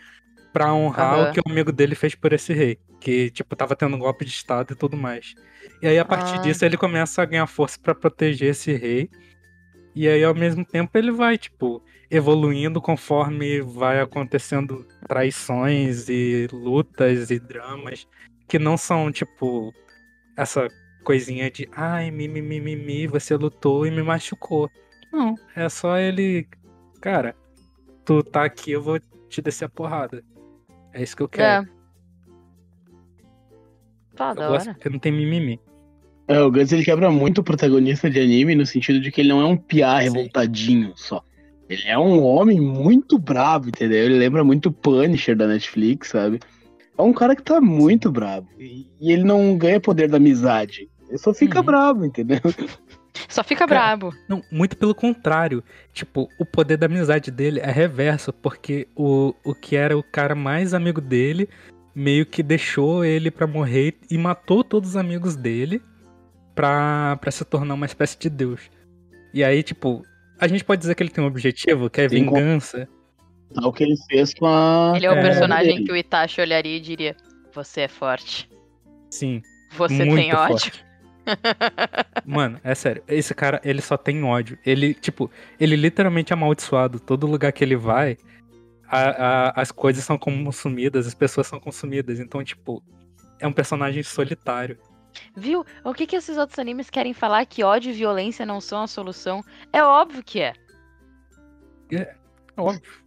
pra 0.53 0.73
honrar 0.75 1.15
Aham. 1.15 1.31
o 1.31 1.33
que 1.33 1.41
o 1.41 1.51
amigo 1.51 1.71
dele 1.71 1.95
fez 1.95 2.15
por 2.15 2.33
esse 2.33 2.53
rei. 2.53 2.79
Que, 3.01 3.31
tipo, 3.31 3.55
tava 3.57 3.75
tendo 3.77 3.95
um 3.97 3.99
golpe 3.99 4.25
de 4.25 4.31
estado 4.31 4.73
e 4.73 4.77
tudo 4.77 4.97
mais. 4.97 5.35
E 5.81 5.87
aí, 5.87 5.99
a 5.99 6.05
partir 6.05 6.35
Ah. 6.37 6.43
disso, 6.43 6.65
ele 6.65 6.77
começa 6.77 7.21
a 7.23 7.25
ganhar 7.25 7.47
força 7.47 7.79
pra 7.81 7.95
proteger 7.95 8.51
esse 8.51 8.73
rei. 8.73 9.09
E 9.95 10.09
aí, 10.09 10.23
ao 10.25 10.35
mesmo 10.35 10.65
tempo, 10.65 10.97
ele 10.97 11.11
vai, 11.11 11.37
tipo, 11.37 11.83
evoluindo 12.13 12.79
conforme 12.79 13.63
vai 13.63 13.99
acontecendo 13.99 14.87
traições 15.09 16.11
e 16.11 16.47
lutas 16.53 17.31
e 17.31 17.41
dramas 17.41 18.07
que 18.47 18.59
não 18.59 18.77
são, 18.77 19.11
tipo, 19.11 19.73
essa 20.37 20.69
coisinha 21.03 21.51
de 21.51 21.67
ai, 21.73 22.11
mimimi, 22.11 22.61
mi, 22.61 22.77
mi, 22.77 22.85
mi, 22.85 23.07
você 23.07 23.35
lutou 23.35 23.87
e 23.87 23.91
me 23.91 24.03
machucou. 24.03 24.71
Não, 25.11 25.35
é 25.57 25.67
só 25.71 25.97
ele. 25.97 26.47
Cara, 27.01 27.35
tu 28.05 28.23
tá 28.23 28.45
aqui, 28.45 28.73
eu 28.73 28.83
vou 28.83 29.01
te 29.31 29.41
descer 29.41 29.65
a 29.65 29.69
porrada. 29.71 30.23
É 30.93 31.03
isso 31.03 31.17
que 31.17 31.23
eu 31.23 31.29
quero. 31.29 31.67
É. 31.67 31.69
Tá 34.15 34.33
eu 34.33 34.35
da 34.35 34.49
gosto 34.49 34.67
hora. 34.67 34.75
porque 34.75 34.91
não 34.91 34.99
tem 34.99 35.13
mimimi. 35.13 35.59
É, 36.29 36.39
o 36.43 36.51
Guts 36.51 36.73
ele 36.73 36.85
quebra 36.85 37.11
muito 37.11 37.39
o 37.39 37.45
protagonista 37.45 38.11
de 38.11 38.21
anime 38.21 38.55
no 38.55 38.67
sentido 38.67 39.01
de 39.01 39.11
que 39.11 39.23
ele 39.23 39.31
não 39.31 39.41
é 39.41 39.47
um 39.47 39.57
piá 39.57 39.99
revoltadinho 39.99 40.93
só. 40.95 41.25
Ele 41.73 41.89
é 41.89 41.99
um 41.99 42.23
homem 42.23 42.61
muito 42.61 43.19
bravo, 43.19 43.69
entendeu? 43.69 44.05
Ele 44.05 44.19
lembra 44.19 44.45
muito 44.45 44.69
o 44.69 44.73
Punisher 44.73 45.35
da 45.37 45.47
Netflix, 45.47 46.09
sabe? 46.09 46.39
É 46.99 47.03
um 47.03 47.13
cara 47.13 47.35
que 47.35 47.43
tá 47.43 47.61
muito 47.61 48.11
bravo. 48.11 48.47
E, 48.59 48.87
ele 49.01 49.25
não 49.25 49.57
ganha 49.57 49.81
poder 49.81 50.09
da 50.09 50.19
amizade. 50.19 50.89
Ele 51.09 51.19
só 51.19 51.33
fica 51.33 51.61
Uhum. 51.61 51.65
bravo, 51.67 52.05
entendeu? 52.05 52.41
Só 53.29 53.43
fica 53.43 53.67
Cara, 53.67 53.97
brabo. 53.97 54.15
Não, 54.29 54.43
muito 54.51 54.77
pelo 54.77 54.95
contrário. 54.95 55.63
Tipo, 55.93 56.29
o 56.39 56.45
poder 56.45 56.77
da 56.77 56.87
amizade 56.87 57.31
dele 57.31 57.61
é 57.61 57.71
reverso, 57.71 58.33
porque 58.33 58.87
o, 58.95 59.35
o 59.45 59.55
que 59.55 59.77
era 59.77 59.97
o 59.97 60.03
cara 60.03 60.35
mais 60.35 60.75
amigo 60.75 61.01
dele 61.01 61.49
meio 61.95 62.25
que 62.27 62.43
deixou 62.43 63.05
ele 63.05 63.31
pra 63.31 63.47
morrer 63.47 63.97
e 64.11 64.17
matou 64.19 64.65
todos 64.65 64.91
os 64.91 64.97
amigos 64.97 65.37
dele 65.37 65.83
pra, 66.55 67.17
pra 67.21 67.31
se 67.31 67.45
tornar 67.45 67.75
uma 67.75 67.87
espécie 67.87 68.19
de 68.19 68.31
deus. 68.31 68.61
E 69.35 69.43
aí, 69.43 69.63
tipo, 69.63 70.03
a 70.45 70.49
gente 70.49 70.65
pode 70.65 70.81
dizer 70.81 70.95
que 70.95 71.03
ele 71.03 71.11
tem 71.11 71.23
um 71.23 71.27
objetivo, 71.27 71.89
que 71.89 72.01
é 72.01 72.09
vingança. 72.09 72.89
É 73.57 73.67
o 73.67 73.73
que 73.73 73.85
ele 73.85 73.97
fez 74.11 74.35
com 74.35 74.47
a. 74.47 74.93
Ele 74.97 75.07
é 75.07 75.11
o 75.11 75.15
É. 75.15 75.23
personagem 75.23 75.75
dele. 75.75 75.85
que 75.87 75.93
o 75.93 75.97
Itachi 75.97 76.41
olharia 76.41 76.77
e 76.77 76.81
diria: 76.81 77.17
Você 77.55 77.83
é 77.83 77.89
forte. 77.89 78.49
Sim, 79.11 79.43
Você 79.77 80.05
muito 80.05 80.17
tem 80.17 80.35
ódio. 80.35 80.49
forte. 80.59 80.85
Mano, 82.27 82.59
é 82.65 82.75
sério. 82.75 83.03
Esse 83.07 83.35
cara, 83.35 83.61
ele 83.65 83.81
só 83.81 83.97
tem 83.97 84.23
ódio. 84.25 84.59
Ele, 84.67 84.95
tipo, 84.95 85.31
ele 85.61 85.77
literalmente 85.77 86.33
é 86.33 86.35
amaldiçoado. 86.35 86.99
Todo 86.99 87.27
lugar 87.27 87.53
que 87.53 87.63
ele 87.63 87.77
vai, 87.77 88.17
a- 88.89 89.51
a- 89.51 89.61
as 89.61 89.71
coisas 89.71 90.03
são 90.05 90.19
consumidas, 90.19 91.07
as 91.07 91.15
pessoas 91.15 91.47
são 91.47 91.61
consumidas. 91.61 92.19
Então, 92.19 92.43
tipo, 92.43 92.83
é 93.39 93.47
um 93.47 93.53
personagem 93.53 94.03
solitário. 94.03 94.79
Viu? 95.37 95.65
O 95.85 95.95
que, 95.95 96.07
que 96.07 96.17
esses 96.17 96.37
outros 96.37 96.59
animes 96.59 96.91
querem 96.91 97.13
falar 97.13 97.45
que 97.47 97.63
ódio 97.63 97.91
e 97.91 97.95
violência 97.95 98.47
não 98.47 98.61
são 98.61 98.83
a 98.83 98.87
solução? 98.87 99.43
É 99.73 99.83
óbvio 99.83 100.23
que 100.23 100.41
é. 100.41 100.53
É 101.91 102.17
óbvio. 102.57 103.03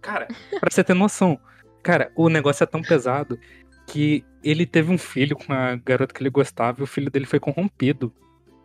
Cara, 0.00 0.28
pra 0.60 0.70
você 0.70 0.84
ter 0.84 0.94
noção, 0.94 1.38
cara, 1.82 2.12
o 2.14 2.28
negócio 2.28 2.62
é 2.62 2.66
tão 2.66 2.80
pesado 2.80 3.38
que 3.86 4.24
ele 4.42 4.66
teve 4.66 4.92
um 4.92 4.98
filho 4.98 5.36
com 5.36 5.52
a 5.52 5.76
garota 5.76 6.14
que 6.14 6.22
ele 6.22 6.30
gostava 6.30 6.80
e 6.80 6.84
o 6.84 6.86
filho 6.86 7.10
dele 7.10 7.26
foi 7.26 7.40
corrompido 7.40 8.12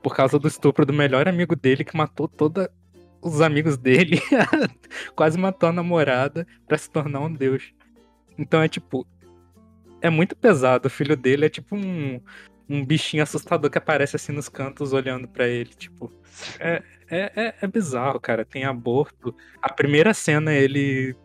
por 0.02 0.16
causa 0.16 0.40
do 0.40 0.48
estupro 0.48 0.86
do 0.86 0.94
melhor 0.94 1.28
amigo 1.28 1.56
dele 1.56 1.84
que 1.84 1.96
matou 1.96 2.28
todos 2.28 2.68
os 3.22 3.40
amigos 3.40 3.78
dele, 3.78 4.20
quase 5.16 5.38
matou 5.38 5.70
a 5.70 5.74
namorada 5.74 6.48
pra 6.68 6.78
se 6.78 6.90
tornar 6.90 7.20
um 7.20 7.32
deus. 7.32 7.72
Então 8.38 8.62
é 8.62 8.68
tipo, 8.68 9.06
é 10.02 10.10
muito 10.10 10.36
pesado. 10.36 10.88
O 10.88 10.92
filho 10.92 11.16
dele 11.16 11.46
é 11.46 11.50
tipo 11.50 11.76
um, 11.76 12.20
um 12.72 12.86
bichinho 12.86 13.24
assustador 13.24 13.70
que 13.70 13.78
aparece 13.78 14.16
assim 14.16 14.32
nos 14.32 14.50
cantos 14.50 14.94
olhando 14.94 15.28
pra 15.28 15.48
ele, 15.48 15.70
tipo. 15.74 16.12
É, 16.60 16.82
é, 17.10 17.32
é, 17.36 17.56
é 17.62 17.68
bizarro, 17.68 18.20
cara. 18.20 18.46
Tem 18.46 18.64
aborto. 18.64 19.36
A 19.62 19.72
primeira 19.72 20.14
cena 20.14 20.52
é 20.52 20.62
ele 20.62 21.16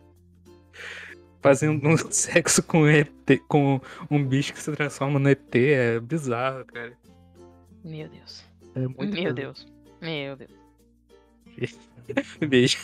fazendo 1.41 1.87
um 1.87 1.97
sexo 2.11 2.61
com, 2.63 2.87
ET, 2.87 3.09
com 3.47 3.79
um 4.11 4.23
bicho 4.23 4.53
que 4.53 4.61
se 4.61 4.71
transforma 4.73 5.19
no 5.19 5.29
ET. 5.29 5.55
É 5.55 5.99
bizarro, 5.99 6.65
cara. 6.65 6.93
Meu 7.83 8.07
Deus. 8.09 8.43
É 8.75 8.79
muito 8.81 8.99
Meu 9.05 9.33
pesado. 9.33 9.33
Deus. 9.35 9.67
Meu 10.01 10.35
Deus. 10.35 10.51
Beijo. 12.47 12.77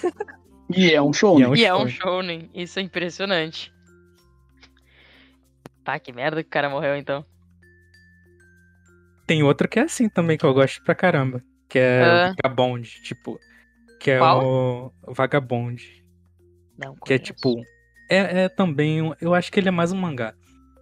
E 0.76 0.92
é 0.94 1.02
um 1.02 1.14
show, 1.14 1.38
E 1.40 1.42
né? 1.42 1.46
é 1.46 1.50
um 1.50 1.56
e 1.56 1.66
é 1.66 1.76
um 1.76 1.88
show. 1.88 2.12
shounen. 2.14 2.50
Isso 2.54 2.80
é 2.80 2.82
impressionante. 2.82 3.72
Tá, 5.84 6.00
que 6.00 6.14
merda 6.14 6.42
que 6.42 6.48
o 6.48 6.52
cara 6.52 6.70
morreu 6.70 6.96
então. 6.96 7.26
Tem 9.26 9.44
outro 9.44 9.68
que 9.68 9.80
é 9.80 9.84
assim 9.84 10.10
também, 10.10 10.38
que 10.38 10.46
eu 10.46 10.54
gosto 10.54 10.84
pra 10.84 10.96
caramba. 10.96 11.42
Que 11.70 11.80
é 11.80 12.04
Ah. 12.04 12.34
Vagabond, 12.44 12.88
tipo. 13.04 13.40
Que 14.00 14.12
é 14.12 14.20
Qual? 14.20 14.94
o 15.08 15.14
Vagabond. 15.14 16.04
Não 16.78 16.96
Que 16.96 17.14
é 17.14 17.18
tipo. 17.20 17.56
É, 18.10 18.44
é 18.44 18.50
também. 18.50 19.02
um- 19.02 19.14
Eu 19.22 19.34
acho 19.34 19.52
que 19.52 19.60
ele 19.60 19.70
é 19.70 19.72
mais 19.72 19.92
um 19.92 19.98
mangá. 19.98 20.34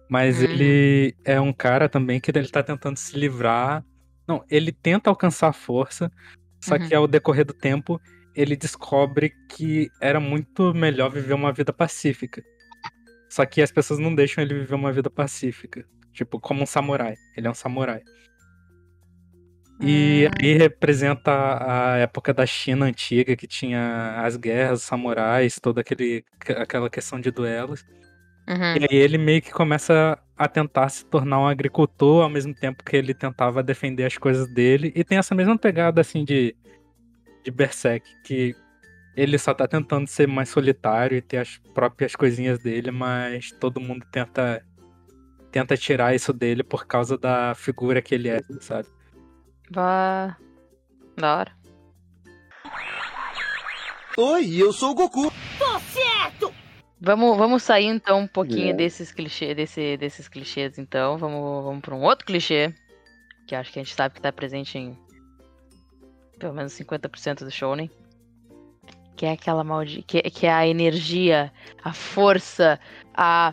Mas 0.08 0.40
Hum. 0.40 0.44
ele 0.44 1.14
é 1.24 1.40
um 1.40 1.52
cara 1.52 1.88
também 1.88 2.20
que 2.20 2.30
ele 2.30 2.46
tá 2.48 2.62
tentando 2.62 2.96
se 2.98 3.16
livrar. 3.16 3.84
Não, 4.26 4.44
ele 4.50 4.72
tenta 4.72 5.08
alcançar 5.08 5.48
a 5.48 5.52
força. 5.52 6.10
Só 6.60 6.74
Uhum. 6.76 6.88
que 6.88 6.94
ao 6.94 7.06
decorrer 7.06 7.44
do 7.46 7.54
tempo, 7.54 8.00
ele 8.34 8.54
descobre 8.56 9.32
que 9.48 9.88
era 10.00 10.20
muito 10.20 10.74
melhor 10.74 11.10
viver 11.10 11.32
uma 11.34 11.52
vida 11.52 11.72
pacífica. 11.72 12.42
Só 13.28 13.46
que 13.46 13.62
as 13.62 13.70
pessoas 13.72 13.98
não 13.98 14.14
deixam 14.14 14.42
ele 14.44 14.54
viver 14.54 14.74
uma 14.74 14.92
vida 14.92 15.08
pacífica. 15.08 15.84
Tipo, 16.12 16.38
como 16.38 16.62
um 16.62 16.66
samurai. 16.66 17.14
Ele 17.36 17.46
é 17.46 17.50
um 17.50 17.54
samurai. 17.54 18.02
E 19.84 20.28
aí 20.40 20.56
representa 20.56 21.32
a 21.32 21.96
época 21.96 22.32
da 22.32 22.46
China 22.46 22.86
antiga, 22.86 23.34
que 23.34 23.48
tinha 23.48 24.22
as 24.24 24.36
guerras, 24.36 24.80
os 24.80 24.84
samurais, 24.84 25.58
toda 25.60 25.80
aquele, 25.80 26.24
aquela 26.56 26.88
questão 26.88 27.20
de 27.20 27.32
duelos. 27.32 27.84
Uhum. 28.48 28.76
E 28.76 28.86
aí 28.88 28.96
ele 28.96 29.18
meio 29.18 29.42
que 29.42 29.50
começa 29.50 30.16
a 30.36 30.46
tentar 30.46 30.88
se 30.88 31.04
tornar 31.06 31.40
um 31.40 31.48
agricultor 31.48 32.22
ao 32.22 32.30
mesmo 32.30 32.54
tempo 32.54 32.84
que 32.84 32.96
ele 32.96 33.12
tentava 33.12 33.60
defender 33.60 34.04
as 34.04 34.16
coisas 34.16 34.46
dele. 34.54 34.92
E 34.94 35.02
tem 35.02 35.18
essa 35.18 35.34
mesma 35.34 35.58
pegada 35.58 36.00
assim 36.00 36.24
de, 36.24 36.54
de 37.44 37.50
Berserk, 37.50 38.08
que 38.24 38.54
ele 39.16 39.36
só 39.36 39.52
tá 39.52 39.66
tentando 39.66 40.06
ser 40.06 40.28
mais 40.28 40.48
solitário 40.48 41.18
e 41.18 41.22
ter 41.22 41.38
as 41.38 41.58
próprias 41.74 42.14
coisinhas 42.14 42.60
dele, 42.60 42.92
mas 42.92 43.50
todo 43.50 43.80
mundo 43.80 44.06
tenta 44.12 44.64
tenta 45.50 45.76
tirar 45.76 46.14
isso 46.14 46.32
dele 46.32 46.62
por 46.62 46.86
causa 46.86 47.18
da 47.18 47.54
figura 47.54 48.00
que 48.00 48.14
ele 48.14 48.30
é, 48.30 48.40
sabe? 48.60 48.88
Bah. 49.70 50.36
Da 51.16 51.36
hora. 51.38 51.52
Oi, 54.18 54.56
eu 54.56 54.72
sou 54.72 54.90
o 54.90 54.94
Goku. 54.94 55.32
Vamos, 57.04 57.36
vamos 57.36 57.62
sair 57.64 57.86
então 57.86 58.20
um 58.20 58.26
pouquinho 58.28 58.70
É. 58.70 58.72
desses 58.72 59.10
clichês, 59.10 59.56
desse, 59.56 59.96
desses 59.96 60.28
clichês 60.28 60.78
então. 60.78 61.18
Vamos, 61.18 61.64
vamos 61.64 61.80
para 61.80 61.94
um 61.94 62.02
outro 62.02 62.24
clichê. 62.26 62.72
Que 63.46 63.54
acho 63.56 63.72
que 63.72 63.80
a 63.80 63.82
gente 63.82 63.94
sabe 63.94 64.14
que 64.14 64.20
tá 64.20 64.30
presente 64.32 64.78
em 64.78 64.96
pelo 66.38 66.54
menos 66.54 66.72
50% 66.74 67.40
do 67.44 67.50
shounen. 67.50 67.90
Que 69.16 69.26
é 69.26 69.32
aquela 69.32 69.64
maldi... 69.64 70.02
que, 70.02 70.22
que 70.22 70.46
é 70.46 70.52
a 70.52 70.66
energia, 70.66 71.52
a 71.82 71.92
força, 71.92 72.78
a, 73.14 73.52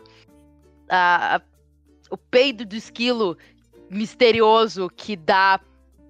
a, 0.87 1.35
a- 1.37 1.41
o 2.11 2.17
peido 2.17 2.65
do 2.65 2.75
esquilo 2.75 3.37
misterioso 3.89 4.89
que 4.95 5.15
dá 5.15 5.59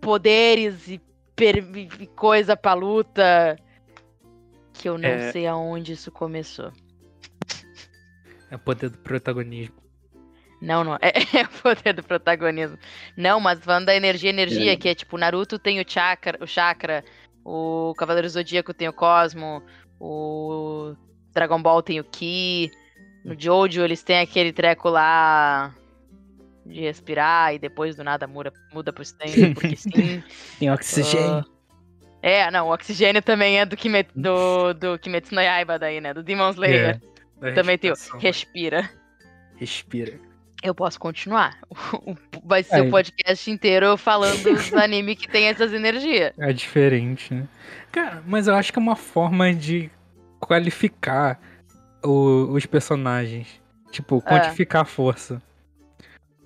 poderes 0.09 0.87
e, 0.87 0.99
per- 1.35 1.63
e 1.75 2.07
coisa 2.07 2.57
pra 2.57 2.73
luta. 2.73 3.55
Que 4.73 4.89
eu 4.89 4.97
não 4.97 5.07
É. 5.07 5.31
sei 5.31 5.45
aonde 5.45 5.91
isso 5.91 6.11
começou. 6.11 6.71
É 8.49 8.55
o 8.55 8.59
poder 8.59 8.89
do 8.89 8.97
protagonismo. 8.97 9.75
Não, 10.59 10.83
não. 10.83 10.97
É, 11.01 11.11
é 11.41 11.43
o 11.43 11.49
poder 11.61 11.93
do 11.93 12.01
protagonismo. 12.01 12.75
Não, 13.15 13.39
mas 13.39 13.59
falando 13.59 13.85
da 13.85 13.95
energia, 13.95 14.31
energia, 14.31 14.73
É. 14.73 14.75
que 14.75 14.89
é 14.89 14.95
tipo, 14.95 15.15
Naruto 15.15 15.59
tem 15.59 15.79
o 15.79 15.85
chakra, 15.87 16.39
o 16.43 16.47
chakra, 16.47 17.03
o 17.45 17.93
Cavaleiro 17.95 18.27
Zodíaco 18.29 18.73
tem 18.73 18.87
o 18.87 18.93
Cosmo, 18.93 19.61
o 19.99 20.95
Dragon 21.33 21.61
Ball 21.61 21.83
tem 21.83 21.99
o 21.99 22.03
Ki, 22.03 22.71
no 23.23 23.39
Jojo 23.39 23.83
eles 23.83 24.01
têm 24.01 24.19
aquele 24.21 24.51
treco 24.51 24.89
lá 24.89 25.75
de 26.69 26.81
respirar 26.81 27.53
e 27.53 27.59
depois 27.59 27.95
do 27.95 28.03
nada 28.03 28.27
muda, 28.27 28.53
muda 28.73 28.93
pro 28.93 29.01
stand, 29.03 29.53
porque 29.55 29.75
sim. 29.77 30.23
Tem 30.59 30.71
oxigênio. 30.71 31.43
É, 32.21 32.51
não, 32.51 32.67
o 32.67 32.73
oxigênio 32.73 33.21
também 33.21 33.59
é 33.59 33.65
do, 33.65 33.75
Kimet, 33.77 34.09
do, 34.15 34.73
do 34.73 34.99
Kimetsu 34.99 35.33
no 35.33 35.41
Yaiba 35.41 35.79
daí, 35.79 35.99
né? 36.01 36.13
Do 36.13 36.21
Demon 36.21 36.49
Slayer. 36.51 36.99
Da 37.39 37.53
Também 37.53 37.77
tem 37.77 37.89
o 37.91 37.93
respiração. 37.93 38.19
respira. 38.19 38.89
Respira. 39.55 40.19
Eu 40.61 40.75
posso 40.75 40.99
continuar. 40.99 41.57
Vai 42.43 42.63
ser 42.63 42.75
Aí. 42.75 42.87
o 42.87 42.91
podcast 42.91 43.49
inteiro 43.49 43.95
falando 43.95 44.43
dos 44.43 44.71
anime 44.75 45.15
que 45.15 45.27
tem 45.29 45.45
essas 45.45 45.71
energias. 45.73 46.33
É 46.37 46.51
diferente, 46.51 47.33
né? 47.33 47.47
Cara, 47.91 48.21
mas 48.27 48.47
eu 48.47 48.53
acho 48.55 48.73
que 48.73 48.77
é 48.77 48.81
uma 48.81 48.97
forma 48.97 49.53
de 49.53 49.89
qualificar 50.39 51.39
o- 52.03 52.49
os 52.51 52.65
personagens. 52.65 53.47
Tipo, 53.91 54.17
É. 54.17 54.29
quantificar 54.29 54.81
a 54.81 54.85
força. 54.85 55.41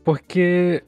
Porque, 0.04 0.84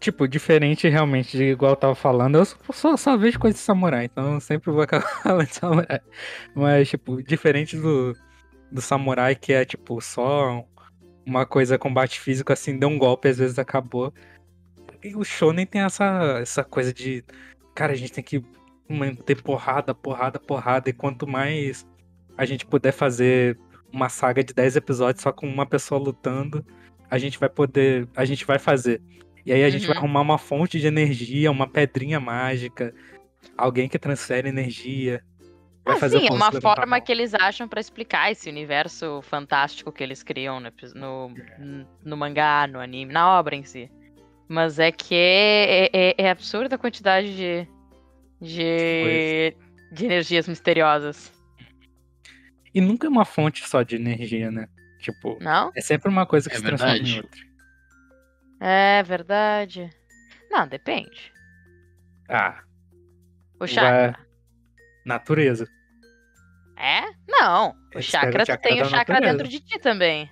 tipo, 0.00 0.26
diferente 0.26 0.88
realmente 0.88 1.36
de 1.36 1.44
igual 1.44 1.72
eu 1.72 1.76
tava 1.76 1.94
falando, 1.94 2.36
eu 2.38 2.44
só, 2.72 2.96
só 2.96 3.16
vejo 3.16 3.38
coisa 3.38 3.54
de 3.54 3.62
samurai, 3.62 4.06
então 4.06 4.40
sempre 4.40 4.70
vou 4.70 4.82
acabar 4.82 5.08
falando 5.22 5.46
de 5.46 5.54
samurai. 5.54 6.00
Mas, 6.54 6.88
tipo, 6.88 7.22
diferente 7.22 7.76
do, 7.76 8.14
do 8.70 8.80
samurai, 8.80 9.34
que 9.34 9.52
é, 9.52 9.64
tipo, 9.64 10.00
só 10.00 10.64
uma 11.26 11.46
coisa 11.46 11.78
combate 11.78 12.20
físico, 12.20 12.52
assim, 12.52 12.78
deu 12.78 12.88
um 12.88 12.98
golpe, 12.98 13.28
às 13.28 13.38
vezes 13.38 13.58
acabou. 13.58 14.12
E 15.02 15.14
o 15.14 15.24
Shonen 15.24 15.66
tem 15.66 15.82
essa, 15.82 16.38
essa 16.40 16.64
coisa 16.64 16.92
de 16.92 17.24
cara, 17.74 17.92
a 17.92 17.96
gente 17.96 18.12
tem 18.12 18.24
que 18.24 18.42
manter 18.88 19.42
porrada, 19.42 19.94
porrada, 19.94 20.38
porrada. 20.38 20.88
E 20.88 20.92
quanto 20.92 21.26
mais 21.26 21.86
a 22.36 22.44
gente 22.44 22.64
puder 22.64 22.92
fazer 22.92 23.58
uma 23.92 24.08
saga 24.08 24.42
de 24.42 24.54
10 24.54 24.76
episódios 24.76 25.22
só 25.22 25.32
com 25.32 25.46
uma 25.46 25.66
pessoa 25.66 26.00
lutando, 26.00 26.64
a 27.14 27.18
gente 27.18 27.38
vai 27.38 27.48
poder. 27.48 28.08
A 28.16 28.24
gente 28.24 28.44
vai 28.44 28.58
fazer. 28.58 29.00
E 29.46 29.52
aí 29.52 29.62
a 29.62 29.70
gente 29.70 29.86
vai 29.86 29.94
Uhum. 29.94 30.00
arrumar 30.02 30.20
uma 30.22 30.38
fonte 30.38 30.80
de 30.80 30.86
energia, 30.86 31.50
uma 31.50 31.68
pedrinha 31.68 32.18
mágica, 32.18 32.92
alguém 33.56 33.88
que 33.88 33.98
transfere 33.98 34.48
energia. 34.48 35.22
Vai 35.84 35.94
Ah, 35.96 35.98
fazer 35.98 36.18
sim, 36.18 36.26
é 36.28 36.32
uma 36.32 36.50
forma 36.50 37.00
que 37.00 37.12
eles 37.12 37.34
acham 37.34 37.68
pra 37.68 37.78
explicar 37.80 38.32
esse 38.32 38.48
universo 38.48 39.20
fantástico 39.22 39.92
que 39.92 40.02
eles 40.02 40.22
criam 40.22 40.58
no, 40.58 40.70
no, 40.94 41.34
no 42.02 42.16
mangá, 42.16 42.66
no 42.66 42.80
anime, 42.80 43.12
na 43.12 43.38
obra 43.38 43.54
em 43.54 43.62
si. 43.62 43.90
Mas 44.48 44.78
é 44.78 44.90
que 44.90 45.14
é, 45.14 45.90
é, 45.92 46.14
é 46.18 46.30
absurda 46.30 46.74
a 46.76 46.78
quantidade 46.78 47.36
de, 47.36 47.68
de, 48.40 49.54
de 49.92 50.04
energias 50.06 50.48
misteriosas. 50.48 51.32
E 52.74 52.80
nunca 52.80 53.06
é 53.06 53.10
uma 53.10 53.24
fonte 53.26 53.68
só 53.68 53.82
de 53.82 53.94
energia, 53.96 54.50
né? 54.50 54.66
Tipo, 55.04 55.36
Não? 55.38 55.70
é 55.76 55.82
sempre 55.82 56.08
uma 56.08 56.24
coisa 56.24 56.48
que 56.48 56.56
É 56.56 56.58
se 56.58 56.64
transforma 56.64 56.96
em 56.96 57.02
verdade. 57.02 57.20
outra. 57.20 57.40
É 58.60 59.02
verdade. 59.02 59.90
Não, 60.50 60.66
depende. 60.66 61.30
Ah, 62.26 62.62
O 63.60 63.66
chakra. 63.66 64.18
natureza. 65.04 65.68
É? 66.78 67.02
Não. 67.28 67.74
O 67.94 68.00
chakra, 68.00 68.42
o 68.42 68.46
chakra 68.46 68.56
tem 68.56 68.80
o 68.80 68.86
chakra 68.86 69.14
natureza. 69.20 69.36
dentro 69.36 69.48
de 69.48 69.60
ti 69.60 69.78
também. 69.78 70.30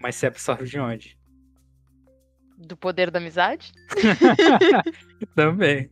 Mas 0.00 0.16
se 0.16 0.26
absorve 0.26 0.64
de 0.66 0.80
onde? 0.80 1.16
Do 2.58 2.76
poder 2.76 3.08
da 3.08 3.20
amizade? 3.20 3.70
Também. 5.36 5.88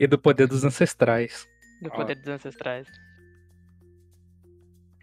E 0.00 0.06
do 0.06 0.18
poder 0.18 0.46
dos 0.46 0.64
ancestrais. 0.64 1.46
Do 1.82 1.90
Ó. 1.92 1.96
poder 1.96 2.14
dos 2.16 2.28
ancestrais. 2.28 2.88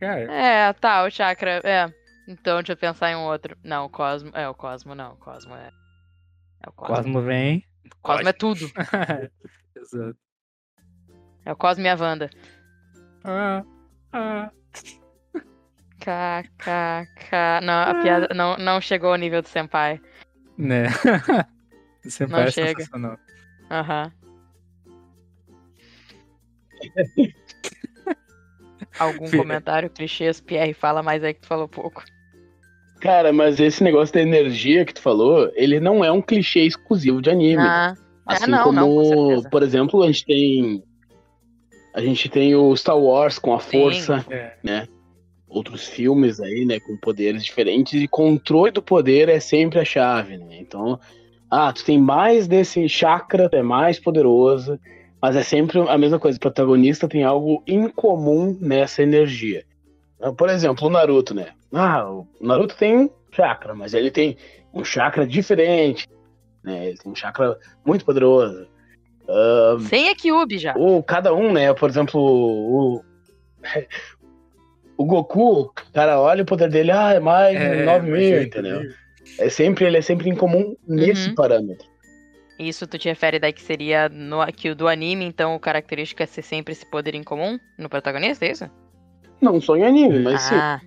Cara, 0.04 0.32
É, 0.32 0.74
tá, 0.74 1.04
o 1.04 1.10
chakra. 1.10 1.62
É. 1.64 1.94
Então, 2.28 2.58
deixa 2.58 2.74
eu 2.74 2.78
pensar 2.78 3.12
em 3.12 3.16
um 3.16 3.24
outro. 3.26 3.58
Não, 3.64 3.86
o 3.86 3.90
Cosmo. 3.90 4.32
É, 4.34 4.48
o 4.48 4.54
Cosmo 4.54 4.94
não. 4.94 5.14
O 5.14 5.18
Cosmo 5.18 5.56
é. 5.56 5.70
É 6.62 6.70
o 6.70 6.72
Cosmo. 6.74 6.96
Cosmo 6.96 7.22
vem. 7.22 7.64
Cosmo 8.02 8.28
é 8.30 8.34
tudo. 8.34 8.66
Exato. 9.76 10.18
É 11.46 11.52
o 11.52 11.56
Cosmo 11.56 11.86
e 11.86 11.90
a 11.90 11.96
Wanda. 11.96 12.30
Ah, 13.24 13.64
ah. 14.12 14.52
KKK. 16.00 17.62
Não, 17.64 17.82
a 17.82 18.02
piada 18.02 18.28
não, 18.36 18.58
não 18.58 18.82
chegou 18.82 19.12
ao 19.12 19.18
nível 19.18 19.42
do 19.42 19.48
Senpai. 19.48 20.02
Né? 20.58 20.84
Você 22.04 22.24
Não 22.26 22.32
parece 22.32 22.56
chega. 22.56 22.80
sensacional. 22.82 23.18
Aham. 23.72 24.12
Algum 29.00 29.30
comentário, 29.30 29.90
clichês, 29.90 30.40
Pierre, 30.40 30.74
fala 30.74 31.02
mais 31.02 31.24
aí 31.24 31.34
que 31.34 31.42
tu 31.42 31.48
falou 31.48 31.68
pouco. 31.68 32.04
Cara, 33.02 33.34
mas 33.34 33.60
esse 33.60 33.84
negócio 33.84 34.14
da 34.14 34.22
energia 34.22 34.86
que 34.86 34.94
tu 34.94 35.02
falou, 35.02 35.52
ele 35.56 35.80
não 35.80 36.06
é 36.06 36.12
um 36.12 36.22
clichê 36.22 36.62
exclusivo 36.62 37.22
de 37.22 37.30
anime. 37.30 37.62
Ah, 37.62 37.96
Assim 38.26 38.46
é, 38.46 38.48
não, 38.48 38.64
como, 38.64 38.74
não, 38.74 39.42
com 39.44 39.50
por 39.50 39.64
exemplo, 39.64 40.04
a 40.04 40.08
gente 40.08 40.26
tem. 40.26 40.84
A 41.94 42.02
gente 42.02 42.30
tem 42.30 42.56
o 42.56 42.76
Star 42.76 42.98
Wars 42.98 43.38
com 43.38 43.54
a 43.54 43.60
Sim. 43.60 43.82
força, 43.82 44.26
É. 44.30 44.54
né? 44.64 44.88
Outros 45.48 45.88
filmes 45.88 46.40
aí, 46.40 46.66
né, 46.66 46.80
com 46.80 46.98
poderes 46.98 47.44
diferentes, 47.44 48.02
e 48.02 48.08
controle 48.08 48.72
do 48.72 48.82
poder 48.82 49.30
é 49.30 49.40
sempre 49.40 49.80
a 49.80 49.86
chave, 49.86 50.38
né? 50.38 50.58
Então, 50.60 51.00
ah, 51.52 51.72
tu 51.72 51.86
tem 51.86 52.00
mais 52.00 52.48
desse 52.48 52.90
chakra, 52.90 53.48
tu 53.50 53.56
é 53.56 53.62
mais 53.62 54.00
poderoso, 54.00 54.80
mas 55.24 55.38
é 55.38 55.42
sempre 55.42 55.80
a 55.80 55.98
mesma 55.98 56.20
coisa, 56.20 56.36
o 56.38 56.42
protagonista 56.42 57.08
tem 57.08 57.24
algo 57.24 57.64
incomum 57.66 58.58
nessa 58.60 59.02
energia. 59.02 59.64
Ah, 60.22 60.34
Por 60.34 60.50
exemplo, 60.50 60.86
o 60.86 60.92
Naruto, 60.92 61.34
né? 61.34 61.54
Ah, 61.72 62.06
o 62.12 62.28
Naruto 62.42 62.76
tem 62.76 62.98
um 62.98 63.10
chakra, 63.32 63.74
mas 63.74 63.94
ele 63.94 64.12
tem 64.12 64.36
um 64.74 64.84
chakra 64.84 65.26
diferente, 65.26 66.06
né? 66.62 66.90
Ele 66.90 66.98
tem 66.98 67.10
um 67.10 67.16
chakra 67.16 67.58
muito 67.86 68.04
poderoso. 68.04 68.68
Ah, 69.30 69.78
Sem 69.80 70.10
a 70.10 70.16
Kyubi 70.16 70.58
já. 70.58 70.76
ou 70.78 71.02
cada 71.02 71.34
um, 71.34 71.54
né? 71.54 71.74
Por 71.74 71.90
exemplo, 71.90 72.20
o. 72.22 73.02
O 74.96 75.06
Goku, 75.06 75.62
o 75.62 75.70
cara 75.92 76.22
olha 76.22 76.44
o 76.44 76.46
poder 76.46 76.70
dele, 76.70 76.92
ah, 76.92 77.14
é 77.14 77.20
mais 77.20 77.58
de 77.60 77.84
9 77.84 78.10
mas 78.12 78.20
mil, 78.20 78.38
é 78.38 78.44
entendeu? 78.44 78.76
incrível. 78.78 78.98
É 79.40 79.50
sempre, 79.50 79.86
ele 79.86 79.98
é 79.98 80.02
sempre 80.02 80.30
incomum 80.30 80.76
nesse 80.88 81.30
Uhum. 81.30 81.36
parâmetro. 81.36 81.88
Isso 82.60 82.86
tu 82.86 82.98
te 82.98 83.10
refere 83.10 83.40
daí 83.40 83.52
que 83.52 83.62
seria 83.62 84.08
no 84.10 84.46
que 84.48 84.70
o 84.70 84.76
do 84.76 84.88
anime, 84.88 85.26
então 85.26 85.56
o 85.56 85.60
característico 85.60 86.22
é 86.22 86.26
ser 86.26 86.44
sempre 86.44 86.74
esse 86.74 86.86
poder 86.86 87.16
em 87.16 87.24
comum 87.24 87.60
no 87.78 87.90
protagonista, 87.90 88.46
é 88.46 88.52
isso? 88.52 88.70
Não 89.42 89.60
só 89.60 89.76
em 89.76 89.84
anime, 89.84 90.20
mas 90.20 90.42
sim. 90.42 90.56
ah, 90.56 90.80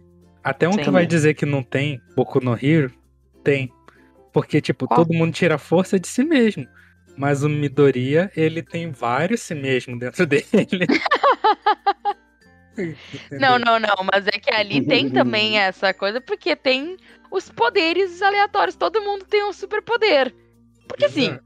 Até 0.43 0.69
um 0.69 0.73
Sim. 0.73 0.83
que 0.83 0.91
vai 0.91 1.07
dizer 1.07 1.35
que 1.35 1.45
não 1.45 1.62
tem 1.62 2.01
Boku 2.14 2.43
no 2.43 2.55
Hero, 2.55 2.93
tem. 3.43 3.71
Porque, 4.33 4.61
tipo, 4.61 4.87
Qual? 4.87 4.99
todo 5.05 5.14
mundo 5.14 5.33
tira 5.33 5.59
força 5.59 5.99
de 5.99 6.07
si 6.07 6.25
mesmo. 6.25 6.67
Mas 7.17 7.43
o 7.43 7.49
Midoriya, 7.49 8.31
ele 8.37 8.62
tem 8.62 8.91
vários 8.91 9.41
si 9.41 9.55
mesmo 9.55 9.99
dentro 9.99 10.25
dele. 10.27 10.45
Não, 13.33 13.59
não, 13.59 13.79
não, 13.81 13.97
mas 14.12 14.27
é 14.27 14.33
que 14.33 14.53
ali 14.53 14.87
tem 14.87 15.09
também 15.11 15.59
essa 15.59 15.95
coisa, 15.95 16.21
porque 16.21 16.55
tem 16.55 16.97
os 17.31 17.51
poderes 17.51 18.21
aleatórios. 18.21 18.77
Todo 18.77 19.01
mundo 19.01 19.25
tem 19.25 19.45
um 19.45 19.53
superpoder. 19.53 20.35
Porque 20.87 21.09
sim. 21.09 21.39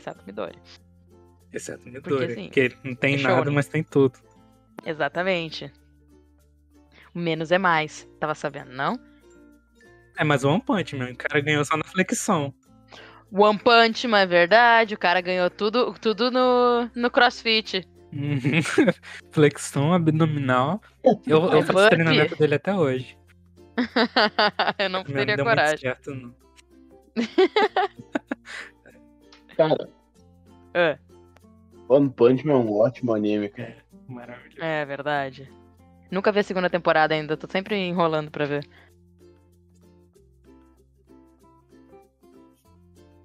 Exceto 0.00 0.22
o 0.22 0.26
Midori. 0.26 0.58
Exceto 1.52 1.88
o 1.88 2.02
Porque, 2.02 2.24
assim, 2.24 2.48
que 2.48 2.76
não 2.82 2.94
tem 2.94 3.14
é 3.14 3.22
nada, 3.22 3.36
shounen. 3.36 3.54
mas 3.54 3.68
tem 3.68 3.82
tudo. 3.82 4.18
Exatamente. 4.84 5.70
O 7.14 7.18
menos 7.18 7.52
é 7.52 7.58
mais. 7.58 8.08
Tava 8.18 8.34
sabendo, 8.34 8.72
não? 8.72 8.98
É, 10.16 10.24
mas 10.24 10.42
o 10.44 10.48
One 10.48 10.62
Punch, 10.62 10.96
meu, 10.96 11.12
o 11.12 11.16
cara 11.16 11.40
ganhou 11.40 11.64
só 11.64 11.76
na 11.76 11.84
flexão. 11.84 12.54
One 13.32 13.58
Punch 13.58 14.08
Man 14.08 14.20
é 14.20 14.26
verdade. 14.26 14.94
O 14.94 14.98
cara 14.98 15.20
ganhou 15.20 15.50
tudo, 15.50 15.92
tudo 16.00 16.30
no, 16.30 16.90
no 16.94 17.10
CrossFit. 17.10 17.86
Flexão 19.30 19.92
abdominal. 19.92 20.80
Eu, 21.04 21.44
eu 21.44 21.62
faço 21.62 21.72
burpee. 21.72 21.90
treinamento 21.90 22.36
dele 22.36 22.54
até 22.56 22.74
hoje. 22.74 23.16
Eu 24.78 24.90
não 24.90 25.04
teria 25.04 25.36
coragem. 25.36 25.78
certo, 25.78 26.14
não. 26.14 26.34
Cara, 29.60 29.90
É, 30.72 30.98
One 31.86 32.08
Punch 32.08 32.46
Man 32.46 32.54
é 32.54 32.56
um 32.56 32.78
ótimo 32.78 33.12
anime, 33.12 33.50
cara. 33.50 33.76
Maravilhoso. 34.08 34.56
é 34.58 34.86
verdade. 34.86 35.52
Nunca 36.10 36.32
vi 36.32 36.38
a 36.40 36.42
segunda 36.42 36.70
temporada 36.70 37.14
ainda. 37.14 37.36
Tô 37.36 37.46
sempre 37.46 37.76
enrolando 37.76 38.30
pra 38.30 38.46
ver. 38.46 38.66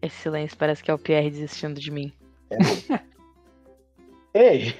Esse 0.01 0.17
silêncio 0.17 0.57
parece 0.57 0.83
que 0.83 0.91
é 0.91 0.93
o 0.93 0.99
Pierre 0.99 1.31
desistindo 1.31 1.79
de 1.79 1.89
mim. 1.89 2.11
Ei, 4.35 4.75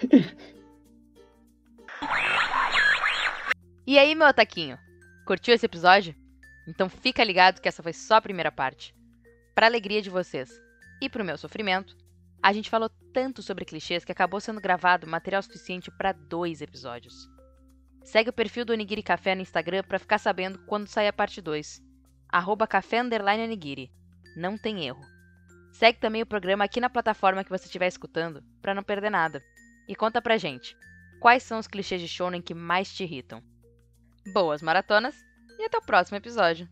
E 3.87 3.97
aí, 3.97 4.13
meu 4.13 4.27
ataquinho? 4.27 4.77
Curtiu 5.25 5.53
esse 5.53 5.65
episódio? 5.65 6.13
Então 6.67 6.89
fica 6.89 7.23
ligado 7.23 7.61
que 7.61 7.69
essa 7.69 7.81
foi 7.81 7.93
só 7.93 8.15
a 8.15 8.21
primeira 8.21 8.51
parte. 8.51 8.93
Pra 9.53 9.67
alegria 9.67 10.01
de 10.01 10.09
vocês 10.09 10.64
e 11.01 11.09
pro 11.09 11.25
meu 11.25 11.37
sofrimento, 11.37 11.95
a 12.41 12.53
gente 12.53 12.69
falou 12.69 12.89
tanto 13.13 13.41
sobre 13.41 13.65
clichês 13.65 14.05
que 14.05 14.11
acabou 14.11 14.39
sendo 14.39 14.61
gravado 14.61 15.07
material 15.07 15.41
suficiente 15.41 15.89
pra 15.91 16.11
dois 16.11 16.61
episódios. 16.61 17.29
Segue 18.03 18.29
o 18.29 18.33
perfil 18.33 18.63
do 18.63 18.71
Onigiri 18.71 19.01
Café 19.01 19.33
no 19.33 19.41
Instagram 19.41 19.83
pra 19.83 19.97
ficar 19.97 20.19
sabendo 20.19 20.59
quando 20.67 20.87
sair 20.87 21.07
a 21.07 21.13
parte 21.13 21.41
2. 21.41 21.81
Arroba 22.29 22.67
café 22.67 23.01
onigiri. 23.01 23.91
Não 24.37 24.57
tem 24.57 24.85
erro. 24.85 25.01
Segue 25.71 25.99
também 25.99 26.21
o 26.21 26.25
programa 26.25 26.63
aqui 26.63 26.79
na 26.79 26.89
plataforma 26.89 27.43
que 27.43 27.49
você 27.49 27.65
estiver 27.65 27.87
escutando 27.87 28.43
pra 28.61 28.75
não 28.75 28.83
perder 28.83 29.09
nada. 29.09 29.41
E 29.87 29.95
conta 29.95 30.21
pra 30.21 30.37
gente, 30.37 30.77
quais 31.19 31.41
são 31.41 31.57
os 31.57 31.67
clichês 31.67 31.99
de 31.99 32.07
shonen 32.07 32.41
que 32.41 32.53
mais 32.53 32.93
te 32.93 33.03
irritam? 33.03 33.41
Boas 34.31 34.61
maratonas 34.61 35.15
e 35.57 35.63
até 35.63 35.77
o 35.77 35.85
próximo 35.85 36.17
episódio. 36.17 36.69